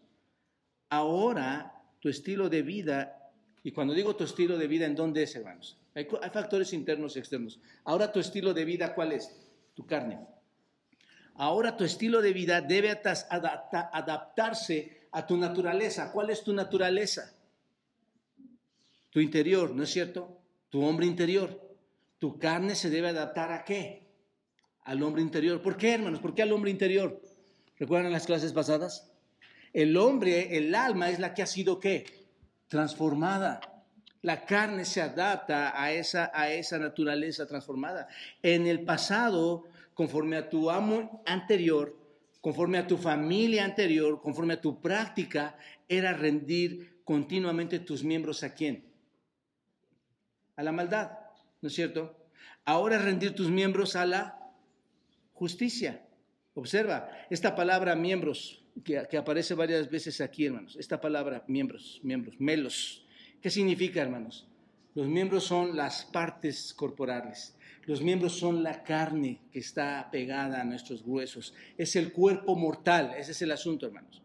Ahora 0.89 1.75
tu 2.01 2.09
estilo 2.09 2.49
de 2.49 2.63
vida, 2.63 3.31
y 3.63 3.73
cuando 3.73 3.93
digo 3.93 4.17
tu 4.17 4.25
estilo 4.25 4.57
de 4.57 4.67
vida, 4.67 4.87
¿en 4.87 4.95
dónde 4.95 5.23
es, 5.23 5.37
hermanos? 5.37 5.79
Hay, 5.95 6.07
factores 6.33 6.73
internos 6.73 7.17
y 7.17 7.19
externos. 7.19 7.61
Ahora 7.85 8.11
tu 8.11 8.21
estilo 8.21 8.55
de 8.55 8.65
vida, 8.65 8.95
¿cuál 8.95 9.13
es? 9.13 9.37
Tu 9.75 9.87
carne. 9.87 10.19
Ahora 11.35 11.77
tu 11.77 11.85
estilo 11.85 12.23
de 12.23 12.33
vida 12.33 12.61
debe 12.61 12.91
adaptarse 12.91 15.09
a 15.13 15.27
tu 15.27 15.37
naturaleza. 15.37 16.11
¿Cuál 16.13 16.31
es 16.31 16.43
tu 16.43 16.53
naturaleza? 16.53 17.35
Tu 19.11 19.21
interior, 19.21 19.75
¿no 19.75 19.83
es 19.83 19.91
cierto? 19.91 20.41
Tu 20.71 20.83
hombre 20.83 21.07
interior. 21.07 21.69
Tu 22.19 22.39
carne 22.39 22.75
se 22.75 22.91
debe 22.91 23.09
adaptar 23.09 23.53
a 23.53 23.65
qué? 23.65 24.07
Al 24.85 25.03
hombre 25.03 25.23
interior. 25.23 25.61
¿Por 25.61 25.77
qué, 25.77 25.95
hermanos? 25.95 26.21
¿Por 26.21 26.35
qué 26.35 26.43
al 26.43 26.53
hombre 26.53 26.71
interior? 26.71 27.21
¿Recuerdan 27.81 28.13
las 28.13 28.27
clases 28.27 28.53
pasadas? 28.53 29.11
El 29.73 29.97
hombre, 29.97 30.59
el 30.59 30.75
alma 30.75 31.09
es 31.09 31.19
la 31.19 31.33
que 31.33 31.41
ha 31.41 31.47
sido 31.47 31.81
qué? 31.81 32.05
Transformada. 32.69 33.61
La 34.21 34.45
carne 34.45 34.85
se 34.85 35.01
adapta 35.01 35.83
a 35.83 35.91
esa, 35.91 36.31
a 36.35 36.53
esa 36.53 36.79
naturaleza 36.79 37.47
transformada. 37.47 38.07
En 38.43 38.67
el 38.67 38.85
pasado, 38.85 39.65
conforme 39.95 40.37
a 40.37 40.51
tu 40.51 40.71
amo 40.71 41.23
anterior, 41.25 41.97
conforme 42.43 42.77
a 42.77 42.87
tu 42.87 42.99
familia 42.99 43.65
anterior, 43.65 44.21
conforme 44.21 44.55
a 44.55 44.61
tu 44.61 44.79
práctica, 44.83 45.57
era 45.89 46.13
rendir 46.13 47.01
continuamente 47.03 47.79
tus 47.79 48.05
miembros 48.05 48.43
a 48.43 48.53
quién? 48.53 48.85
A 50.57 50.63
la 50.63 50.73
maldad, 50.73 51.13
¿no 51.63 51.69
es 51.69 51.75
cierto? 51.75 52.15
Ahora 52.67 52.99
rendir 52.99 53.35
tus 53.35 53.49
miembros 53.49 53.97
a 53.97 54.05
la 54.05 54.53
justicia. 55.33 56.05
Observa, 56.55 57.11
esta 57.31 57.55
palabra 57.55 57.95
miembros, 57.95 58.63
que, 58.85 59.17
aparece 59.17 59.55
varias 59.55 59.89
veces 59.89 60.21
aquí, 60.21 60.47
hermanos, 60.47 60.77
esta 60.79 61.01
palabra 61.01 61.45
miembros, 61.47 62.01
miembros, 62.03 62.41
melos, 62.41 63.07
¿qué 63.41 63.51
significa, 63.51 64.03
hermanos? 64.03 64.49
Los 64.95 65.07
miembros 65.07 65.45
son 65.45 65.77
las 65.77 66.05
partes 66.07 66.75
corporales. 66.75 67.57
Los 67.87 68.03
miembros 68.03 68.37
son 68.37 68.63
la 68.63 68.83
carne 68.83 69.41
que 69.53 69.61
está 69.61 70.09
pegada 70.11 70.61
a 70.61 70.65
nuestros 70.65 71.03
huesos. 71.03 71.55
Es 71.79 71.95
el 71.97 72.13
cuerpo 72.13 72.57
mortal. 72.57 73.15
Ese 73.17 73.31
es 73.31 73.43
el 73.43 73.53
asunto, 73.53 73.87
hermanos. 73.87 74.21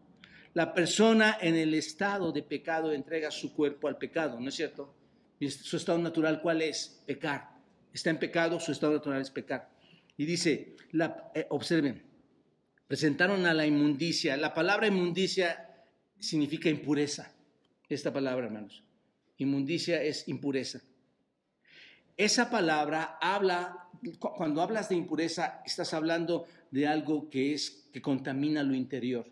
La 0.54 0.74
persona 0.74 1.38
en 1.40 1.54
el 1.54 1.74
estado 1.74 2.32
de 2.32 2.42
pecado 2.42 2.92
entrega 2.92 3.30
su 3.30 3.54
cuerpo 3.54 3.88
al 3.88 3.98
pecado, 3.98 4.40
¿no 4.40 4.48
es 4.48 4.54
cierto? 4.54 4.94
Su 5.40 5.76
estado 5.76 5.98
natural, 5.98 6.40
¿cuál 6.40 6.62
es? 6.62 7.02
Pecar. 7.06 7.50
Está 7.92 8.10
en 8.10 8.18
pecado, 8.18 8.58
su 8.58 8.72
estado 8.72 8.94
natural 8.94 9.20
es 9.20 9.30
pecar. 9.30 9.70
Y 10.16 10.24
dice, 10.24 10.74
la, 10.92 11.30
eh, 11.34 11.46
observen, 11.50 12.02
presentaron 12.86 13.46
a 13.46 13.54
la 13.54 13.66
inmundicia. 13.66 14.36
La 14.36 14.54
palabra 14.54 14.86
inmundicia 14.86 15.68
significa 16.18 16.68
impureza. 16.68 17.32
Esta 17.88 18.12
palabra, 18.12 18.46
hermanos. 18.46 18.82
Inmundicia 19.38 20.02
es 20.02 20.26
impureza. 20.28 20.80
Esa 22.16 22.50
palabra 22.50 23.18
habla, 23.20 23.88
cuando 24.18 24.62
hablas 24.62 24.88
de 24.88 24.96
impureza, 24.96 25.62
estás 25.66 25.92
hablando 25.92 26.46
de 26.70 26.86
algo 26.86 27.28
que 27.28 27.52
es 27.52 27.88
que 27.92 28.00
contamina 28.00 28.62
lo 28.62 28.74
interior. 28.74 29.26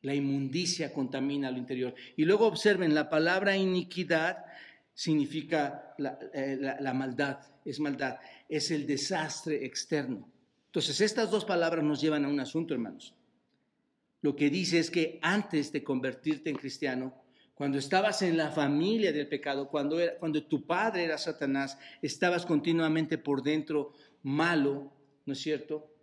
La 0.00 0.14
inmundicia 0.14 0.92
contamina 0.92 1.50
lo 1.50 1.58
interior. 1.58 1.94
Y 2.16 2.24
luego 2.24 2.46
observen, 2.46 2.94
la 2.94 3.08
palabra 3.08 3.56
iniquidad 3.56 4.44
significa 4.94 5.94
la, 5.98 6.18
eh, 6.34 6.58
la 6.80 6.92
maldad, 6.92 7.38
es 7.64 7.78
maldad, 7.78 8.18
es 8.48 8.72
el 8.72 8.84
desastre 8.86 9.64
externo. 9.64 10.31
Entonces, 10.72 11.02
estas 11.02 11.30
dos 11.30 11.44
palabras 11.44 11.84
nos 11.84 12.00
llevan 12.00 12.24
a 12.24 12.28
un 12.28 12.40
asunto, 12.40 12.72
hermanos. 12.72 13.14
Lo 14.22 14.34
que 14.34 14.48
dice 14.48 14.78
es 14.78 14.90
que 14.90 15.18
antes 15.20 15.70
de 15.70 15.84
convertirte 15.84 16.48
en 16.48 16.56
cristiano, 16.56 17.22
cuando 17.52 17.76
estabas 17.76 18.22
en 18.22 18.38
la 18.38 18.50
familia 18.50 19.12
del 19.12 19.28
pecado, 19.28 19.68
cuando, 19.68 20.00
era, 20.00 20.16
cuando 20.18 20.42
tu 20.46 20.66
padre 20.66 21.04
era 21.04 21.18
Satanás, 21.18 21.78
estabas 22.00 22.46
continuamente 22.46 23.18
por 23.18 23.42
dentro 23.42 23.92
malo, 24.22 24.94
¿no 25.26 25.34
es 25.34 25.40
cierto? 25.40 25.94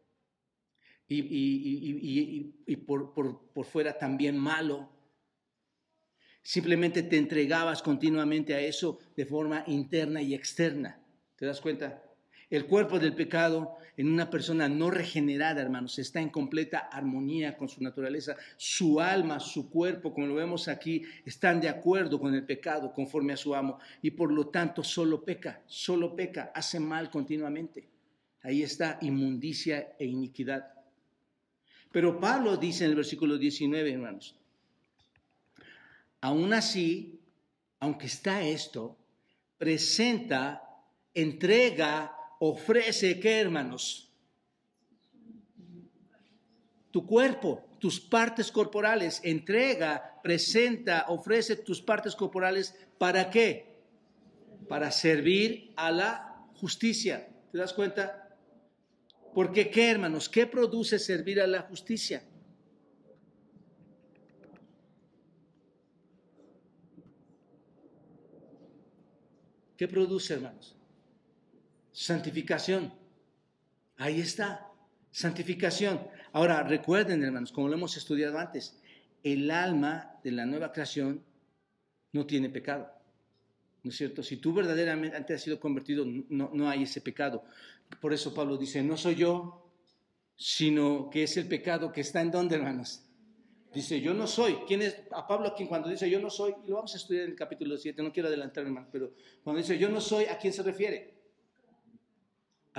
Y, 1.08 2.76
por, 2.86 3.16
por 3.16 3.66
fuera 3.66 3.98
también 3.98 4.38
malo. 4.38 4.88
Simplemente 6.44 7.02
te 7.02 7.18
entregabas 7.18 7.82
continuamente 7.82 8.54
a 8.54 8.62
eso 8.62 9.00
de 9.16 9.26
forma 9.26 9.64
interna 9.66 10.22
y 10.22 10.36
externa. 10.36 11.04
¿Te 11.38 11.48
das 11.48 11.60
cuenta? 11.60 12.04
El 12.50 12.66
cuerpo 12.66 12.98
del 12.98 13.14
pecado 13.14 13.78
en 13.96 14.12
una 14.12 14.30
persona 14.30 14.70
no 14.70 14.90
regenerada, 14.90 15.62
hermanos, 15.62 16.00
está 16.00 16.22
en 16.22 16.30
completa 16.30 16.80
armonía 16.80 17.58
con 17.58 17.68
su 17.68 17.84
naturaleza. 17.84 18.38
Su 18.56 19.02
alma, 19.02 19.40
su 19.40 19.70
cuerpo, 19.70 20.14
como 20.14 20.26
lo 20.26 20.36
vemos 20.36 20.68
aquí, 20.68 21.04
están 21.26 21.60
de 21.60 21.70
acuerdo 21.70 22.20
con 22.20 22.34
el 22.34 22.46
pecado 22.46 22.94
conforme 22.94 23.34
a 23.34 23.38
su 23.38 23.54
amo 23.54 23.78
y 24.02 24.12
por 24.12 24.32
lo 24.32 24.48
tanto 24.48 24.84
solo 24.84 25.24
peca, 25.24 25.62
solo 25.68 26.16
peca, 26.16 26.52
hace 26.56 26.80
mal 26.80 27.12
continuamente. 27.12 27.90
Ahí 28.42 28.64
está 28.64 28.98
inmundicia 29.02 29.96
e 30.00 30.06
iniquidad. 30.06 30.74
Pero 31.92 32.20
Pablo 32.20 32.56
dice 32.56 32.86
en 32.86 32.92
el 32.92 32.96
versículo 32.96 33.38
19, 33.38 33.92
hermanos, 33.92 34.36
aún 36.22 36.54
así, 36.54 37.20
aunque 37.80 38.06
está 38.06 38.42
esto, 38.44 38.98
presenta, 39.58 40.64
entrega 41.14 42.16
ofrece, 42.40 43.20
¿qué 43.20 43.40
hermanos? 43.42 44.12
Tu 46.92 47.06
cuerpo, 47.06 47.64
tus 47.80 48.00
partes 48.00 48.52
corporales, 48.52 49.22
entrega, 49.24 50.20
presenta, 50.24 51.06
ofrece 51.10 51.58
tus 51.58 51.82
partes 51.82 52.16
corporales, 52.16 52.76
¿para 52.98 53.30
qué? 53.30 53.84
Para 54.68 54.90
servir 54.90 55.72
a 55.76 55.92
la 55.92 56.48
justicia. 56.56 57.30
¿Te 57.52 57.58
das 57.58 57.74
cuenta? 57.74 58.36
Porque 59.34 59.70
¿qué 59.70 59.92
hermanos? 59.92 60.28
¿Qué 60.30 60.48
produce 60.48 60.98
servir 60.98 61.40
a 61.42 61.48
la 61.48 61.62
justicia? 61.62 62.24
¿Qué 69.78 69.88
produce, 69.88 70.34
hermanos? 70.34 70.79
Santificación. 72.00 72.94
Ahí 73.98 74.22
está, 74.22 74.72
santificación. 75.12 76.00
Ahora, 76.32 76.64
recuerden, 76.64 77.22
hermanos, 77.24 77.52
como 77.52 77.68
lo 77.68 77.74
hemos 77.74 77.98
estudiado 77.98 78.40
antes, 78.40 78.80
el 79.22 79.52
alma 79.52 80.18
de 80.24 80.32
la 80.32 80.46
nueva 80.46 80.72
creación 80.72 81.22
no 82.14 82.26
tiene 82.26 82.50
pecado. 82.50 82.90
¿No 83.84 83.92
es 83.92 83.98
cierto? 83.98 84.24
Si 84.24 84.38
tú 84.38 84.54
verdaderamente 84.54 85.34
has 85.34 85.42
sido 85.42 85.60
convertido, 85.60 86.06
no, 86.06 86.50
no 86.54 86.70
hay 86.70 86.84
ese 86.84 87.02
pecado. 87.02 87.44
Por 88.00 88.14
eso 88.14 88.34
Pablo 88.34 88.56
dice, 88.56 88.82
no 88.82 88.96
soy 88.96 89.16
yo, 89.16 89.70
sino 90.38 91.10
que 91.10 91.24
es 91.24 91.36
el 91.36 91.50
pecado 91.50 91.92
que 91.92 92.00
está 92.00 92.22
en 92.22 92.32
donde, 92.32 92.56
hermanos. 92.56 93.04
Dice, 93.74 94.00
yo 94.00 94.14
no 94.14 94.26
soy. 94.26 94.56
¿Quién 94.66 94.84
es? 94.84 95.02
A 95.12 95.28
Pablo, 95.28 95.54
quien 95.54 95.68
cuando 95.68 95.90
dice 95.90 96.10
yo 96.10 96.22
no 96.22 96.30
soy, 96.30 96.56
y 96.66 96.70
lo 96.70 96.76
vamos 96.76 96.94
a 96.94 96.98
estudiar 96.98 97.26
en 97.26 97.32
el 97.32 97.36
capítulo 97.36 97.78
7, 97.78 98.02
no 98.02 98.14
quiero 98.14 98.30
adelantar, 98.30 98.64
hermano, 98.64 98.88
pero 98.90 99.14
cuando 99.44 99.62
dice 99.62 99.78
yo 99.78 99.90
no 99.90 100.00
soy, 100.00 100.26
¿a 100.26 100.38
quién 100.38 100.54
se 100.54 100.64
refiere? 100.64 101.19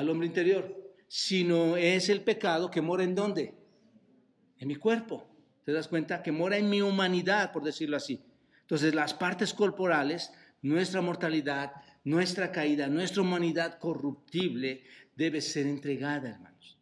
Al 0.00 0.08
hombre 0.08 0.26
interior, 0.26 0.94
sino 1.06 1.76
es 1.76 2.08
el 2.08 2.22
pecado 2.22 2.70
que 2.70 2.80
mora 2.80 3.04
en 3.04 3.14
dónde? 3.14 3.54
En 4.58 4.68
mi 4.68 4.76
cuerpo. 4.76 5.28
¿Te 5.64 5.72
das 5.72 5.88
cuenta? 5.88 6.22
Que 6.22 6.32
mora 6.32 6.56
en 6.56 6.70
mi 6.70 6.80
humanidad, 6.80 7.52
por 7.52 7.62
decirlo 7.62 7.96
así. 7.96 8.20
Entonces 8.62 8.94
las 8.94 9.12
partes 9.12 9.52
corporales, 9.52 10.32
nuestra 10.62 11.02
mortalidad, 11.02 11.72
nuestra 12.04 12.50
caída, 12.50 12.86
nuestra 12.86 13.20
humanidad 13.22 13.78
corruptible 13.78 14.84
debe 15.14 15.42
ser 15.42 15.66
entregada, 15.66 16.30
hermanos. 16.30 16.78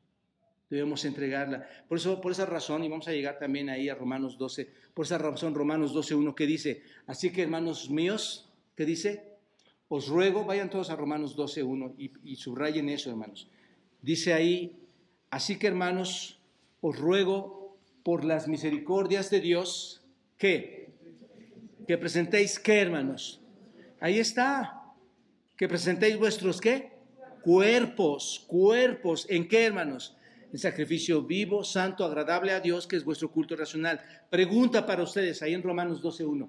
Debemos 0.70 1.04
entregarla. 1.04 1.66
Por, 1.88 1.98
eso, 1.98 2.20
por 2.20 2.30
esa 2.30 2.46
razón, 2.46 2.84
y 2.84 2.88
vamos 2.88 3.08
a 3.08 3.12
llegar 3.12 3.38
también 3.38 3.68
ahí 3.68 3.88
a 3.88 3.96
Romanos 3.96 4.38
12, 4.38 4.70
por 4.94 5.06
esa 5.06 5.18
razón 5.18 5.54
Romanos 5.54 5.92
12, 5.92 6.14
1 6.14 6.34
que 6.36 6.46
dice, 6.46 6.82
así 7.06 7.32
que 7.32 7.42
hermanos 7.42 7.90
míos, 7.90 8.52
¿qué 8.76 8.84
dice? 8.84 9.37
Os 9.88 10.08
ruego, 10.08 10.44
vayan 10.44 10.70
todos 10.70 10.90
a 10.90 10.96
Romanos 10.96 11.36
12.1 11.36 11.94
y, 11.96 12.12
y 12.22 12.36
subrayen 12.36 12.88
eso, 12.88 13.10
hermanos. 13.10 13.48
Dice 14.02 14.34
ahí, 14.34 14.76
así 15.30 15.58
que 15.58 15.66
hermanos, 15.66 16.38
os 16.80 16.98
ruego 16.98 17.76
por 18.02 18.24
las 18.24 18.48
misericordias 18.48 19.30
de 19.30 19.40
Dios, 19.40 20.02
que, 20.38 20.90
que 21.86 21.98
presentéis, 21.98 22.58
¿qué, 22.58 22.80
hermanos? 22.80 23.40
Ahí 24.00 24.18
está, 24.18 24.82
que 25.56 25.68
presentéis 25.68 26.16
vuestros, 26.16 26.60
¿qué? 26.60 26.92
Cuerpos, 27.42 28.44
cuerpos, 28.46 29.26
¿en 29.28 29.48
qué, 29.48 29.64
hermanos? 29.64 30.16
En 30.52 30.58
sacrificio 30.58 31.22
vivo, 31.22 31.64
santo, 31.64 32.04
agradable 32.04 32.52
a 32.52 32.60
Dios, 32.60 32.86
que 32.86 32.96
es 32.96 33.04
vuestro 33.04 33.30
culto 33.30 33.56
racional. 33.56 34.00
Pregunta 34.30 34.86
para 34.86 35.02
ustedes, 35.02 35.42
ahí 35.42 35.52
en 35.52 35.62
Romanos 35.62 36.02
12.1. 36.02 36.48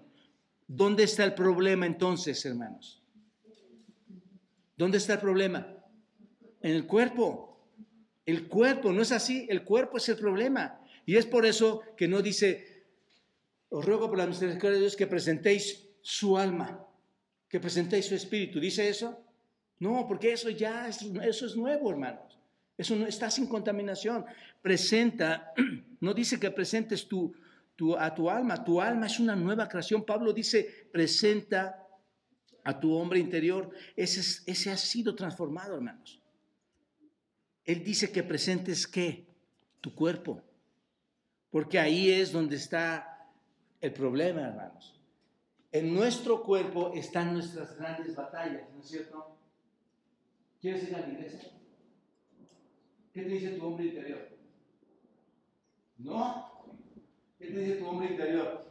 ¿Dónde 0.68 1.04
está 1.04 1.26
el 1.26 1.34
problema 1.34 1.86
entonces, 1.86 2.46
hermanos? 2.46 2.99
¿Dónde 4.80 4.98
está 4.98 5.16
el 5.16 5.20
problema? 5.20 5.68
En 6.62 6.74
el 6.74 6.88
cuerpo. 6.88 7.68
El 8.26 8.48
cuerpo, 8.48 8.94
no 8.94 9.02
es 9.02 9.12
así, 9.12 9.46
el 9.50 9.66
cuerpo 9.66 9.98
es 9.98 10.08
el 10.08 10.16
problema. 10.16 10.80
Y 11.06 11.18
es 11.18 11.26
por 11.26 11.46
eso 11.46 11.82
que 11.98 12.08
no 12.08 12.22
dice, 12.22 12.86
os 13.68 13.84
ruego 13.84 14.08
por 14.08 14.18
la 14.18 14.26
misericordia 14.26 14.76
de 14.76 14.80
Dios 14.80 14.96
que 14.96 15.06
presentéis 15.06 15.86
su 16.00 16.38
alma, 16.38 16.88
que 17.50 17.60
presentéis 17.60 18.06
su 18.06 18.16
espíritu. 18.16 18.58
¿Dice 18.58 18.88
eso? 18.88 19.22
No, 19.80 20.06
porque 20.08 20.32
eso 20.32 20.50
ya 20.50 20.88
es, 20.88 21.02
eso 21.24 21.46
es 21.46 21.58
nuevo, 21.58 21.92
hermanos. 21.92 22.40
Eso 22.78 22.96
no 22.96 23.06
está 23.06 23.30
sin 23.30 23.48
contaminación. 23.48 24.24
Presenta, 24.62 25.52
no 26.00 26.14
dice 26.14 26.40
que 26.40 26.52
presentes 26.52 27.06
tu, 27.06 27.36
a 27.98 28.16
tu 28.16 28.30
alma, 28.30 28.64
tu 28.64 28.80
alma 28.80 29.08
es 29.08 29.20
una 29.20 29.36
nueva 29.36 29.68
creación. 29.68 30.06
Pablo 30.06 30.32
dice, 30.32 30.88
presenta 30.90 31.86
a 32.64 32.80
tu 32.80 32.94
hombre 32.94 33.20
interior, 33.20 33.72
ese, 33.96 34.22
ese 34.50 34.72
ha 34.72 34.78
sido 34.78 35.16
transformado, 35.16 35.76
hermanos. 35.76 36.22
Él 37.66 37.84
dice 37.84 38.12
que 38.12 38.24
presentes 38.24 38.88
qué? 38.88 39.28
Tu 39.82 39.94
cuerpo. 39.94 40.42
Porque 41.52 41.80
ahí 41.80 42.12
es 42.12 42.32
donde 42.32 42.56
está 42.56 43.30
el 43.82 43.94
problema, 43.94 44.42
hermanos. 44.42 45.00
En 45.72 45.94
nuestro 45.94 46.42
cuerpo 46.44 46.94
están 46.96 47.34
nuestras 47.34 47.78
grandes 47.78 48.16
batallas, 48.16 48.70
¿no 48.74 48.82
es 48.82 48.88
cierto? 48.88 49.38
¿Quieres 50.60 50.90
ir 50.90 50.96
a 50.96 51.02
la 51.02 51.10
iglesia? 51.10 51.52
¿Qué 53.14 53.22
te 53.22 53.30
dice 53.30 53.52
tu 53.52 53.66
hombre 53.66 53.86
interior? 53.86 54.30
¿No? 55.98 56.66
¿Qué 57.38 57.48
te 57.48 57.60
dice 57.60 57.76
tu 57.76 57.88
hombre 57.88 58.12
interior? 58.12 58.66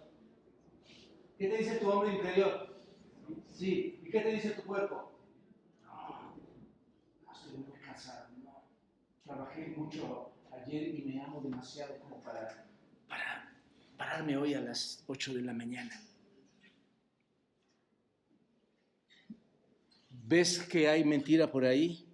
¿Qué 1.38 1.48
te 1.48 1.56
dice 1.56 1.76
tu 1.76 1.88
hombre 1.88 2.14
interior? 2.14 2.67
Sí. 3.54 4.00
¿Y 4.04 4.10
qué 4.10 4.20
te 4.20 4.32
dice 4.32 4.50
tu 4.50 4.62
cuerpo? 4.62 5.12
No, 5.84 6.34
estoy 7.32 7.58
muy 7.58 7.78
cansado. 7.80 8.28
Trabajé 9.24 9.74
mucho 9.76 10.32
ayer 10.52 10.94
y 10.94 11.02
me 11.02 11.20
amo 11.20 11.40
demasiado 11.40 11.98
como 11.98 12.22
para, 12.22 12.66
para 13.08 13.52
pararme 13.96 14.36
hoy 14.36 14.54
a 14.54 14.60
las 14.60 15.04
8 15.06 15.34
de 15.34 15.42
la 15.42 15.52
mañana. 15.52 15.90
¿Ves 20.08 20.62
que 20.62 20.88
hay 20.88 21.04
mentira 21.04 21.50
por 21.50 21.64
ahí? 21.64 22.06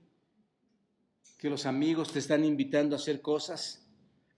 Que 1.38 1.50
los 1.50 1.66
amigos 1.66 2.12
te 2.12 2.20
están 2.20 2.44
invitando 2.44 2.94
a 2.94 2.98
hacer 2.98 3.20
cosas. 3.20 3.86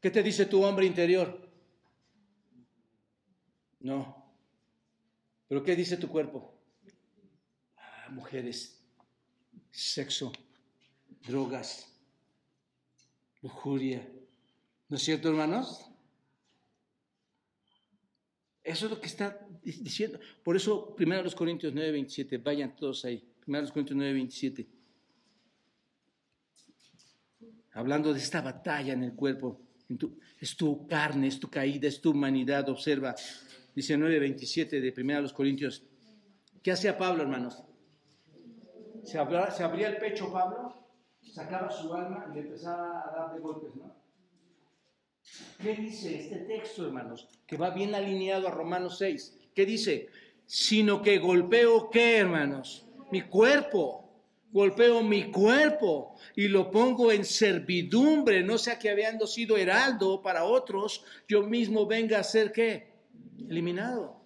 ¿Qué 0.01 0.11
te 0.11 0.23
dice 0.23 0.47
tu 0.47 0.65
hombre 0.65 0.87
interior? 0.87 1.47
No. 3.81 4.25
¿Pero 5.47 5.63
qué 5.63 5.77
dice 5.77 5.97
tu 5.97 6.09
cuerpo? 6.09 6.57
Mujeres, 8.11 8.81
sexo, 9.71 10.33
drogas, 11.27 11.93
lujuria. 13.43 14.09
¿No 14.89 14.97
es 14.97 15.03
cierto, 15.03 15.29
hermanos? 15.29 15.91
Eso 18.63 18.87
es 18.87 18.91
lo 18.91 19.01
que 19.01 19.07
está 19.07 19.39
diciendo. 19.63 20.19
Por 20.43 20.57
eso, 20.57 20.95
primero 20.97 21.23
los 21.23 21.35
Corintios 21.35 21.73
9, 21.73 21.93
27, 21.93 22.39
vayan 22.39 22.75
todos 22.75 23.05
ahí. 23.05 23.23
Primero 23.41 23.63
los 23.63 23.71
Corintios 23.71 23.97
9, 23.97 24.13
27. 24.13 24.67
Hablando 27.75 28.13
de 28.13 28.19
esta 28.19 28.41
batalla 28.41 28.93
en 28.93 29.05
el 29.05 29.15
cuerpo. 29.15 29.61
es 30.41 30.57
tu 30.57 30.87
carne, 30.87 31.29
es 31.29 31.39
tu 31.39 31.49
caída, 31.49 31.87
es 31.87 32.01
tu 32.01 32.11
humanidad. 32.11 32.69
Observa, 32.69 33.15
dice 33.75 33.97
9, 33.97 34.19
27 34.19 34.81
de 34.81 34.93
primero 34.93 35.21
los 35.21 35.33
Corintios. 35.33 35.85
¿Qué 36.61 36.73
hacía 36.73 36.99
Pablo, 36.99 37.23
hermanos? 37.23 37.63
Se, 39.07 39.19
abría, 39.19 39.89
el 39.89 39.97
pecho 39.99 40.33
Pablo, 40.33 40.75
sacaba 41.23 41.71
su 41.71 41.95
alma 41.95 42.27
y 42.29 42.35
le 42.35 42.41
empezaba 42.41 43.05
a 43.09 43.17
dar 43.17 43.35
de 43.35 43.41
golpes, 43.41 43.75
¿no? 43.77 43.95
¿Qué 45.63 45.75
dice 45.75 46.19
este 46.21 46.37
texto, 46.41 46.87
hermanos? 46.87 47.29
Que 47.47 47.57
va 47.57 47.71
bien 47.71 47.95
alineado 47.95 48.49
a 48.49 48.51
Romanos 48.51 48.99
6. 48.99 49.39
¿Qué 49.55 49.65
dice? 49.65 50.09
Sino 50.45 51.03
que 51.03 51.19
golpeo, 51.19 51.91
¿qué, 51.91 52.19
hermanos? 52.19 52.87
Mi 53.11 53.23
cuerpo. 53.23 54.03
golpeo 54.53 55.03
mi 55.03 55.31
cuerpo 55.31 56.17
y 56.35 56.49
lo 56.49 56.71
pongo 56.71 57.13
en 57.13 57.25
servidumbre, 57.25 58.43
no 58.43 58.57
sea 58.57 58.79
que 58.79 58.89
habiendo 58.89 59.27
sido 59.27 59.57
heraldo 59.57 60.23
para 60.23 60.45
otros, 60.45 61.05
yo 61.29 61.43
mismo 61.43 61.87
venga 61.87 62.19
a 62.19 62.25
ser 62.25 62.53
qué? 62.53 62.93
Eliminado. 63.49 64.21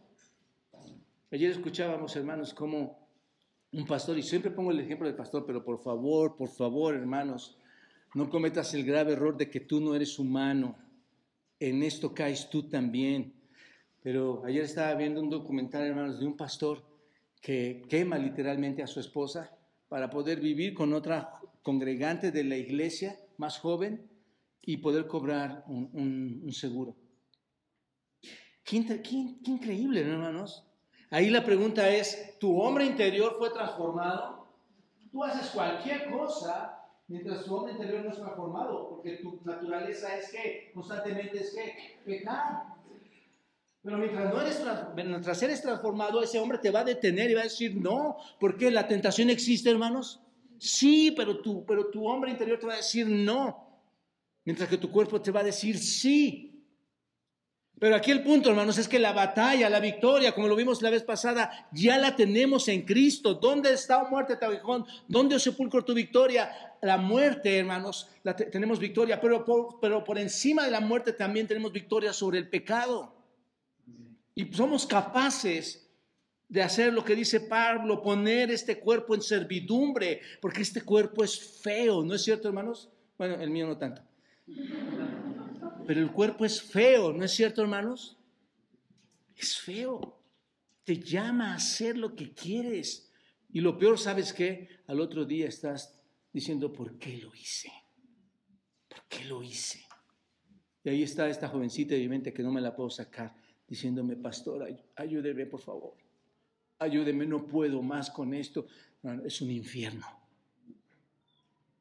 Ayer 1.33 1.51
escuchábamos, 1.51 2.15
hermanos, 2.17 2.55
como 2.55 3.00
un 3.73 3.87
pastor, 3.87 4.19
y 4.19 4.23
siempre 4.23 4.51
pongo 4.51 4.71
el 4.73 4.81
ejemplo 4.81 5.07
del 5.07 5.17
pastor, 5.17 5.45
pero 5.47 5.65
por 5.65 5.79
favor, 5.79 6.37
por 6.37 6.49
favor, 6.49 6.95
hermanos, 6.95 7.57
no 8.15 8.29
cometas 8.29 8.75
el 8.75 8.85
grave 8.85 9.13
error 9.13 9.37
de 9.37 9.49
que 9.49 9.61
tú 9.61 9.81
no 9.81 9.95
eres 9.95 10.19
humano. 10.19 10.77
En 11.61 11.83
esto 11.83 12.13
caes 12.13 12.51
tú 12.51 12.69
también. 12.69 13.35
Pero 14.03 14.45
ayer 14.45 14.65
estaba 14.65 14.95
viendo 14.95 15.21
un 15.21 15.31
documental, 15.31 15.85
hermanos, 15.85 16.19
de 16.19 16.27
un 16.27 16.37
pastor 16.37 16.83
que 17.41 17.83
quema 17.89 18.19
literalmente 18.19 18.83
a 18.83 18.87
su 18.87 18.99
esposa 18.99 19.57
para 19.89 20.11
poder 20.11 20.41
vivir 20.41 20.75
con 20.75 20.93
otra 20.93 21.41
congregante 21.63 22.33
de 22.33 22.45
la 22.45 22.57
iglesia 22.57 23.17
más 23.37 23.59
joven 23.59 24.09
y 24.63 24.79
poder 24.79 25.07
cobrar 25.07 25.65
un, 25.67 26.51
seguro. 26.53 26.97
Qué, 28.65 28.77
increíble, 29.45 30.01
hermanos. 30.01 30.65
Ahí 31.11 31.29
la 31.29 31.45
pregunta 31.45 31.89
es, 31.89 32.39
¿tu 32.39 32.61
hombre 32.61 32.87
interior 32.87 33.35
fue 33.37 33.51
transformado? 33.51 34.47
Tú 35.11 35.25
haces 35.25 35.51
cualquier 35.51 36.09
cosa 36.11 36.81
mientras 37.09 37.45
tu 37.45 37.55
hombre 37.55 37.73
interior 37.73 38.05
no 38.05 38.11
es 38.11 38.17
transformado, 38.17 38.89
porque 38.89 39.17
tu 39.17 39.41
naturaleza 39.45 40.17
es 40.17 40.31
que 40.31 40.71
constantemente 40.73 41.41
es 41.41 41.53
que 41.53 41.99
pecar. 42.05 42.63
Pero 43.83 43.99
mientras, 43.99 44.33
no 44.33 44.41
eres, 44.41 44.63
mientras 44.95 45.43
eres 45.43 45.63
transformado, 45.63 46.23
ese 46.23 46.39
hombre 46.39 46.59
te 46.59 46.71
va 46.71 46.81
a 46.81 46.85
detener 46.85 47.31
y 47.31 47.35
va 47.35 47.41
a 47.41 47.45
decir 47.45 47.75
no, 47.75 48.17
porque 48.39 48.71
la 48.71 48.87
tentación 48.87 49.31
existe, 49.31 49.71
hermanos. 49.71 50.21
Sí, 50.59 51.13
pero 51.17 51.41
tu, 51.41 51.65
pero 51.65 51.87
tu 51.87 52.07
hombre 52.07 52.31
interior 52.31 52.59
te 52.59 52.67
va 52.67 52.75
a 52.75 52.77
decir 52.77 53.09
no, 53.09 53.81
mientras 54.45 54.69
que 54.69 54.77
tu 54.77 54.91
cuerpo 54.91 55.21
te 55.21 55.33
va 55.33 55.41
a 55.41 55.45
decir 55.45 55.79
sí. 55.79 56.50
Pero 57.81 57.97
aquí 57.97 58.11
el 58.11 58.23
punto, 58.23 58.51
hermanos, 58.51 58.77
es 58.77 58.87
que 58.87 58.99
la 58.99 59.15
batalla, 59.15 59.71
la 59.71 59.81
victoria, 59.81 60.33
como 60.33 60.49
lo 60.49 60.55
vimos 60.55 60.83
la 60.83 60.91
vez 60.91 61.03
pasada, 61.03 61.67
ya 61.73 61.97
la 61.97 62.15
tenemos 62.15 62.69
en 62.69 62.83
Cristo. 62.83 63.33
¿Dónde 63.33 63.73
está, 63.73 64.05
muerte, 64.05 64.37
tabijón? 64.37 64.85
¿Dónde, 65.09 65.37
oh 65.37 65.39
sepulcro, 65.39 65.83
tu 65.83 65.95
victoria? 65.95 66.51
La 66.83 66.99
muerte, 66.99 67.57
hermanos, 67.57 68.11
la 68.23 68.37
tenemos 68.37 68.79
victoria, 68.79 69.19
pero 69.19 69.47
por, 69.47 69.81
pero 69.81 70.05
por 70.05 70.19
encima 70.19 70.63
de 70.67 70.71
la 70.71 70.81
muerte 70.81 71.15
también 71.15 71.47
tenemos 71.47 71.73
victoria 71.73 72.13
sobre 72.13 72.37
el 72.37 72.51
pecado. 72.51 73.15
Y 74.35 74.53
somos 74.53 74.87
capaces 74.87 75.91
de 76.51 76.63
hacer 76.63 76.93
lo 76.93 77.03
que 77.03 77.17
dice 77.17 77.41
Pablo, 77.41 78.03
poner 78.03 78.51
este 78.51 78.79
cuerpo 78.79 79.15
en 79.15 79.23
servidumbre, 79.23 80.21
porque 80.43 80.61
este 80.61 80.83
cuerpo 80.83 81.25
es 81.25 81.61
feo, 81.63 82.03
¿no 82.03 82.15
es 82.15 82.23
cierto, 82.23 82.47
hermanos? 82.47 82.91
Bueno, 83.17 83.41
el 83.41 83.49
mío 83.49 83.67
no 83.67 83.79
tanto 83.79 84.03
pero 85.91 86.03
el 86.03 86.13
cuerpo 86.13 86.45
es 86.45 86.63
feo, 86.63 87.13
¿no 87.13 87.25
es 87.25 87.33
cierto, 87.33 87.63
hermanos? 87.63 88.17
Es 89.35 89.59
feo. 89.59 90.23
Te 90.85 91.01
llama 91.01 91.51
a 91.51 91.57
hacer 91.57 91.99
lo 91.99 92.15
que 92.15 92.33
quieres. 92.33 93.11
Y 93.53 93.61
lo 93.61 93.77
peor, 93.77 93.99
¿sabes 93.99 94.33
qué? 94.33 94.69
Al 94.87 95.01
otro 95.01 95.25
día 95.25 95.49
estás 95.49 96.01
diciendo, 96.33 96.73
¿por 96.73 96.97
qué 96.97 97.17
lo 97.17 97.35
hice? 97.35 97.73
¿Por 98.87 99.03
qué 99.09 99.25
lo 99.25 99.43
hice? 99.43 99.85
Y 100.85 100.91
ahí 100.91 101.03
está 101.03 101.29
esta 101.29 101.49
jovencita 101.49 101.97
de 101.97 102.09
mente 102.09 102.33
que 102.33 102.45
no 102.45 102.53
me 102.53 102.61
la 102.61 102.77
puedo 102.77 102.89
sacar, 102.89 103.35
diciéndome, 103.67 104.15
pastor, 104.15 104.73
ayúdeme, 104.95 105.47
por 105.47 105.61
favor. 105.61 105.95
Ayúdeme, 106.79 107.27
no 107.27 107.49
puedo 107.49 107.83
más 107.83 108.13
con 108.13 108.33
esto. 108.33 108.65
es 109.25 109.41
un 109.41 109.51
infierno. 109.51 110.07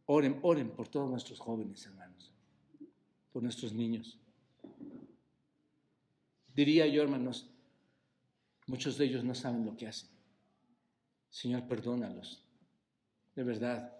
Oren, 0.08 0.40
oren 0.42 0.72
por 0.72 0.88
todos 0.88 1.08
nuestros 1.08 1.38
jóvenes, 1.38 1.86
hermanos 1.86 1.99
por 3.32 3.44
nuestros 3.44 3.74
niños. 3.74 4.18
Diría 6.56 6.88
yo, 6.88 7.02
hermanos, 7.02 7.50
muchos 8.68 8.98
de 8.98 9.06
ellos 9.06 9.24
no 9.24 9.36
saben 9.36 9.66
lo 9.66 9.78
que 9.78 9.88
hacen. 9.88 10.10
Señor, 11.30 11.68
perdónalos. 11.68 12.44
De 13.36 13.44
verdad. 13.44 13.96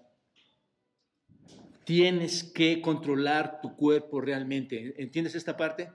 Tienes 1.86 2.44
que 2.44 2.82
controlar 2.82 3.62
tu 3.62 3.76
cuerpo 3.76 4.22
realmente. 4.22 4.96
¿Entiendes 5.02 5.36
esta 5.36 5.56
parte? 5.56 5.92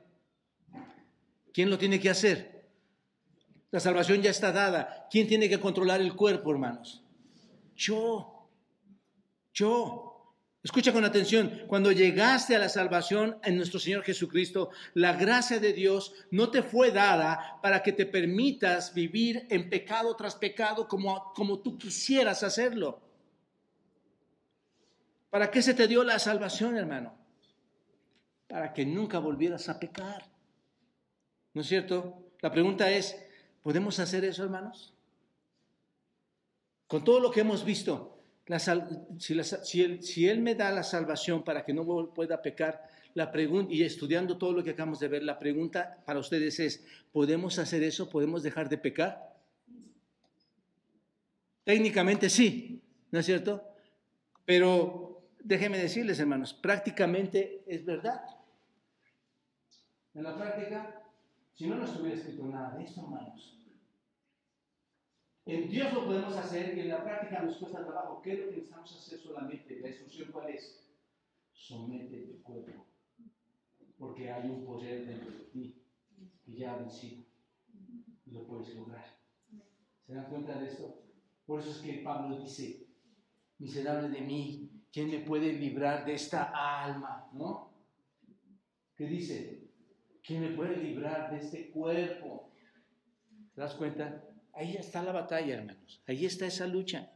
¿Quién 1.53 1.71
lo 1.71 1.79
tiene 1.79 2.01
que 2.01 2.11
hacer? 2.11 2.69
La 3.71 3.81
salvación 3.81 4.23
ya 4.23 4.31
está 4.31 4.53
dada. 4.53 5.07
¿Quién 5.11 5.27
tiene 5.27 5.49
que 5.49 5.61
controlar 5.61 6.01
el 6.01 6.15
cuerpo, 6.15 6.51
hermanos? 6.51 7.03
Yo. 7.77 8.49
Yo. 9.53 10.14
Escucha 10.65 10.95
con 10.95 11.05
atención, 11.05 11.65
cuando 11.67 11.93
llegaste 11.93 12.57
a 12.57 12.59
la 12.59 12.71
salvación 12.71 13.37
en 13.43 13.59
nuestro 13.59 13.79
Señor 13.79 14.03
Jesucristo, 14.03 14.71
la 14.95 15.13
gracia 15.13 15.61
de 15.61 15.75
Dios 15.75 16.15
no 16.31 16.51
te 16.51 16.63
fue 16.63 16.91
dada 16.91 17.61
para 17.61 17.83
que 17.83 17.93
te 17.93 18.07
permitas 18.07 18.95
vivir 18.95 19.47
en 19.51 19.69
pecado 19.69 20.17
tras 20.17 20.37
pecado 20.37 20.89
como, 20.89 21.35
como 21.35 21.59
tú 21.59 21.77
quisieras 21.77 22.43
hacerlo. 22.43 23.03
¿Para 25.29 25.51
qué 25.51 25.61
se 25.61 25.75
te 25.75 25.87
dio 25.87 26.03
la 26.03 26.19
salvación, 26.19 26.79
hermano? 26.79 27.15
Para 28.49 28.73
que 28.73 28.87
nunca 28.87 29.19
volvieras 29.19 29.69
a 29.69 29.79
pecar. 29.79 30.25
¿No 31.53 31.61
es 31.61 31.67
cierto? 31.67 32.31
La 32.41 32.51
pregunta 32.51 32.91
es, 32.91 33.23
¿podemos 33.63 33.99
hacer 33.99 34.25
eso, 34.25 34.45
hermanos? 34.45 34.95
Con 36.87 37.05
todo 37.05 37.21
lo 37.21 37.31
que 37.31 37.41
hemos 37.41 37.67
visto, 37.67 38.14
si, 39.19 40.29
él, 40.29 40.41
me 40.41 40.55
da 40.55 40.71
la 40.71 40.83
salvación 40.83 41.45
para 41.45 41.65
que 41.65 41.73
no 41.73 42.13
pueda 42.13 42.43
pecar, 42.43 42.89
la 43.15 43.31
pregunta, 43.31 43.73
y 43.73 43.83
estudiando 43.83 44.37
todo 44.37 44.53
lo 44.53 44.65
que 44.65 44.71
acabamos 44.71 44.99
de 44.99 45.09
ver, 45.09 45.23
la 45.23 45.39
pregunta 45.39 46.03
para 46.05 46.19
ustedes 46.19 46.59
es, 46.59 46.85
¿podemos 47.13 47.59
hacer 47.59 47.83
eso? 47.83 48.11
¿Podemos 48.11 48.43
dejar 48.43 48.69
de 48.69 48.77
pecar? 48.77 49.33
Técnicamente 51.63 52.29
sí, 52.29 52.83
¿no 53.11 53.21
es 53.21 53.27
cierto? 53.27 53.63
Pero 54.45 55.23
déjenme 55.43 55.79
decirles, 55.79 56.19
hermanos, 56.19 56.53
prácticamente 56.53 57.63
es 57.67 57.85
verdad. 57.85 58.21
En 60.13 60.25
la 60.25 60.37
práctica, 60.37 61.03
si 61.55 61.67
no 61.67 61.77
nos 61.77 61.91
estuviera 61.91 62.19
escrito 62.19 62.45
nada 62.47 62.77
de 62.77 62.85
esto, 62.85 63.01
hermanos, 63.01 63.64
en 65.47 65.69
Dios 65.69 65.93
lo 65.93 66.07
podemos 66.07 66.37
hacer 66.37 66.77
y 66.77 66.81
en 66.81 66.89
la 66.89 67.05
práctica 67.05 67.43
nos 67.43 67.59
cuesta 67.59 67.85
trabajo. 67.85 68.23
¿Qué 68.23 68.33
es 68.33 68.39
lo 68.39 68.45
que 68.47 68.53
necesitamos 68.53 68.97
hacer 68.97 69.19
solamente? 69.19 69.81
La 69.81 69.89
instrucción 69.89 70.33
cuál 70.33 70.51
es? 70.51 70.89
Somete 71.53 72.19
tu 72.23 72.43
cuerpo. 72.43 72.87
Porque 73.99 74.31
hay 74.31 74.49
un 74.49 74.65
poder 74.65 75.07
dentro 75.07 75.31
de 75.31 75.45
ti 75.45 75.83
que 76.45 76.57
ya 76.57 76.73
ha 76.73 76.79
vencido 76.79 77.25
y 78.27 78.31
lo 78.31 78.47
puedes 78.47 78.75
lograr. 78.75 79.05
¿Se 80.07 80.15
dan 80.15 80.29
cuenta 80.31 80.59
de 80.59 80.67
esto? 80.67 81.03
Por 81.47 81.61
eso 81.61 81.71
es 81.71 81.79
que 81.79 82.03
Pablo 82.03 82.39
dice, 82.39 82.87
miserable 83.59 84.09
de 84.09 84.21
mí, 84.23 84.71
¿quién 84.91 85.11
me 85.11 85.21
puede 85.21 85.53
librar 85.53 86.05
de 86.07 86.15
esta 86.15 86.53
alma? 86.55 87.29
¿No? 87.33 87.71
¿Qué 88.97 89.07
dice? 89.07 89.69
¿Quién 90.23 90.41
me 90.41 90.51
puede 90.51 90.77
librar 90.79 91.31
de 91.31 91.39
este 91.39 91.71
cuerpo? 91.71 92.51
¿Te 93.55 93.61
das 93.61 93.75
cuenta? 93.75 94.25
Ahí 94.57 94.77
está 94.77 95.03
la 95.03 95.13
batalla, 95.13 95.55
hermanos. 95.55 96.01
Ahí 96.07 96.25
está 96.27 96.47
esa 96.47 96.67
lucha. 96.67 97.11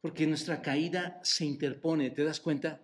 Porque 0.00 0.26
nuestra 0.26 0.62
caída 0.62 1.20
se 1.22 1.44
interpone, 1.44 2.10
¿te 2.10 2.24
das 2.24 2.40
cuenta? 2.40 2.80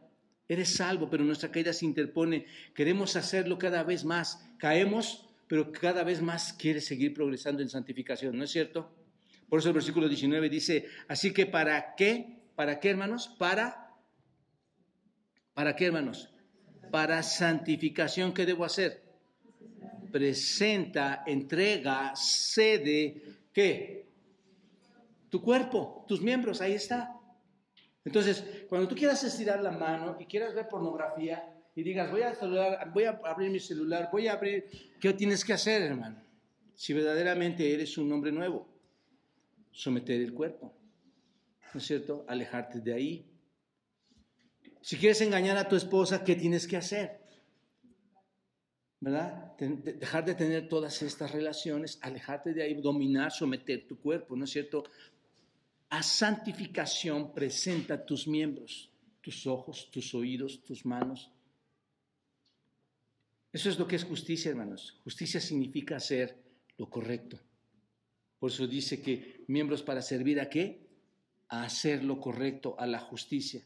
Eres 0.49 0.75
salvo, 0.75 1.09
pero 1.09 1.25
nuestra 1.25 1.51
caída 1.51 1.73
se 1.73 1.87
interpone. 1.87 2.47
Queremos 2.75 3.17
hacerlo 3.17 3.59
cada 3.59 3.83
vez 3.85 4.05
más. 4.05 4.47
Caemos, 4.59 5.29
pero 5.49 5.73
cada 5.73 6.05
vez 6.05 6.21
más 6.21 6.53
quieres 6.53 6.85
seguir 6.85 7.15
progresando 7.15 7.63
en 7.63 7.71
santificación, 7.71 8.37
¿no 8.37 8.45
es 8.45 8.51
cierto? 8.51 8.95
Por 9.49 9.61
eso 9.61 9.69
el 9.69 9.75
versículo 9.75 10.09
19 10.09 10.49
dice, 10.51 10.87
así 11.09 11.33
que 11.33 11.47
¿para 11.47 11.95
qué? 11.95 12.43
¿Para 12.55 12.81
qué, 12.81 12.91
hermanos? 12.91 13.35
Para, 13.39 13.95
¿para 15.55 15.75
qué, 15.75 15.87
hermanos? 15.87 16.31
Para 16.91 17.23
santificación, 17.23 18.35
¿qué 18.35 18.45
debo 18.45 18.65
hacer? 18.65 19.06
Presenta, 20.11 21.23
entrega, 21.27 22.13
cede, 22.15 23.23
¿qué? 23.53 24.07
Tu 25.29 25.41
cuerpo, 25.43 26.05
tus 26.09 26.21
miembros, 26.21 26.61
ahí 26.61 26.73
está. 26.73 27.13
Entonces, 28.05 28.45
cuando 28.69 28.87
tú 28.87 28.95
quieras 28.95 29.23
estirar 29.25 29.61
la 29.61 29.73
mano 29.73 30.17
y 30.21 30.27
quieras 30.27 30.55
ver 30.55 30.69
pornografía 30.69 31.53
y 31.75 31.83
digas, 31.83 32.11
voy 32.11 32.23
a, 32.23 32.35
celular, 32.35 32.91
voy 32.93 33.05
a 33.05 33.21
abrir 33.25 33.51
mi 33.51 33.61
celular, 33.61 34.09
voy 34.13 34.29
a 34.29 34.35
abrir, 34.35 34.65
¿qué 35.01 35.13
tienes 35.13 35.45
que 35.45 35.53
hacer, 35.53 35.83
hermano? 35.83 36.23
Si 36.75 36.93
verdaderamente 36.93 37.75
eres 37.75 37.99
un 37.99 38.13
hombre 38.13 38.31
nuevo, 38.31 38.69
someter 39.73 40.21
el 40.21 40.33
cuerpo, 40.33 40.73
¿no 41.75 41.81
es 41.81 41.87
cierto? 41.87 42.25
Alejarte 42.29 42.81
de 42.81 42.95
ahí. 42.95 43.27
Si 44.81 44.97
quieres 44.97 45.21
engañar 45.21 45.57
a 45.57 45.69
tu 45.69 45.75
esposa, 45.75 46.23
¿qué 46.23 46.37
tienes 46.37 46.67
que 46.69 46.77
hacer? 46.77 47.26
¿Verdad? 49.01 49.57
Dejar 49.59 50.25
de 50.25 50.35
tener 50.35 50.69
todas 50.69 51.03
estas 51.03 51.33
relaciones, 51.33 51.99
alejarte 52.03 52.53
de 52.55 52.63
ahí, 52.63 52.75
dominar, 52.75 53.31
someter 53.31 53.87
tu 53.87 53.99
cuerpo, 53.99 54.37
¿no 54.37 54.45
es 54.45 54.51
cierto? 54.51 54.85
a 55.89 56.03
santificación 56.03 57.33
presenta 57.33 58.05
tus 58.05 58.27
miembros, 58.27 58.91
tus 59.21 59.47
ojos, 59.47 59.91
tus 59.91 60.15
oídos, 60.15 60.65
tus 60.65 60.85
manos. 60.85 61.31
Eso 63.53 63.71
es 63.71 63.79
lo 63.79 63.87
que 63.87 63.97
es 63.97 64.05
justicia, 64.05 64.51
hermanos. 64.51 65.01
Justicia 65.05 65.41
significa 65.41 65.97
hacer 65.97 66.37
lo 66.77 66.91
correcto. 66.91 67.39
Por 68.39 68.51
eso 68.51 68.67
dice 68.67 69.01
que 69.01 69.45
miembros 69.49 69.83
para 69.83 70.03
servir 70.03 70.41
a 70.41 70.51
qué? 70.51 70.87
A 71.49 71.63
hacer 71.63 72.05
lo 72.05 72.21
correcto, 72.21 72.75
a 72.79 72.87
la 72.87 72.99
justicia. 72.99 73.63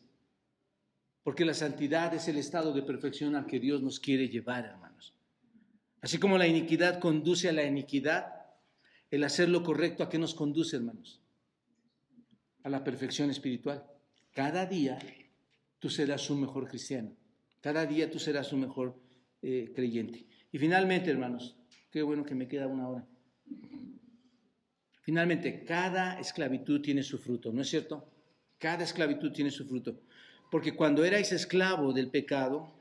Porque 1.25 1.45
la 1.45 1.55
santidad 1.55 2.15
es 2.15 2.29
el 2.29 2.37
estado 2.37 2.73
de 2.73 2.83
perfección 2.83 3.35
al 3.35 3.47
que 3.47 3.59
Dios 3.59 3.83
nos 3.83 3.99
quiere 3.99 4.29
llevar, 4.29 4.67
hermanos. 4.67 5.15
Así 6.03 6.19
como 6.19 6.39
la 6.39 6.47
iniquidad 6.47 6.99
conduce 6.99 7.49
a 7.49 7.53
la 7.53 7.65
iniquidad, 7.65 8.41
el 9.11 9.25
hacer 9.25 9.49
lo 9.49 9.63
correcto, 9.63 10.03
¿a 10.03 10.09
qué 10.09 10.19
nos 10.19 10.35
conduce, 10.35 10.77
hermanos? 10.77 11.21
A 12.63 12.69
la 12.69 12.85
perfección 12.85 13.31
espiritual. 13.31 13.85
Cada 14.33 14.67
día 14.67 14.99
tú 15.79 15.91
serás 15.91 16.31
un 16.31 16.41
mejor 16.41 16.69
cristiano. 16.69 17.17
Cada 17.61 17.85
día 17.87 18.11
tú 18.11 18.19
serás 18.19 18.53
un 18.53 18.61
mejor 18.61 18.99
eh, 19.43 19.73
creyente. 19.75 20.27
Y 20.53 20.59
finalmente, 20.59 21.11
hermanos, 21.11 21.57
qué 21.91 22.03
bueno 22.03 22.25
que 22.25 22.35
me 22.35 22.49
queda 22.49 22.67
una 22.67 22.89
hora. 22.89 23.07
Finalmente, 25.03 25.65
cada 25.65 26.21
esclavitud 26.21 26.81
tiene 26.81 27.03
su 27.03 27.19
fruto, 27.19 27.53
¿no 27.53 27.63
es 27.63 27.69
cierto? 27.69 28.09
Cada 28.59 28.85
esclavitud 28.85 29.33
tiene 29.33 29.51
su 29.51 29.67
fruto. 29.67 30.01
Porque 30.51 30.75
cuando 30.75 31.05
erais 31.05 31.33
esclavo 31.33 31.93
del 31.93 32.11
pecado, 32.11 32.80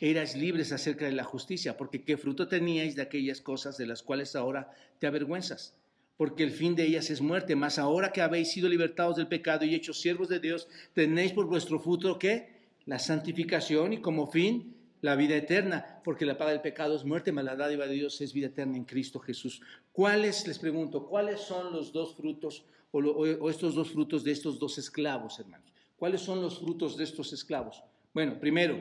erais 0.00 0.36
libres 0.36 0.72
acerca 0.72 1.06
de 1.06 1.12
la 1.12 1.24
justicia, 1.24 1.76
porque 1.76 2.02
qué 2.02 2.16
fruto 2.16 2.48
teníais 2.48 2.96
de 2.96 3.02
aquellas 3.02 3.40
cosas 3.40 3.76
de 3.76 3.86
las 3.86 4.02
cuales 4.02 4.36
ahora 4.36 4.70
te 4.98 5.06
avergüenzas, 5.06 5.74
porque 6.16 6.42
el 6.42 6.50
fin 6.50 6.74
de 6.74 6.84
ellas 6.84 7.10
es 7.10 7.20
muerte, 7.20 7.56
mas 7.56 7.78
ahora 7.78 8.12
que 8.12 8.22
habéis 8.22 8.50
sido 8.50 8.68
libertados 8.68 9.16
del 9.16 9.28
pecado 9.28 9.64
y 9.64 9.74
hechos 9.74 10.00
siervos 10.00 10.28
de 10.28 10.40
Dios, 10.40 10.68
tenéis 10.94 11.32
por 11.32 11.46
vuestro 11.46 11.78
fruto 11.78 12.18
qué? 12.18 12.54
La 12.86 12.98
santificación 12.98 13.92
y 13.92 14.00
como 14.00 14.26
fin 14.26 14.74
la 15.00 15.16
vida 15.16 15.36
eterna, 15.36 16.00
porque 16.02 16.24
la 16.24 16.38
paga 16.38 16.52
del 16.52 16.62
pecado 16.62 16.96
es 16.96 17.04
muerte, 17.04 17.30
mas 17.30 17.44
la 17.44 17.56
dádiva 17.56 17.86
de 17.86 17.94
Dios 17.94 18.18
es 18.22 18.32
vida 18.32 18.46
eterna 18.46 18.78
en 18.78 18.84
Cristo 18.84 19.20
Jesús. 19.20 19.60
¿Cuáles, 19.92 20.46
les 20.46 20.58
pregunto, 20.58 21.06
cuáles 21.06 21.40
son 21.40 21.72
los 21.72 21.92
dos 21.92 22.14
frutos 22.14 22.64
o 22.90 23.50
estos 23.50 23.74
dos 23.74 23.90
frutos 23.90 24.24
de 24.24 24.32
estos 24.32 24.58
dos 24.58 24.78
esclavos, 24.78 25.38
hermanos? 25.38 25.70
¿Cuáles 25.96 26.22
son 26.22 26.40
los 26.40 26.58
frutos 26.58 26.96
de 26.96 27.04
estos 27.04 27.34
esclavos? 27.34 27.82
Bueno, 28.14 28.40
primero, 28.40 28.78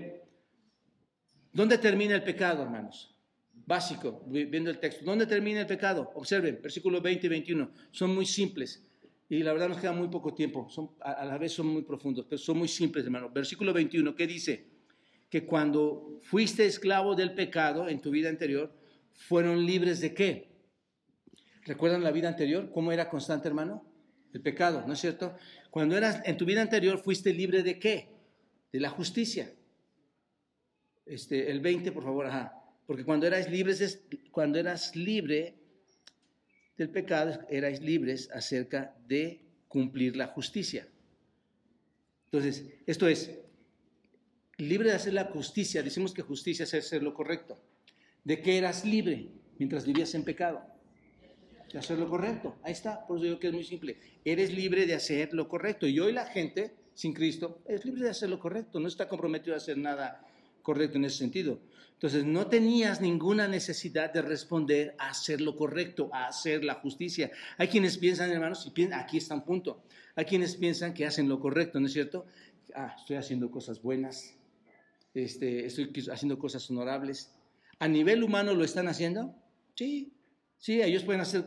¿dónde 1.53 1.77
termina 1.77 2.15
el 2.15 2.23
pecado, 2.23 2.63
hermanos? 2.63 3.15
Básico, 3.65 4.23
viendo 4.27 4.69
el 4.69 4.79
texto. 4.79 5.05
¿Dónde 5.05 5.25
termina 5.25 5.61
el 5.61 5.67
pecado? 5.67 6.11
Observen, 6.15 6.59
versículos 6.61 7.01
20 7.01 7.25
y 7.25 7.29
21. 7.29 7.71
Son 7.91 8.13
muy 8.13 8.25
simples. 8.25 8.85
Y 9.29 9.41
la 9.41 9.53
verdad 9.53 9.69
nos 9.69 9.79
queda 9.79 9.93
muy 9.93 10.09
poco 10.09 10.33
tiempo. 10.33 10.67
A 10.99 11.23
la 11.25 11.37
vez 11.37 11.53
son 11.53 11.67
muy 11.67 11.83
profundos, 11.83 12.25
pero 12.29 12.37
son 12.37 12.57
muy 12.57 12.67
simples, 12.67 13.05
hermanos. 13.05 13.31
Versículo 13.33 13.71
21, 13.71 14.15
¿qué 14.15 14.27
dice? 14.27 14.67
Que 15.29 15.45
cuando 15.45 16.19
fuiste 16.23 16.65
esclavo 16.65 17.15
del 17.15 17.33
pecado 17.33 17.87
en 17.87 18.01
tu 18.01 18.11
vida 18.11 18.29
anterior, 18.29 18.75
fueron 19.13 19.65
libres 19.65 20.01
de 20.01 20.13
qué? 20.13 20.49
¿Recuerdan 21.65 22.03
la 22.03 22.11
vida 22.11 22.27
anterior? 22.27 22.69
¿Cómo 22.73 22.91
era 22.91 23.09
constante, 23.09 23.47
hermano? 23.47 23.85
El 24.33 24.41
pecado, 24.41 24.83
¿no 24.85 24.93
es 24.93 24.99
cierto? 24.99 25.35
Cuando 25.69 25.95
eras 25.95 26.21
en 26.25 26.37
tu 26.37 26.45
vida 26.45 26.61
anterior 26.61 26.99
fuiste 26.99 27.33
libre 27.33 27.63
de 27.63 27.79
qué? 27.79 28.09
De 28.71 28.79
la 28.79 28.89
justicia. 28.89 29.53
Este, 31.05 31.51
el 31.51 31.59
20, 31.59 31.91
por 31.91 32.03
favor, 32.03 32.25
ajá. 32.27 32.53
Porque 32.85 33.03
cuando 33.03 33.27
eras 33.27 33.49
libres, 33.49 34.03
cuando 34.31 34.59
eras 34.59 34.95
libre 34.95 35.55
del 36.77 36.89
pecado, 36.89 37.39
erais 37.49 37.81
libres 37.81 38.29
acerca 38.31 38.95
de 39.07 39.41
cumplir 39.67 40.15
la 40.15 40.27
justicia. 40.27 40.87
Entonces, 42.25 42.65
esto 42.85 43.07
es, 43.07 43.31
libre 44.57 44.89
de 44.89 44.95
hacer 44.95 45.13
la 45.13 45.25
justicia, 45.25 45.83
decimos 45.83 46.13
que 46.13 46.21
justicia 46.21 46.63
es 46.63 46.73
hacer 46.73 47.03
lo 47.03 47.13
correcto. 47.13 47.59
¿De 48.23 48.41
qué 48.41 48.57
eras 48.57 48.85
libre 48.85 49.29
mientras 49.57 49.85
vivías 49.85 50.13
en 50.15 50.23
pecado? 50.23 50.73
de 51.73 51.79
hacer 51.79 51.97
lo 51.97 52.07
correcto. 52.07 52.55
Ahí 52.61 52.71
está, 52.71 53.05
por 53.05 53.17
eso 53.17 53.25
digo 53.25 53.39
que 53.39 53.47
es 53.47 53.53
muy 53.53 53.63
simple. 53.63 53.97
Eres 54.23 54.53
libre 54.53 54.85
de 54.85 54.93
hacer 54.93 55.33
lo 55.33 55.49
correcto. 55.49 55.87
Y 55.87 55.99
hoy 55.99 56.13
la 56.13 56.27
gente 56.27 56.75
sin 56.93 57.13
Cristo 57.13 57.63
es 57.65 57.83
libre 57.83 58.03
de 58.03 58.11
hacer 58.11 58.29
lo 58.29 58.39
correcto, 58.39 58.79
no 58.79 58.87
está 58.87 59.07
comprometido 59.07 59.55
a 59.55 59.57
hacer 59.57 59.77
nada 59.79 60.23
correcto 60.63 60.97
en 60.97 61.05
ese 61.05 61.17
sentido. 61.17 61.59
Entonces, 61.93 62.25
no 62.25 62.47
tenías 62.47 62.99
ninguna 62.99 63.47
necesidad 63.47 64.11
de 64.11 64.21
responder 64.21 64.95
a 64.97 65.09
hacer 65.09 65.39
lo 65.39 65.55
correcto, 65.55 66.09
a 66.11 66.27
hacer 66.27 66.63
la 66.63 66.73
justicia. 66.75 67.31
Hay 67.57 67.67
quienes 67.67 67.97
piensan, 67.97 68.31
hermanos, 68.31 68.69
aquí 68.93 69.17
está 69.17 69.35
un 69.35 69.45
punto. 69.45 69.83
Hay 70.15 70.25
quienes 70.25 70.55
piensan 70.55 70.93
que 70.93 71.05
hacen 71.05 71.29
lo 71.29 71.39
correcto, 71.39 71.79
¿no 71.79 71.87
es 71.87 71.93
cierto? 71.93 72.25
Ah, 72.75 72.95
estoy 72.97 73.15
haciendo 73.15 73.49
cosas 73.49 73.81
buenas, 73.81 74.35
este, 75.13 75.65
estoy 75.65 75.91
haciendo 76.11 76.37
cosas 76.37 76.69
honorables. 76.69 77.31
¿A 77.79 77.87
nivel 77.87 78.23
humano 78.23 78.53
lo 78.53 78.63
están 78.63 78.87
haciendo? 78.87 79.35
Sí, 79.75 80.13
Sí, 80.57 80.81
ellos 80.81 81.03
pueden 81.03 81.21
hacer, 81.21 81.43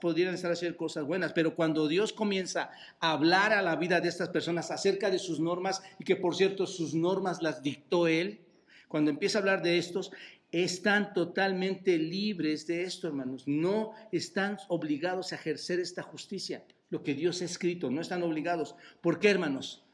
podrían 0.00 0.34
estar 0.34 0.50
haciendo 0.50 0.76
cosas 0.76 1.04
buenas, 1.04 1.32
pero 1.32 1.54
cuando 1.54 1.86
Dios 1.86 2.12
comienza 2.12 2.70
a 2.98 3.12
hablar 3.12 3.52
a 3.52 3.62
la 3.62 3.76
vida 3.76 4.00
de 4.00 4.08
estas 4.08 4.30
personas 4.30 4.72
acerca 4.72 5.08
de 5.08 5.20
sus 5.20 5.38
normas, 5.38 5.82
y 6.00 6.04
que 6.04 6.16
por 6.16 6.34
cierto 6.34 6.66
sus 6.66 6.94
normas 6.94 7.42
las 7.42 7.62
dictó 7.62 8.08
Él, 8.08 8.40
cuando 8.88 9.12
empieza 9.12 9.38
a 9.38 9.42
hablar 9.42 9.62
de 9.62 9.78
estos, 9.78 10.10
están 10.52 11.14
totalmente 11.14 11.96
libres 11.96 12.66
de 12.66 12.82
esto, 12.82 13.06
hermanos. 13.06 13.44
No 13.46 13.92
están 14.10 14.58
obligados 14.68 15.32
a 15.32 15.36
ejercer 15.36 15.78
esta 15.78 16.02
justicia, 16.02 16.64
lo 16.88 17.04
que 17.04 17.14
Dios 17.14 17.42
ha 17.42 17.44
escrito, 17.44 17.90
no 17.90 18.00
están 18.00 18.22
obligados. 18.22 18.74
¿Por 19.00 19.20
qué, 19.20 19.30
hermanos? 19.30 19.84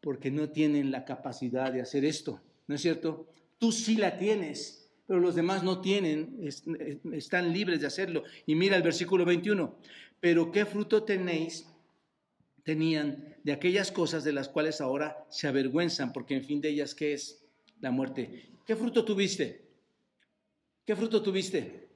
Porque 0.00 0.30
no 0.30 0.48
tienen 0.48 0.90
la 0.90 1.04
capacidad 1.04 1.72
de 1.72 1.80
hacer 1.80 2.04
esto, 2.04 2.40
¿no 2.66 2.74
es 2.74 2.80
cierto? 2.80 3.28
Tú 3.58 3.70
sí 3.70 3.96
la 3.96 4.18
tienes 4.18 4.79
pero 5.10 5.18
los 5.18 5.34
demás 5.34 5.64
no 5.64 5.80
tienen, 5.80 6.38
están 7.10 7.52
libres 7.52 7.80
de 7.80 7.88
hacerlo. 7.88 8.22
Y 8.46 8.54
mira 8.54 8.76
el 8.76 8.84
versículo 8.84 9.24
21, 9.24 9.76
pero 10.20 10.52
¿qué 10.52 10.64
fruto 10.64 11.02
tenéis? 11.02 11.66
Tenían 12.62 13.34
de 13.42 13.50
aquellas 13.50 13.90
cosas 13.90 14.22
de 14.22 14.32
las 14.32 14.48
cuales 14.48 14.80
ahora 14.80 15.26
se 15.28 15.48
avergüenzan, 15.48 16.12
porque 16.12 16.36
en 16.36 16.44
fin 16.44 16.60
de 16.60 16.68
ellas, 16.68 16.94
¿qué 16.94 17.12
es? 17.12 17.44
La 17.80 17.90
muerte. 17.90 18.50
¿Qué 18.64 18.76
fruto 18.76 19.04
tuviste? 19.04 19.66
¿Qué 20.86 20.94
fruto 20.94 21.20
tuviste? 21.20 21.88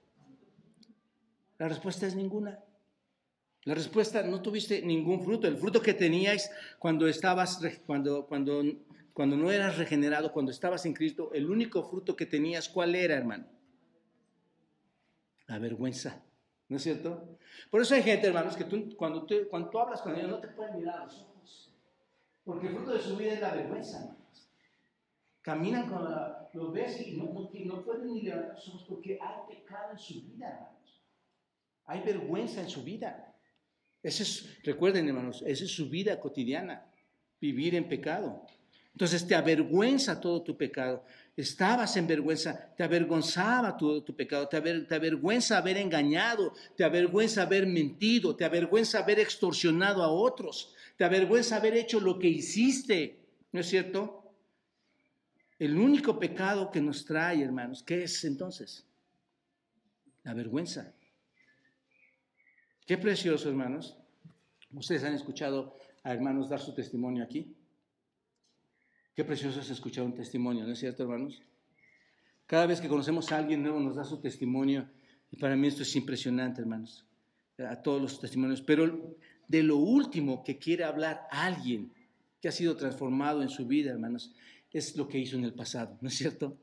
La 1.57 1.69
respuesta 1.69 2.09
es 2.09 2.17
ninguna. 2.17 2.59
La 3.63 3.77
respuesta, 3.77 4.25
no 4.25 4.43
tuviste 4.43 4.83
ningún 4.83 5.23
fruto. 5.23 5.47
El 5.47 5.57
fruto 5.57 5.81
que 5.81 5.95
teníais 5.95 6.51
cuando 6.81 7.07
estabas, 7.07 7.61
cuando, 7.87 8.27
cuando 8.27 8.65
cuando 9.15 9.37
no 9.37 9.51
eras 9.51 9.79
regenerado, 9.79 10.33
cuando 10.33 10.51
estabas 10.51 10.85
en 10.87 10.93
Cristo, 10.93 11.31
el 11.33 11.49
único 11.49 11.89
fruto 11.89 12.17
que 12.17 12.27
tenías, 12.27 12.69
¿cuál 12.69 12.97
era, 12.97 13.15
hermano? 13.15 13.47
La 15.47 15.61
vergüenza. 15.61 16.21
¿No 16.69 16.79
es 16.79 16.83
cierto? 16.83 17.39
Por 17.71 17.81
eso 17.81 17.95
hay 17.95 18.03
gente, 18.03 18.27
hermanos, 18.27 18.57
que 18.57 18.65
tú, 18.65 18.97
cuando, 18.97 19.25
tú, 19.25 19.37
cuando 19.49 19.81
hablas 19.81 20.03
con 20.03 20.17
ellos 20.17 20.31
no 20.31 20.41
te 20.41 20.49
pueden 20.49 20.77
mirar 20.77 21.03
a 21.03 21.05
los 21.05 21.23
ojos. 21.23 21.73
Porque 22.45 22.67
el 22.67 22.75
fruto 22.75 22.93
de 22.93 23.01
su 23.01 23.17
vida 23.17 23.35
es 23.35 23.41
la 23.41 23.55
vergüenza, 23.55 23.99
hermanos. 24.01 24.51
Caminan 25.43 25.89
con 25.89 26.05
la, 26.05 26.51
ves 26.73 27.07
y 27.07 27.17
no, 27.17 27.27
no, 27.27 27.85
pueden 27.85 28.07
ni 28.07 28.23
levantar 28.23 28.55
los 28.55 28.69
ojos 28.69 28.87
porque 28.89 29.19
hay 29.23 29.57
pecado 29.57 29.93
en 29.93 29.99
su 29.99 30.23
vida, 30.23 30.49
hermanos. 30.49 31.03
Hay 31.85 32.01
vergüenza 32.01 32.63
en 32.63 32.69
su 32.69 32.83
vida. 32.83 33.33
Ese 34.03 34.25
es, 34.25 34.65
recuerden, 34.65 35.07
hermanos, 35.07 35.45
esa 35.47 35.65
es 35.65 35.71
su 35.71 35.89
vida 35.89 36.19
cotidiana, 36.19 36.85
vivir 37.41 37.77
en 37.77 37.89
pecado. 37.89 38.45
Entonces 38.95 39.27
te 39.27 39.35
avergüenza 39.35 40.21
todo 40.21 40.43
tu 40.43 40.57
pecado. 40.57 41.05
Estabas 41.37 41.97
en 41.97 42.07
vergüenza, 42.07 42.73
te 42.77 42.85
avergonzaba 42.85 43.77
todo 43.77 44.05
tu 44.05 44.15
pecado, 44.15 44.47
te, 44.47 44.57
avergüenza 44.57 45.59
haber 45.59 45.79
engañado, 45.79 46.53
te 46.77 46.85
avergüenza 46.85 47.43
haber 47.43 47.67
mentido, 47.67 48.37
te 48.37 48.45
avergüenza 48.45 49.01
haber 49.01 49.19
extorsionado 49.19 50.01
a 50.05 50.09
otros, 50.09 50.75
te 50.97 51.05
avergüenza 51.05 51.57
haber 51.57 51.75
hecho 51.75 51.99
lo 51.99 52.21
que 52.21 52.29
hiciste, 52.29 53.19
¿no 53.51 53.61
es 53.61 53.67
cierto? 53.67 54.33
El 55.59 55.77
único 55.77 56.17
pecado 56.21 56.71
que 56.71 56.81
nos 56.81 57.05
trae, 57.05 57.43
hermanos, 57.43 57.83
¿qué 57.83 58.05
es 58.05 58.25
entonces? 58.25 58.87
La 60.23 60.35
vergüenza. 60.35 60.95
Qué 62.87 62.97
precioso, 62.97 63.49
hermanos. 63.49 63.99
Ustedes 64.73 65.03
han 65.03 65.15
escuchado 65.15 65.79
a 66.05 66.13
hermanos 66.13 66.49
dar 66.49 66.61
su 66.61 66.73
testimonio 66.75 67.25
aquí. 67.25 67.57
Qué 69.15 69.23
precioso 69.25 69.61
es 69.61 69.71
escuchar 69.71 70.05
un 70.05 70.15
testimonio, 70.15 70.67
¿no 70.67 70.73
es 70.73 70.81
cierto, 70.81 71.05
hermanos? 71.05 71.41
Cada 72.47 72.67
vez 72.67 72.81
que 72.81 72.89
conocemos 72.89 73.31
a 73.31 73.39
alguien 73.39 73.63
nuevo 73.63 73.79
nos 73.79 73.95
da 73.95 74.03
su 74.03 74.21
testimonio 74.21 74.91
y 75.31 75.37
para 75.37 75.55
mí 75.55 75.69
esto 75.69 75.83
es 75.83 75.95
impresionante, 75.95 76.61
hermanos, 76.61 77.07
a 77.59 77.81
todos 77.81 78.03
los 78.03 78.21
testimonios. 78.21 78.61
Pero 78.61 79.17
de 79.47 79.63
lo 79.63 79.77
último 79.77 80.43
que 80.43 80.59
quiere 80.59 80.83
hablar 80.83 81.29
alguien 81.31 81.93
que 82.41 82.49
ha 82.49 82.53
sido 82.53 82.77
transformado 82.77 83.41
en 83.41 83.51
su 83.51 83.67
vida, 83.67 83.93
hermanos, 83.93 84.35
es 84.73 84.97
lo 84.97 85.07
que 85.07 85.21
hizo 85.21 85.37
en 85.37 85.45
el 85.45 85.55
pasado, 85.55 85.97
¿no 86.01 86.09
es 86.09 86.17
cierto? 86.17 86.59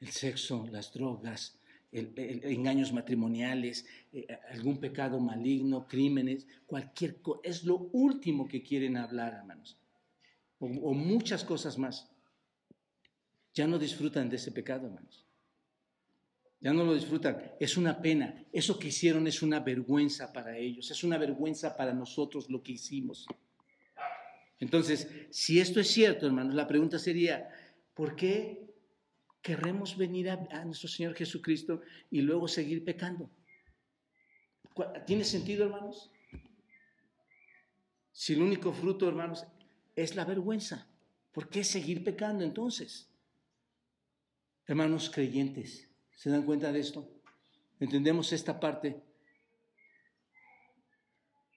El 0.00 0.08
sexo, 0.08 0.66
las 0.72 0.94
drogas, 0.94 1.58
engaños 1.92 2.94
matrimoniales, 2.94 3.86
eh, 4.12 4.26
algún 4.50 4.78
pecado 4.78 5.20
maligno, 5.20 5.86
crímenes, 5.86 6.46
cualquier 6.66 7.20
cosa. 7.20 7.40
Es 7.44 7.64
lo 7.64 7.76
último 7.92 8.48
que 8.48 8.62
quieren 8.62 8.96
hablar, 8.96 9.34
hermanos. 9.34 9.76
O 10.58 10.94
muchas 10.94 11.44
cosas 11.44 11.78
más. 11.78 12.10
Ya 13.54 13.66
no 13.66 13.78
disfrutan 13.78 14.28
de 14.28 14.36
ese 14.36 14.52
pecado, 14.52 14.86
hermanos. 14.86 15.26
Ya 16.60 16.72
no 16.72 16.84
lo 16.84 16.94
disfrutan. 16.94 17.52
Es 17.60 17.76
una 17.76 18.00
pena. 18.00 18.44
Eso 18.52 18.78
que 18.78 18.88
hicieron 18.88 19.26
es 19.26 19.42
una 19.42 19.60
vergüenza 19.60 20.32
para 20.32 20.56
ellos. 20.56 20.90
Es 20.90 21.04
una 21.04 21.18
vergüenza 21.18 21.76
para 21.76 21.92
nosotros 21.92 22.50
lo 22.50 22.62
que 22.62 22.72
hicimos. 22.72 23.26
Entonces, 24.58 25.08
si 25.30 25.60
esto 25.60 25.80
es 25.80 25.88
cierto, 25.88 26.26
hermanos, 26.26 26.54
la 26.54 26.66
pregunta 26.66 26.98
sería, 26.98 27.48
¿por 27.94 28.16
qué 28.16 28.74
querremos 29.42 29.96
venir 29.96 30.30
a, 30.30 30.64
nuestro 30.64 30.88
Señor 30.88 31.14
Jesucristo 31.14 31.82
y 32.10 32.22
luego 32.22 32.48
seguir 32.48 32.84
pecando? 32.84 33.30
¿Tiene 35.06 35.24
sentido, 35.24 35.66
hermanos? 35.66 36.10
Si 38.12 38.32
el 38.32 38.42
único 38.42 38.72
fruto, 38.72 39.08
hermanos, 39.08 39.46
es 39.96 40.14
la 40.14 40.24
vergüenza, 40.24 40.86
¿por 41.32 41.48
qué 41.48 41.64
seguir 41.64 42.04
pecando 42.04 42.44
entonces? 42.44 43.10
Hermanos 44.66 45.10
creyentes, 45.10 45.88
¿se 46.14 46.30
dan 46.30 46.44
cuenta 46.44 46.70
de 46.70 46.80
esto? 46.80 47.10
¿Entendemos 47.80 48.32
esta 48.32 48.60
parte? 48.60 49.02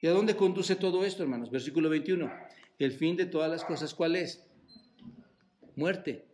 ¿Y 0.01 0.07
a 0.07 0.11
dónde 0.11 0.35
conduce 0.35 0.75
todo 0.75 1.03
esto, 1.03 1.23
hermanos? 1.23 1.51
Versículo 1.51 1.89
21. 1.89 2.31
El 2.77 2.93
fin 2.93 3.17
de 3.17 3.25
todas 3.25 3.51
las 3.51 3.65
cosas, 3.65 3.93
¿cuál 3.93 4.15
es? 4.15 4.47
Muerte. 5.75 6.25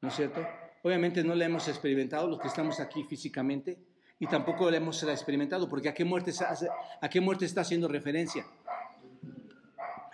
¿No 0.00 0.08
es 0.08 0.14
cierto? 0.14 0.46
Obviamente 0.84 1.24
no 1.24 1.34
la 1.34 1.46
hemos 1.46 1.66
experimentado 1.66 2.28
los 2.28 2.38
que 2.38 2.46
estamos 2.46 2.78
aquí 2.78 3.02
físicamente 3.04 3.78
y 4.20 4.26
tampoco 4.26 4.70
la 4.70 4.76
hemos 4.76 5.02
experimentado, 5.02 5.68
porque 5.68 5.88
¿a 5.88 5.94
qué 5.94 6.04
muerte, 6.04 6.32
a 7.00 7.08
qué 7.08 7.20
muerte 7.20 7.44
está 7.44 7.62
haciendo 7.62 7.88
referencia? 7.88 8.46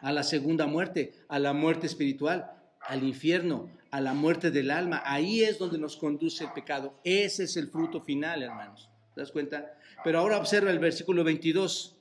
A 0.04 0.12
la 0.12 0.22
segunda 0.22 0.66
muerte, 0.66 1.14
a 1.28 1.38
la 1.38 1.54
muerte 1.54 1.86
espiritual, 1.86 2.52
al 2.80 3.02
infierno, 3.04 3.70
a 3.90 4.02
la 4.02 4.12
muerte 4.12 4.50
del 4.50 4.70
alma. 4.70 5.02
Ahí 5.06 5.42
es 5.42 5.58
donde 5.58 5.78
nos 5.78 5.96
conduce 5.96 6.44
el 6.44 6.52
pecado. 6.52 7.00
Ese 7.04 7.44
es 7.44 7.56
el 7.56 7.68
fruto 7.68 8.02
final, 8.02 8.42
hermanos. 8.42 8.90
¿Te 9.14 9.22
das 9.22 9.32
cuenta? 9.32 9.78
Pero 10.04 10.18
ahora 10.18 10.36
observa 10.36 10.70
el 10.70 10.78
versículo 10.78 11.24
22. 11.24 11.96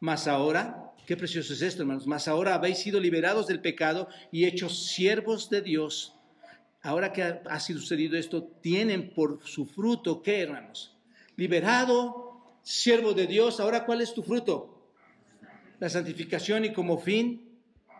Más 0.00 0.26
ahora, 0.26 0.92
qué 1.06 1.16
precioso 1.16 1.54
es 1.54 1.62
esto, 1.62 1.82
hermanos. 1.82 2.06
Más 2.06 2.28
ahora 2.28 2.54
habéis 2.54 2.78
sido 2.78 3.00
liberados 3.00 3.46
del 3.46 3.60
pecado 3.60 4.08
y 4.30 4.44
hechos 4.44 4.88
siervos 4.88 5.48
de 5.48 5.62
Dios. 5.62 6.14
Ahora 6.82 7.12
que 7.12 7.22
ha, 7.22 7.60
sucedido 7.60 8.18
esto, 8.18 8.44
tienen 8.60 9.14
por 9.14 9.40
su 9.44 9.64
fruto, 9.64 10.22
¿qué, 10.22 10.42
hermanos? 10.42 10.94
Liberado, 11.36 12.58
siervo 12.62 13.14
de 13.14 13.26
Dios. 13.26 13.60
Ahora, 13.60 13.86
¿cuál 13.86 14.02
es 14.02 14.12
tu 14.12 14.22
fruto? 14.22 14.92
La 15.80 15.88
santificación 15.88 16.64
y 16.64 16.72
como 16.72 16.98
fin 16.98 17.45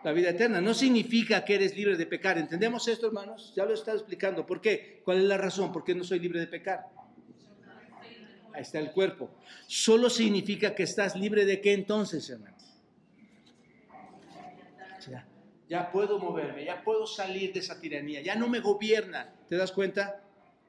la 0.07 0.13
vida 0.13 0.29
eterna. 0.29 0.61
No 0.61 0.73
significa 0.73 1.43
que 1.43 1.55
eres 1.55 1.75
libre 1.75 1.97
de 1.97 2.05
pecar. 2.05 2.37
¿Entendemos 2.37 2.87
esto, 2.87 3.07
hermanos? 3.07 3.51
Ya 3.57 3.65
lo 3.65 3.71
he 3.71 3.73
estado 3.73 3.97
explicando. 3.97 4.45
¿Por 4.45 4.61
qué? 4.61 5.01
¿Cuál 5.03 5.17
es 5.17 5.25
la 5.25 5.37
razón? 5.37 5.73
¿Por 5.73 5.83
qué 5.83 5.93
no 5.93 6.05
soy 6.05 6.19
libre 6.19 6.39
de 6.39 6.47
pecar? 6.47 6.85
Ahí 8.53 8.61
está 8.61 8.79
el 8.79 8.91
cuerpo. 8.91 9.29
Solo 9.67 10.09
significa 10.09 10.73
que 10.73 10.83
estás 10.83 11.17
libre 11.17 11.43
de 11.43 11.59
qué 11.59 11.73
entonces, 11.73 12.29
hermanos. 12.29 12.63
Ya, 15.67 15.91
puedo 15.91 16.17
moverme, 16.17 16.63
ya 16.63 16.81
puedo 16.81 17.05
salir 17.05 17.51
de 17.51 17.59
esa 17.59 17.77
tiranía, 17.77 18.21
ya 18.21 18.35
no 18.35 18.47
me 18.47 18.61
gobierna. 18.61 19.33
¿Te 19.49 19.57
das 19.57 19.73
cuenta? 19.73 20.23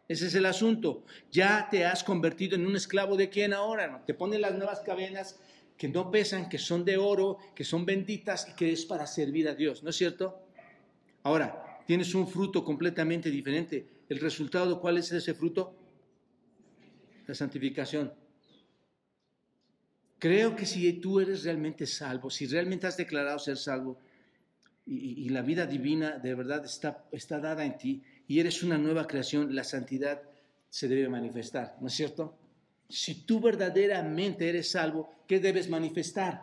Ese 0.08 0.26
es 0.26 0.34
el 0.34 0.46
asunto. 0.46 1.04
Ya 1.30 1.68
te 1.70 1.86
has 1.86 2.02
convertido 2.02 2.56
en 2.56 2.66
un 2.66 2.74
esclavo 2.74 3.16
de 3.16 3.28
quién 3.28 3.52
ahora. 3.52 4.02
Te 4.04 4.14
ponen 4.14 4.40
las 4.40 4.56
nuevas 4.56 4.80
cadenas 4.80 5.38
que 5.78 5.88
no 5.88 6.10
pesan, 6.10 6.48
que 6.48 6.58
son 6.58 6.84
de 6.84 6.98
oro, 6.98 7.38
que 7.54 7.64
son 7.64 7.86
benditas 7.86 8.48
y 8.50 8.54
que 8.54 8.72
es 8.72 8.84
para 8.84 9.06
servir 9.06 9.48
a 9.48 9.54
Dios, 9.54 9.84
¿no 9.84 9.90
es 9.90 9.96
cierto? 9.96 10.42
Ahora, 11.22 11.78
tienes 11.86 12.14
un 12.14 12.26
fruto 12.26 12.64
completamente 12.64 13.30
diferente. 13.30 13.86
¿El 14.08 14.18
resultado 14.18 14.80
cuál 14.80 14.98
es 14.98 15.12
ese 15.12 15.34
fruto? 15.34 15.74
La 17.26 17.34
santificación. 17.34 18.12
Creo 20.18 20.56
que 20.56 20.66
si 20.66 20.92
tú 20.94 21.20
eres 21.20 21.44
realmente 21.44 21.86
salvo, 21.86 22.28
si 22.28 22.46
realmente 22.46 22.88
has 22.88 22.96
declarado 22.96 23.38
ser 23.38 23.56
salvo 23.56 24.00
y, 24.84 25.28
la 25.28 25.42
vida 25.42 25.64
divina 25.66 26.18
de 26.18 26.34
verdad 26.34 26.64
está, 26.64 27.06
está 27.12 27.38
dada 27.38 27.64
en 27.64 27.78
ti 27.78 28.02
y 28.26 28.40
eres 28.40 28.64
una 28.64 28.78
nueva 28.78 29.06
creación, 29.06 29.54
la 29.54 29.62
santidad 29.62 30.22
se 30.70 30.88
debe 30.88 31.08
manifestar, 31.08 31.76
¿no 31.80 31.86
es 31.86 31.94
cierto? 31.94 32.36
Si 32.88 33.26
tú 33.26 33.40
verdaderamente 33.40 34.48
eres 34.48 34.70
salvo, 34.70 35.10
¿qué 35.26 35.40
debes 35.40 35.68
manifestar? 35.68 36.42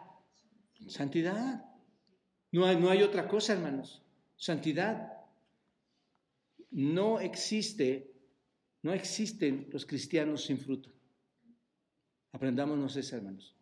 Santidad. 0.87 1.65
No 2.51 2.65
hay, 2.65 2.77
no 2.77 2.89
hay 2.89 3.01
otra 3.01 3.27
cosa, 3.27 3.53
hermanos. 3.53 4.03
Santidad. 4.37 5.11
No 6.71 7.19
existe, 7.19 8.13
no 8.81 8.93
existen 8.93 9.67
los 9.71 9.85
cristianos 9.85 10.45
sin 10.45 10.59
fruto. 10.59 10.91
Aprendámonos 12.31 12.95
eso, 12.95 13.15
hermanos. 13.15 13.55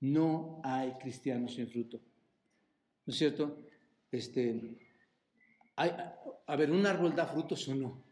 No 0.00 0.60
hay 0.64 0.92
cristianos 0.92 1.54
sin 1.54 1.68
fruto. 1.68 2.00
¿No 3.04 3.12
es 3.12 3.18
cierto? 3.18 3.66
Este, 4.10 4.78
hay, 5.76 5.90
a 6.46 6.56
ver, 6.56 6.70
¿un 6.70 6.86
árbol 6.86 7.14
da 7.14 7.26
frutos 7.26 7.68
o 7.68 7.74
no? 7.74 8.03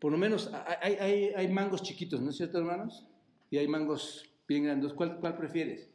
Por 0.00 0.12
lo 0.12 0.18
menos 0.18 0.50
hay, 0.80 1.48
mangos 1.48 1.82
chiquitos, 1.82 2.20
¿no 2.20 2.30
es 2.30 2.36
cierto, 2.36 2.58
hermanos? 2.58 3.06
Y 3.50 3.58
hay 3.58 3.66
mangos 3.66 4.24
bien 4.46 4.64
grandes. 4.64 4.92
¿Cuál, 4.92 5.18
cuál 5.18 5.36
prefieres? 5.36 5.90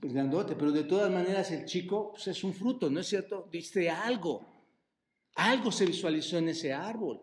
Pues 0.00 0.12
grandote, 0.12 0.56
pero 0.56 0.72
de 0.72 0.82
todas 0.82 1.12
maneras 1.12 1.52
el 1.52 1.64
chico 1.64 2.10
pues 2.12 2.26
es 2.26 2.42
un 2.42 2.52
fruto, 2.52 2.90
¿no 2.90 2.98
es 2.98 3.06
cierto? 3.06 3.48
Dice 3.52 3.88
algo. 3.88 4.44
Algo 5.36 5.70
se 5.70 5.86
visualizó 5.86 6.38
en 6.38 6.48
ese 6.48 6.72
árbol, 6.72 7.22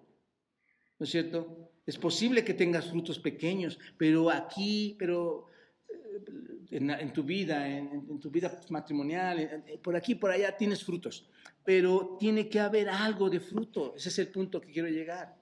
¿no 0.97 1.03
es 1.03 1.10
cierto? 1.10 1.72
Es 1.86 1.97
posible 1.97 2.43
que 2.43 2.53
tengas 2.53 2.89
frutos 2.89 3.20
pequeños, 3.20 3.78
pero 3.97 4.30
aquí, 4.30 4.95
pero 4.97 5.47
eh, 5.89 6.78
en, 6.78 7.14
tu 7.14 7.24
vida, 7.24 7.68
en, 7.68 8.20
tu 8.20 8.32
vida 8.32 8.60
matrimonial, 8.70 9.64
por 9.84 9.95
aquí, 9.95 10.16
por 10.16 10.32
allá 10.32 10.55
tienes 10.55 10.84
frutos, 10.84 11.30
pero 11.64 12.16
tiene 12.20 12.47
que 12.47 12.60
haber 12.60 12.89
algo 12.89 13.30
de 13.30 13.39
fruto. 13.39 13.93
Ese 13.95 14.10
es 14.10 14.20
el 14.20 14.30
punto 14.30 14.60
que 14.62 14.72
quiero 14.72 14.88
llegar. 14.88 15.38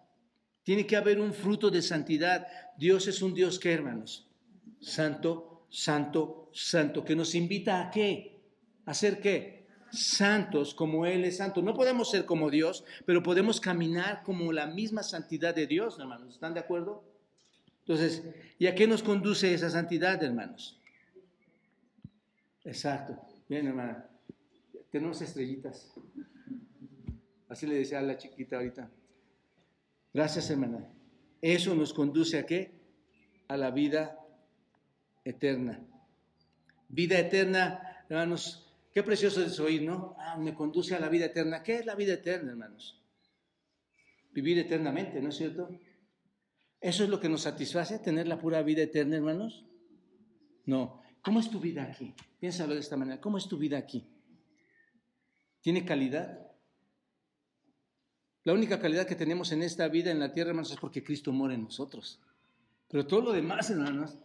Tiene 0.67 0.85
que 0.85 0.97
haber 0.97 1.21
un 1.21 1.33
fruto 1.33 1.69
de 1.69 1.81
santidad. 1.81 2.45
Dios 2.77 3.07
es 3.07 3.21
un 3.21 3.33
Dios 3.33 3.57
que, 3.57 3.71
hermanos, 3.71 4.27
santo, 4.81 5.65
santo, 5.69 6.49
santo, 6.51 7.05
que 7.05 7.15
nos 7.15 7.35
invita 7.35 7.79
a 7.79 7.89
qué? 7.89 8.41
¿A 8.83 8.93
ser 8.93 9.21
qué? 9.21 9.65
Santos 9.93 10.73
como 10.73 11.05
Él 11.05 11.23
es 11.23 11.37
santo. 11.37 11.61
No 11.61 11.73
podemos 11.73 12.11
ser 12.11 12.25
como 12.25 12.49
Dios, 12.49 12.83
pero 13.05 13.23
podemos 13.23 13.61
caminar 13.61 14.23
como 14.23 14.51
la 14.51 14.67
misma 14.67 15.03
santidad 15.03 15.55
de 15.55 15.67
Dios, 15.67 15.99
hermanos. 15.99 16.33
¿Están 16.33 16.53
de 16.53 16.59
acuerdo? 16.59 17.01
Entonces, 17.85 18.23
¿y 18.59 18.67
a 18.67 18.75
qué 18.75 18.87
nos 18.87 19.01
conduce 19.01 19.53
esa 19.53 19.69
santidad, 19.69 20.21
hermanos? 20.21 20.81
Exacto. 22.65 23.17
Bien, 23.47 23.67
hermana. 23.67 24.05
Tenemos 24.91 25.21
estrellitas. 25.21 25.93
Así 27.47 27.65
le 27.65 27.75
decía 27.75 27.99
a 27.99 28.01
la 28.01 28.17
chiquita 28.17 28.57
ahorita. 28.57 28.91
Gracias, 30.17 30.49
hermana. 30.49 30.83
Eso 31.43 31.75
nos 31.75 31.93
conduce 31.93 32.39
a 32.39 32.45
qué? 32.47 32.71
A 33.49 33.55
la 33.55 33.69
vida 33.69 34.17
eterna. 35.23 35.79
Vida 36.89 37.19
eterna, 37.19 38.03
hermanos, 38.09 38.67
qué 38.95 39.03
precioso 39.03 39.45
es 39.45 39.59
oír, 39.59 39.83
¿no? 39.83 40.15
Ah, 40.17 40.35
me 40.35 40.55
conduce 40.55 40.95
a 40.95 40.99
la 40.99 41.07
vida 41.07 41.25
eterna. 41.25 41.61
¿Qué 41.61 41.75
es 41.75 41.85
la 41.85 41.93
vida 41.93 42.13
eterna, 42.13 42.49
hermanos? 42.49 42.99
Vivir 44.31 44.57
eternamente, 44.57 45.21
¿no 45.21 45.29
es 45.29 45.35
cierto? 45.35 45.69
¿Eso 46.81 47.03
es 47.03 47.11
lo 47.11 47.19
que 47.19 47.29
nos 47.29 47.43
satisface, 47.43 47.99
tener 47.99 48.27
la 48.27 48.39
pura 48.39 48.63
vida 48.63 48.81
eterna, 48.81 49.17
hermanos? 49.17 49.67
No. 50.65 50.99
¿Cómo 51.21 51.39
es 51.39 51.51
tu 51.51 51.59
vida 51.59 51.83
aquí? 51.83 52.15
Piénsalo 52.39 52.73
de 52.73 52.79
esta 52.79 52.97
manera. 52.97 53.21
¿Cómo 53.21 53.37
es 53.37 53.47
tu 53.47 53.59
vida 53.59 53.77
aquí? 53.77 54.03
¿Tiene 55.61 55.85
calidad? 55.85 56.46
La 58.47 58.53
única 58.53 58.79
calidad 58.79 59.05
que 59.05 59.15
tenemos 59.15 59.51
en 59.51 59.61
esta 59.61 59.89
vida 59.89 60.09
en 60.09 60.19
la 60.19 60.31
tierra, 60.31 60.51
hermanos, 60.51 60.71
es 60.71 60.77
porque 60.77 61.03
Cristo 61.03 61.33
mora 61.33 61.53
en 61.53 61.65
nosotros. 61.65 62.17
Pero 62.87 63.05
todo 63.05 63.19
lo 63.19 63.33
demás, 63.33 63.69
hermanos, 63.71 64.15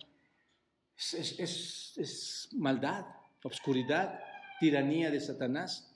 es, 0.96 2.48
maldad, 2.52 3.04
obscuridad, 3.42 4.20
tiranía 4.60 5.10
de 5.10 5.18
Satanás. 5.18 5.90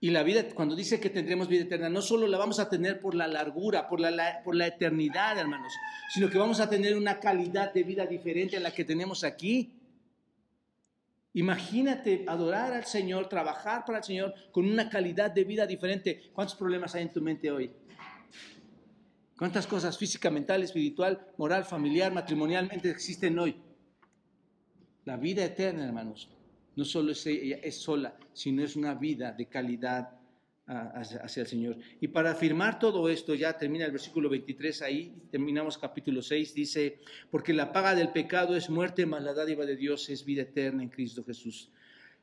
Y 0.00 0.08
la 0.08 0.22
vida, 0.22 0.54
cuando 0.54 0.74
dice 0.74 0.98
que 0.98 1.10
tendremos 1.10 1.46
vida 1.46 1.64
eterna, 1.64 1.90
no 1.90 2.00
solo 2.00 2.26
la 2.28 2.38
vamos 2.38 2.60
a 2.60 2.70
tener 2.70 2.98
por 2.98 3.14
la 3.14 3.28
largura, 3.28 3.90
por 3.90 4.00
la, 4.00 4.40
por 4.42 4.56
la 4.56 4.66
eternidad, 4.66 5.38
hermanos, 5.38 5.74
sino 6.14 6.30
que 6.30 6.38
vamos 6.38 6.60
a 6.60 6.70
tener 6.70 6.96
una 6.96 7.20
calidad 7.20 7.74
de 7.74 7.82
vida 7.82 8.06
diferente 8.06 8.56
a 8.56 8.60
la 8.60 8.72
que 8.72 8.86
tenemos 8.86 9.22
aquí. 9.22 9.70
Imagínate 11.34 12.24
adorar 12.28 12.72
al 12.72 12.84
Señor, 12.84 13.28
trabajar 13.28 13.84
para 13.84 13.98
el 13.98 14.04
Señor 14.04 14.34
con 14.52 14.66
una 14.66 14.88
calidad 14.88 15.32
de 15.32 15.44
vida 15.44 15.66
diferente. 15.66 16.30
¿Cuántos 16.32 16.56
problemas 16.56 16.94
hay 16.94 17.02
en 17.02 17.12
tu 17.12 17.20
mente 17.20 17.50
hoy? 17.50 17.72
¿Cuántas 19.36 19.66
cosas 19.66 19.98
física, 19.98 20.30
mental, 20.30 20.62
espiritual, 20.62 21.26
moral, 21.36 21.64
familiar, 21.64 22.12
matrimonialmente 22.12 22.88
existen 22.88 23.36
hoy? 23.36 23.56
La 25.04 25.16
vida 25.16 25.44
eterna, 25.44 25.84
hermanos, 25.84 26.30
no 26.76 26.84
solo 26.84 27.10
es, 27.10 27.26
es 27.26 27.76
sola, 27.82 28.16
sino 28.32 28.62
es 28.62 28.76
una 28.76 28.94
vida 28.94 29.32
de 29.32 29.46
calidad 29.46 30.10
hacia, 30.66 31.42
el 31.42 31.46
Señor. 31.46 31.76
Y 32.00 32.08
para 32.08 32.30
afirmar 32.30 32.78
todo 32.78 33.08
esto, 33.08 33.34
ya 33.34 33.56
termina 33.56 33.84
el 33.84 33.92
versículo 33.92 34.30
23 34.30 34.82
ahí, 34.82 35.14
terminamos 35.30 35.76
capítulo 35.76 36.22
6, 36.22 36.54
dice, 36.54 37.00
porque 37.30 37.52
la 37.52 37.72
paga 37.72 37.94
del 37.94 38.10
pecado 38.10 38.56
es 38.56 38.70
muerte, 38.70 39.04
mas 39.04 39.22
la 39.22 39.34
dádiva 39.34 39.66
de 39.66 39.76
Dios 39.76 40.08
es 40.08 40.24
vida 40.24 40.42
eterna 40.42 40.82
en 40.82 40.88
Cristo 40.88 41.22
Jesús. 41.22 41.70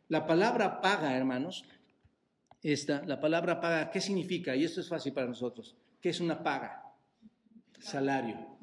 La 0.08 0.26
palabra 0.26 0.82
paga, 0.82 1.16
hermanos, 1.16 1.66
esta, 2.64 3.04
la 3.06 3.20
palabra 3.20 3.62
paga, 3.62 3.92
¿qué 3.92 4.02
significa? 4.02 4.56
Y 4.56 4.64
esto 4.64 4.82
es 4.82 4.90
fácil 4.90 5.14
para 5.14 5.28
nosotros. 5.28 5.76
¿Qué 6.02 6.10
es 6.10 6.20
una 6.20 6.42
paga? 6.42 6.84
Salario, 7.80 8.58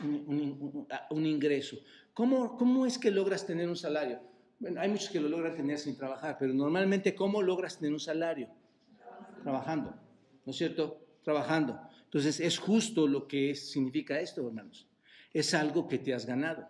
un, 0.00 1.26
ingreso. 1.26 1.76
¿Cómo, 2.14 2.56
¿Cómo 2.56 2.86
es 2.86 2.98
que 2.98 3.10
logras 3.10 3.46
tener 3.46 3.68
un 3.68 3.76
salario? 3.76 4.20
Bueno, 4.58 4.80
hay 4.80 4.88
muchos 4.88 5.10
que 5.10 5.20
lo 5.20 5.28
logran 5.28 5.54
tener 5.54 5.78
sin 5.78 5.96
trabajar, 5.96 6.36
pero 6.38 6.52
normalmente, 6.52 7.14
¿cómo 7.14 7.42
logras 7.42 7.78
tener 7.78 7.92
un 7.92 8.00
salario? 8.00 8.48
Trabajando, 9.48 9.94
¿no 10.44 10.50
es 10.50 10.58
cierto? 10.58 11.00
Trabajando. 11.22 11.80
Entonces 12.04 12.38
es 12.38 12.58
justo 12.58 13.06
lo 13.06 13.26
que 13.26 13.54
significa 13.54 14.20
esto, 14.20 14.46
hermanos. 14.46 14.86
Es 15.32 15.54
algo 15.54 15.88
que 15.88 15.98
te 15.98 16.12
has 16.12 16.26
ganado. 16.26 16.68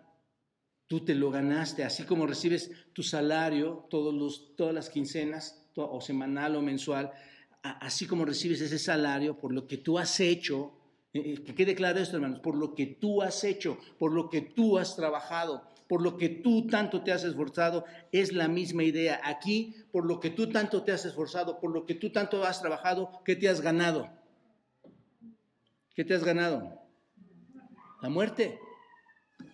Tú 0.87 1.01
te 1.01 1.13
lo 1.13 1.29
ganaste, 1.29 1.83
así 1.83 2.03
como 2.03 2.25
recibes 2.25 2.71
tu 2.93 3.03
salario 3.03 3.85
todos 3.89 4.13
los, 4.13 4.55
todas 4.55 4.73
las 4.73 4.89
quincenas, 4.89 5.67
o 5.75 5.99
semanal 5.99 6.55
o 6.55 6.61
mensual, 6.61 7.11
así 7.61 8.07
como 8.07 8.23
recibes 8.23 8.61
ese 8.61 8.79
salario 8.79 9.37
por 9.37 9.53
lo 9.53 9.67
que 9.67 9.77
tú 9.77 9.99
has 9.99 10.17
hecho, 10.21 10.71
eh, 11.13 11.33
eh, 11.33 11.43
que 11.43 11.53
quede 11.55 11.75
claro 11.75 11.99
esto, 11.99 12.15
hermanos, 12.15 12.39
por 12.39 12.55
lo 12.55 12.75
que 12.75 12.85
tú 12.85 13.21
has 13.21 13.43
hecho, 13.43 13.77
por 13.97 14.13
lo 14.13 14.29
que 14.29 14.41
tú 14.41 14.77
has 14.77 14.95
trabajado, 14.95 15.67
por 15.89 16.03
lo 16.03 16.17
que 16.17 16.29
tú 16.29 16.67
tanto 16.67 17.01
te 17.01 17.11
has 17.11 17.23
esforzado, 17.23 17.83
es 18.11 18.31
la 18.31 18.47
misma 18.47 18.83
idea. 18.83 19.19
Aquí, 19.23 19.75
por 19.91 20.05
lo 20.05 20.19
que 20.19 20.29
tú 20.29 20.47
tanto 20.47 20.83
te 20.83 20.91
has 20.91 21.03
esforzado, 21.03 21.59
por 21.59 21.71
lo 21.71 21.87
que 21.87 21.95
tú 21.95 22.11
tanto 22.11 22.45
has 22.45 22.61
trabajado, 22.61 23.23
¿qué 23.25 23.35
te 23.35 23.49
has 23.49 23.59
ganado? 23.59 24.07
¿Qué 25.95 26.05
te 26.05 26.13
has 26.13 26.23
ganado? 26.23 26.79
La 28.03 28.09
muerte. 28.09 28.59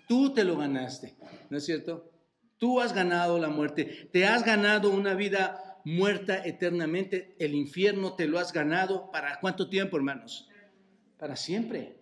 Tú 0.10 0.34
te 0.34 0.44
lo 0.44 0.58
ganaste, 0.58 1.16
¿no 1.50 1.58
es 1.58 1.66
cierto? 1.66 2.12
Tú 2.58 2.82
has 2.82 2.92
ganado 2.92 3.40
la 3.40 3.48
muerte, 3.48 4.10
te 4.12 4.26
has 4.26 4.44
ganado 4.44 4.90
una 4.90 5.14
vida 5.14 5.80
muerta 5.86 6.46
eternamente, 6.46 7.38
el 7.40 7.56
infierno 7.56 8.14
te 8.16 8.28
lo 8.28 8.40
has 8.40 8.52
ganado. 8.52 9.10
¿Para 9.10 9.40
cuánto 9.40 9.70
tiempo, 9.70 9.96
hermanos? 9.96 10.50
Para 11.18 11.38
siempre. 11.38 11.96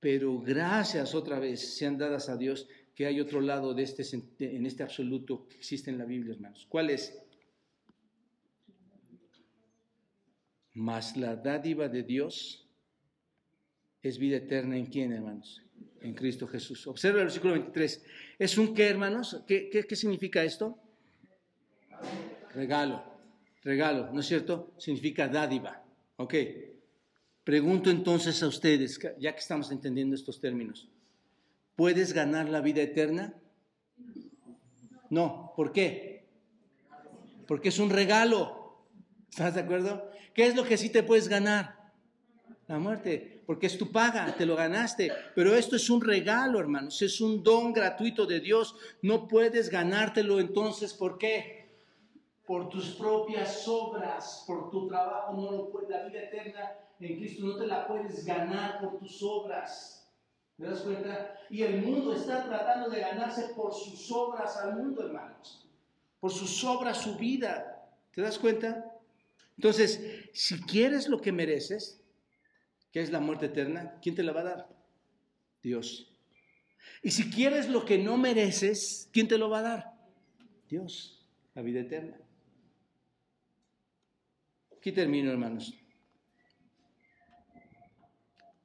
Pero 0.00 0.40
gracias 0.40 1.14
otra 1.14 1.38
vez 1.38 1.76
sean 1.76 1.98
dadas 1.98 2.28
a 2.28 2.36
Dios 2.36 2.68
que 2.98 3.06
hay 3.06 3.20
otro 3.20 3.40
lado 3.40 3.74
de 3.74 3.84
este, 3.84 4.02
en 4.40 4.66
este 4.66 4.82
absoluto 4.82 5.46
que 5.46 5.58
existe 5.58 5.88
en 5.88 5.98
la 5.98 6.04
Biblia, 6.04 6.34
hermanos. 6.34 6.66
¿Cuál 6.68 6.90
es? 6.90 7.16
Mas 10.74 11.16
la 11.16 11.36
dádiva 11.36 11.88
de 11.88 12.02
Dios 12.02 12.66
es 14.02 14.18
vida 14.18 14.38
eterna 14.38 14.76
en 14.76 14.86
quién, 14.86 15.12
hermanos? 15.12 15.62
En 16.00 16.12
Cristo 16.12 16.48
Jesús. 16.48 16.88
Observa 16.88 17.20
el 17.20 17.26
versículo 17.26 17.52
23. 17.52 18.04
¿Es 18.36 18.58
un 18.58 18.74
qué, 18.74 18.88
hermanos? 18.88 19.44
¿Qué, 19.46 19.70
qué, 19.70 19.84
qué 19.84 19.94
significa 19.94 20.42
esto? 20.42 20.76
Regalo. 22.52 23.04
Regalo, 23.62 24.12
¿no 24.12 24.18
es 24.18 24.26
cierto? 24.26 24.74
Significa 24.76 25.28
dádiva. 25.28 25.84
Ok. 26.16 26.34
Pregunto 27.44 27.90
entonces 27.90 28.42
a 28.42 28.48
ustedes, 28.48 28.98
ya 29.20 29.32
que 29.32 29.38
estamos 29.38 29.70
entendiendo 29.70 30.16
estos 30.16 30.40
términos. 30.40 30.88
¿Puedes 31.78 32.12
ganar 32.12 32.48
la 32.48 32.60
vida 32.60 32.82
eterna? 32.82 33.34
No, 35.10 35.52
¿por 35.54 35.70
qué? 35.70 36.26
Porque 37.46 37.68
es 37.68 37.78
un 37.78 37.90
regalo. 37.90 38.82
¿Estás 39.30 39.54
de 39.54 39.60
acuerdo? 39.60 40.10
¿Qué 40.34 40.48
es 40.48 40.56
lo 40.56 40.64
que 40.64 40.76
sí 40.76 40.90
te 40.90 41.04
puedes 41.04 41.28
ganar? 41.28 41.92
La 42.66 42.80
muerte, 42.80 43.44
porque 43.46 43.68
es 43.68 43.78
tu 43.78 43.92
paga, 43.92 44.34
te 44.36 44.44
lo 44.44 44.56
ganaste. 44.56 45.12
Pero 45.36 45.54
esto 45.54 45.76
es 45.76 45.88
un 45.88 46.00
regalo, 46.00 46.58
hermanos, 46.58 47.00
es 47.00 47.20
un 47.20 47.44
don 47.44 47.72
gratuito 47.72 48.26
de 48.26 48.40
Dios. 48.40 48.74
No 49.00 49.28
puedes 49.28 49.70
ganártelo 49.70 50.40
entonces, 50.40 50.92
¿por 50.92 51.16
qué? 51.16 51.76
Por 52.44 52.70
tus 52.70 52.86
propias 52.96 53.68
obras, 53.68 54.42
por 54.48 54.68
tu 54.72 54.88
trabajo, 54.88 55.32
no 55.32 55.52
lo 55.52 55.70
puedes, 55.70 55.90
la 55.90 56.02
vida 56.06 56.22
eterna 56.22 56.72
en 56.98 57.18
Cristo 57.18 57.46
no 57.46 57.56
te 57.56 57.68
la 57.68 57.86
puedes 57.86 58.24
ganar 58.24 58.80
por 58.80 58.98
tus 58.98 59.22
obras. 59.22 59.97
¿Te 60.58 60.64
das 60.64 60.80
cuenta? 60.80 61.38
Y 61.50 61.62
el 61.62 61.82
mundo 61.82 62.12
está 62.12 62.44
tratando 62.44 62.90
de 62.90 63.00
ganarse 63.00 63.54
por 63.54 63.72
sus 63.72 64.10
obras 64.10 64.56
al 64.56 64.74
mundo, 64.76 65.06
hermanos. 65.06 65.64
Por 66.18 66.32
sus 66.32 66.64
obras, 66.64 67.00
su 67.00 67.16
vida. 67.16 67.88
¿Te 68.12 68.22
das 68.22 68.38
cuenta? 68.38 68.92
Entonces, 69.56 70.28
si 70.32 70.60
quieres 70.62 71.08
lo 71.08 71.20
que 71.20 71.30
mereces, 71.30 72.02
que 72.90 73.00
es 73.00 73.12
la 73.12 73.20
muerte 73.20 73.46
eterna, 73.46 73.98
¿quién 74.02 74.16
te 74.16 74.24
la 74.24 74.32
va 74.32 74.40
a 74.40 74.44
dar? 74.44 74.68
Dios. 75.62 76.12
Y 77.04 77.12
si 77.12 77.30
quieres 77.30 77.68
lo 77.68 77.84
que 77.84 77.98
no 77.98 78.16
mereces, 78.16 79.08
¿quién 79.12 79.28
te 79.28 79.38
lo 79.38 79.48
va 79.48 79.60
a 79.60 79.62
dar? 79.62 79.92
Dios, 80.68 81.24
la 81.54 81.62
vida 81.62 81.80
eterna. 81.80 82.18
Aquí 84.76 84.90
termino, 84.90 85.30
hermanos. 85.30 85.72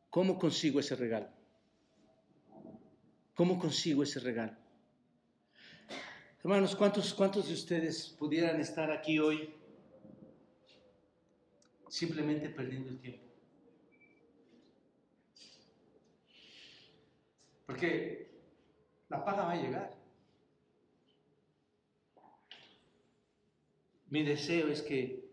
¿Cómo 0.09 0.39
consigo 0.39 0.79
ese 0.79 0.95
regalo? 0.95 1.32
¿Cómo 3.33 3.57
consigo 3.57 4.03
ese 4.03 4.19
regalo? 4.19 4.55
Hermanos, 6.43 6.75
¿cuántos, 6.75 7.13
¿cuántos 7.13 7.47
de 7.47 7.53
ustedes 7.53 8.09
pudieran 8.19 8.59
estar 8.59 8.91
aquí 8.91 9.17
hoy 9.17 9.55
simplemente 11.87 12.49
perdiendo 12.49 12.89
el 12.89 12.99
tiempo? 12.99 13.23
Porque 17.65 18.29
la 19.09 19.25
paga 19.25 19.45
va 19.45 19.53
a 19.53 19.61
llegar. 19.61 19.97
Mi 24.09 24.21
deseo 24.21 24.67
es 24.67 24.83
que 24.83 25.27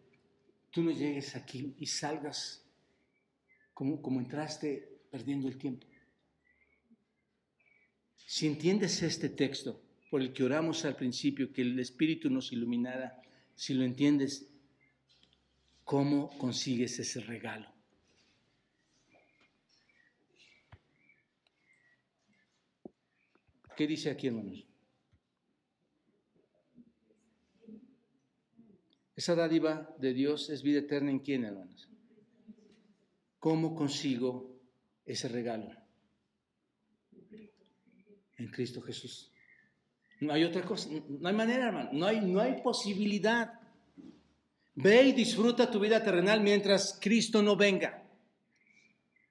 tú 0.70 0.82
no 0.82 0.90
llegues 0.90 1.36
aquí 1.36 1.74
y 1.78 1.86
salgas 1.86 2.64
como, 3.74 4.00
como 4.00 4.20
entraste 4.20 5.02
perdiendo 5.10 5.48
el 5.48 5.58
tiempo. 5.58 5.89
Si 8.32 8.46
entiendes 8.46 9.02
este 9.02 9.28
texto 9.28 9.82
por 10.08 10.22
el 10.22 10.32
que 10.32 10.44
oramos 10.44 10.84
al 10.84 10.94
principio, 10.94 11.52
que 11.52 11.62
el 11.62 11.76
Espíritu 11.80 12.30
nos 12.30 12.52
iluminara, 12.52 13.20
si 13.56 13.74
lo 13.74 13.84
entiendes, 13.84 14.48
¿cómo 15.82 16.38
consigues 16.38 16.96
ese 17.00 17.18
regalo? 17.22 17.74
¿Qué 23.76 23.88
dice 23.88 24.10
aquí, 24.10 24.28
hermanos? 24.28 24.64
Esa 29.16 29.34
dádiva 29.34 29.92
de 29.98 30.14
Dios 30.14 30.50
es 30.50 30.62
vida 30.62 30.78
eterna 30.78 31.10
en 31.10 31.18
quién, 31.18 31.46
hermanos? 31.46 31.88
¿Cómo 33.40 33.74
consigo 33.74 34.56
ese 35.04 35.26
regalo? 35.26 35.79
En 38.40 38.48
Cristo 38.48 38.80
Jesús. 38.80 39.30
No 40.20 40.32
hay 40.32 40.44
otra 40.44 40.62
cosa, 40.62 40.88
no 41.08 41.28
hay 41.28 41.34
manera, 41.34 41.68
hermano, 41.68 41.90
no 41.92 42.06
hay, 42.06 42.20
no 42.20 42.40
hay 42.40 42.60
posibilidad. 42.62 43.52
Ve 44.74 45.02
y 45.04 45.12
disfruta 45.12 45.70
tu 45.70 45.78
vida 45.78 46.02
terrenal 46.02 46.40
mientras 46.40 46.98
Cristo 47.00 47.42
no 47.42 47.56
venga. 47.56 48.02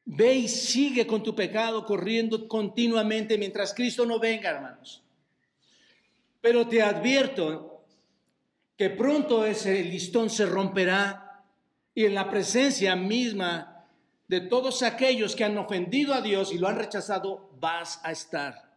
Ve 0.06 0.34
y 0.36 0.48
sigue 0.48 1.06
con 1.06 1.22
tu 1.22 1.36
pecado 1.36 1.86
corriendo 1.86 2.48
continuamente 2.48 3.38
mientras 3.38 3.74
Cristo 3.74 4.06
no 4.06 4.20
venga, 4.20 4.50
hermanos. 4.50 5.04
Pero 6.42 6.68
te 6.68 6.82
advierto 6.82 7.84
que 8.78 8.90
pronto 8.90 9.46
ese 9.46 9.84
listón 9.84 10.30
se 10.30 10.46
romperá 10.46 11.44
y 11.94 12.06
en 12.06 12.16
la 12.16 12.30
presencia 12.30 12.96
misma 12.96 13.86
de 14.28 14.42
todos 14.42 14.84
aquellos 14.84 15.36
que 15.36 15.44
han 15.44 15.58
ofendido 15.58 16.14
a 16.14 16.22
Dios 16.22 16.54
y 16.54 16.58
lo 16.58 16.68
han 16.68 16.78
rechazado, 16.78 17.50
vas 17.60 18.00
a 18.04 18.12
estar. 18.12 18.69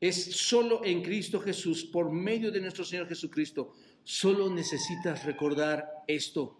Es 0.00 0.36
solo 0.36 0.84
en 0.84 1.02
Cristo 1.02 1.40
Jesús, 1.40 1.84
por 1.84 2.10
medio 2.10 2.50
de 2.50 2.60
nuestro 2.60 2.84
Señor 2.84 3.08
Jesucristo. 3.08 3.74
Solo 4.04 4.50
necesitas 4.50 5.24
recordar 5.24 6.04
esto. 6.06 6.58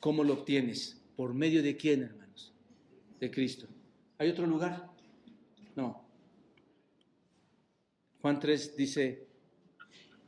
¿Cómo 0.00 0.24
lo 0.24 0.34
obtienes? 0.34 1.00
¿Por 1.16 1.32
medio 1.34 1.62
de 1.62 1.76
quién, 1.76 2.02
hermanos? 2.02 2.52
De 3.20 3.30
Cristo. 3.30 3.66
¿Hay 4.18 4.30
otro 4.30 4.46
lugar? 4.46 4.90
No. 5.76 6.04
Juan 8.20 8.40
3 8.40 8.76
dice, 8.76 9.26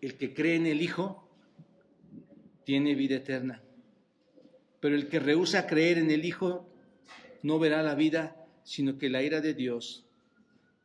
el 0.01 0.17
que 0.17 0.33
cree 0.33 0.57
en 0.57 0.67
el 0.67 0.81
Hijo 0.81 1.29
tiene 2.65 2.95
vida 2.95 3.17
eterna. 3.17 3.63
Pero 4.81 4.95
el 4.95 5.09
que 5.09 5.19
rehúsa 5.19 5.67
creer 5.67 5.99
en 5.99 6.11
el 6.11 6.25
Hijo 6.25 6.69
no 7.43 7.59
verá 7.59 7.83
la 7.83 7.95
vida, 7.95 8.47
sino 8.63 8.97
que 8.97 9.11
la 9.11 9.23
ira 9.23 9.41
de 9.41 9.55
Dios 9.55 10.07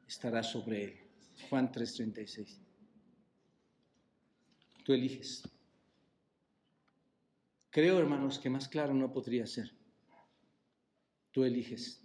estará 0.08 0.44
sobre 0.44 0.84
él. 0.84 1.07
Juan 1.50 1.72
3:36. 1.72 2.60
Tú 4.84 4.94
eliges. 4.94 5.44
Creo, 7.70 8.00
hermanos, 8.00 8.40
que 8.40 8.50
más 8.50 8.68
claro 8.68 8.94
no 8.94 9.12
podría 9.12 9.46
ser. 9.46 9.72
Tú 11.32 11.44
eliges. 11.44 12.02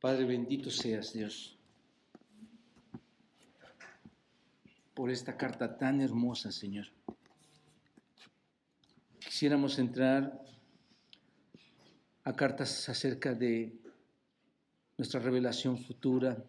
Padre, 0.00 0.24
bendito 0.24 0.70
seas, 0.70 1.12
Dios, 1.12 1.58
por 4.94 5.10
esta 5.10 5.36
carta 5.36 5.76
tan 5.76 6.00
hermosa, 6.00 6.50
Señor. 6.52 6.86
Quisiéramos 9.18 9.78
entrar 9.78 10.44
a 12.24 12.32
cartas 12.34 12.88
acerca 12.88 13.34
de 13.34 13.78
nuestra 14.96 15.20
revelación 15.20 15.78
futura. 15.78 16.44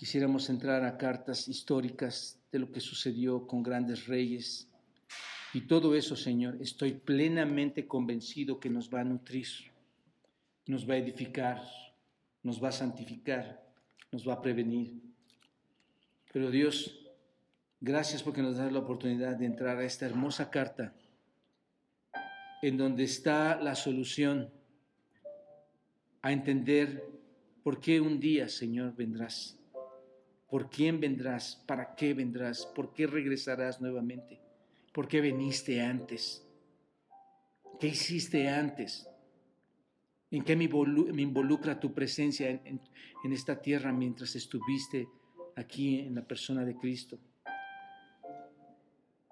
Quisiéramos 0.00 0.48
entrar 0.48 0.82
a 0.86 0.96
cartas 0.96 1.46
históricas 1.46 2.40
de 2.50 2.58
lo 2.58 2.72
que 2.72 2.80
sucedió 2.80 3.46
con 3.46 3.62
grandes 3.62 4.06
reyes. 4.06 4.66
Y 5.52 5.66
todo 5.66 5.94
eso, 5.94 6.16
Señor, 6.16 6.56
estoy 6.58 6.92
plenamente 6.92 7.86
convencido 7.86 8.58
que 8.58 8.70
nos 8.70 8.88
va 8.88 9.02
a 9.02 9.04
nutrir, 9.04 9.46
nos 10.66 10.88
va 10.88 10.94
a 10.94 10.96
edificar, 10.96 11.60
nos 12.42 12.64
va 12.64 12.70
a 12.70 12.72
santificar, 12.72 13.62
nos 14.10 14.26
va 14.26 14.32
a 14.32 14.40
prevenir. 14.40 15.02
Pero 16.32 16.50
Dios, 16.50 16.98
gracias 17.78 18.22
porque 18.22 18.40
nos 18.40 18.56
das 18.56 18.72
la 18.72 18.78
oportunidad 18.78 19.36
de 19.36 19.44
entrar 19.44 19.76
a 19.76 19.84
esta 19.84 20.06
hermosa 20.06 20.48
carta 20.48 20.94
en 22.62 22.78
donde 22.78 23.04
está 23.04 23.60
la 23.60 23.74
solución 23.74 24.48
a 26.22 26.32
entender 26.32 27.04
por 27.62 27.80
qué 27.80 28.00
un 28.00 28.18
día, 28.18 28.48
Señor, 28.48 28.96
vendrás. 28.96 29.59
¿Por 30.50 30.68
quién 30.68 30.98
vendrás? 30.98 31.62
¿Para 31.66 31.94
qué 31.94 32.12
vendrás? 32.12 32.66
¿Por 32.66 32.92
qué 32.92 33.06
regresarás 33.06 33.80
nuevamente? 33.80 34.40
¿Por 34.92 35.06
qué 35.06 35.20
viniste 35.20 35.80
antes? 35.80 36.44
¿Qué 37.78 37.86
hiciste 37.86 38.48
antes? 38.48 39.08
¿En 40.32 40.42
qué 40.42 40.56
me 40.56 40.64
involucra 40.64 41.78
tu 41.78 41.94
presencia 41.94 42.50
en, 42.50 42.80
esta 43.32 43.62
tierra 43.62 43.92
mientras 43.92 44.34
estuviste 44.34 45.08
aquí 45.54 46.00
en 46.00 46.16
la 46.16 46.26
persona 46.26 46.64
de 46.64 46.76
Cristo? 46.76 47.18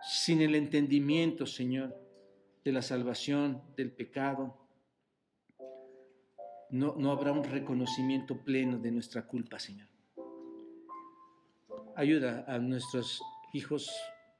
Sin 0.01 0.41
el 0.41 0.55
entendimiento, 0.55 1.47
Señor, 1.47 1.97
de 2.65 2.73
la 2.73 2.83
salvación, 2.83 3.61
del 3.77 3.91
pecado, 3.91 4.57
no, 6.71 6.95
no 6.97 7.11
habrá 7.11 7.33
un 7.33 7.45
reconocimiento 7.45 8.45
pleno 8.45 8.79
de 8.79 8.93
nuestra 8.93 9.27
culpa, 9.27 9.59
Señor. 9.59 9.89
Ayuda 11.99 12.45
a 12.47 12.61
nuestros 12.61 13.21
hijos, 13.53 13.91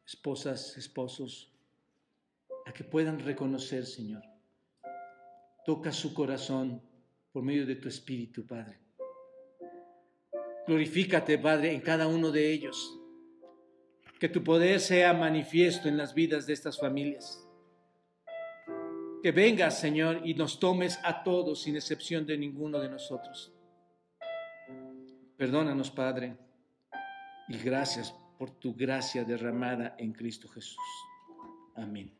esposas, 0.07 0.79
esposos, 0.79 1.53
a 2.65 2.73
que 2.73 2.85
puedan 2.85 3.19
reconocer, 3.19 3.85
Señor, 3.85 4.23
Toca 5.67 5.91
su 5.91 6.15
corazón 6.15 6.81
por 7.33 7.43
medio 7.43 7.67
de 7.67 7.75
tu 7.75 7.89
Espíritu, 7.89 8.47
Padre. 8.47 8.79
Glorifícate, 10.69 11.37
Padre, 11.37 11.73
en 11.73 11.81
cada 11.81 12.07
uno 12.07 12.31
de 12.31 12.53
ellos. 12.53 12.97
Que 14.21 14.29
tu 14.29 14.45
poder 14.45 14.79
sea 14.79 15.13
manifiesto 15.13 15.89
en 15.89 15.97
las 15.97 16.15
vidas 16.15 16.47
de 16.47 16.53
estas 16.53 16.79
familias. 16.79 17.45
Que 19.21 19.33
vengas, 19.33 19.81
Señor, 19.81 20.21
y 20.25 20.35
nos 20.35 20.61
tomes 20.61 21.01
a 21.03 21.25
todos 21.25 21.63
sin 21.63 21.75
excepción 21.75 22.25
de 22.25 22.39
ninguno 22.39 22.79
de 22.79 22.89
nosotros. 22.89 23.53
Perdónanos, 25.37 25.91
Padre, 25.91 26.48
y 27.49 27.59
gracias 27.59 28.15
por 28.39 28.51
tu 28.51 28.75
gracia 28.75 29.25
derramada 29.25 29.97
en 29.99 30.13
Cristo 30.13 30.49
Jesús. 30.49 30.79
Amén. 31.75 32.13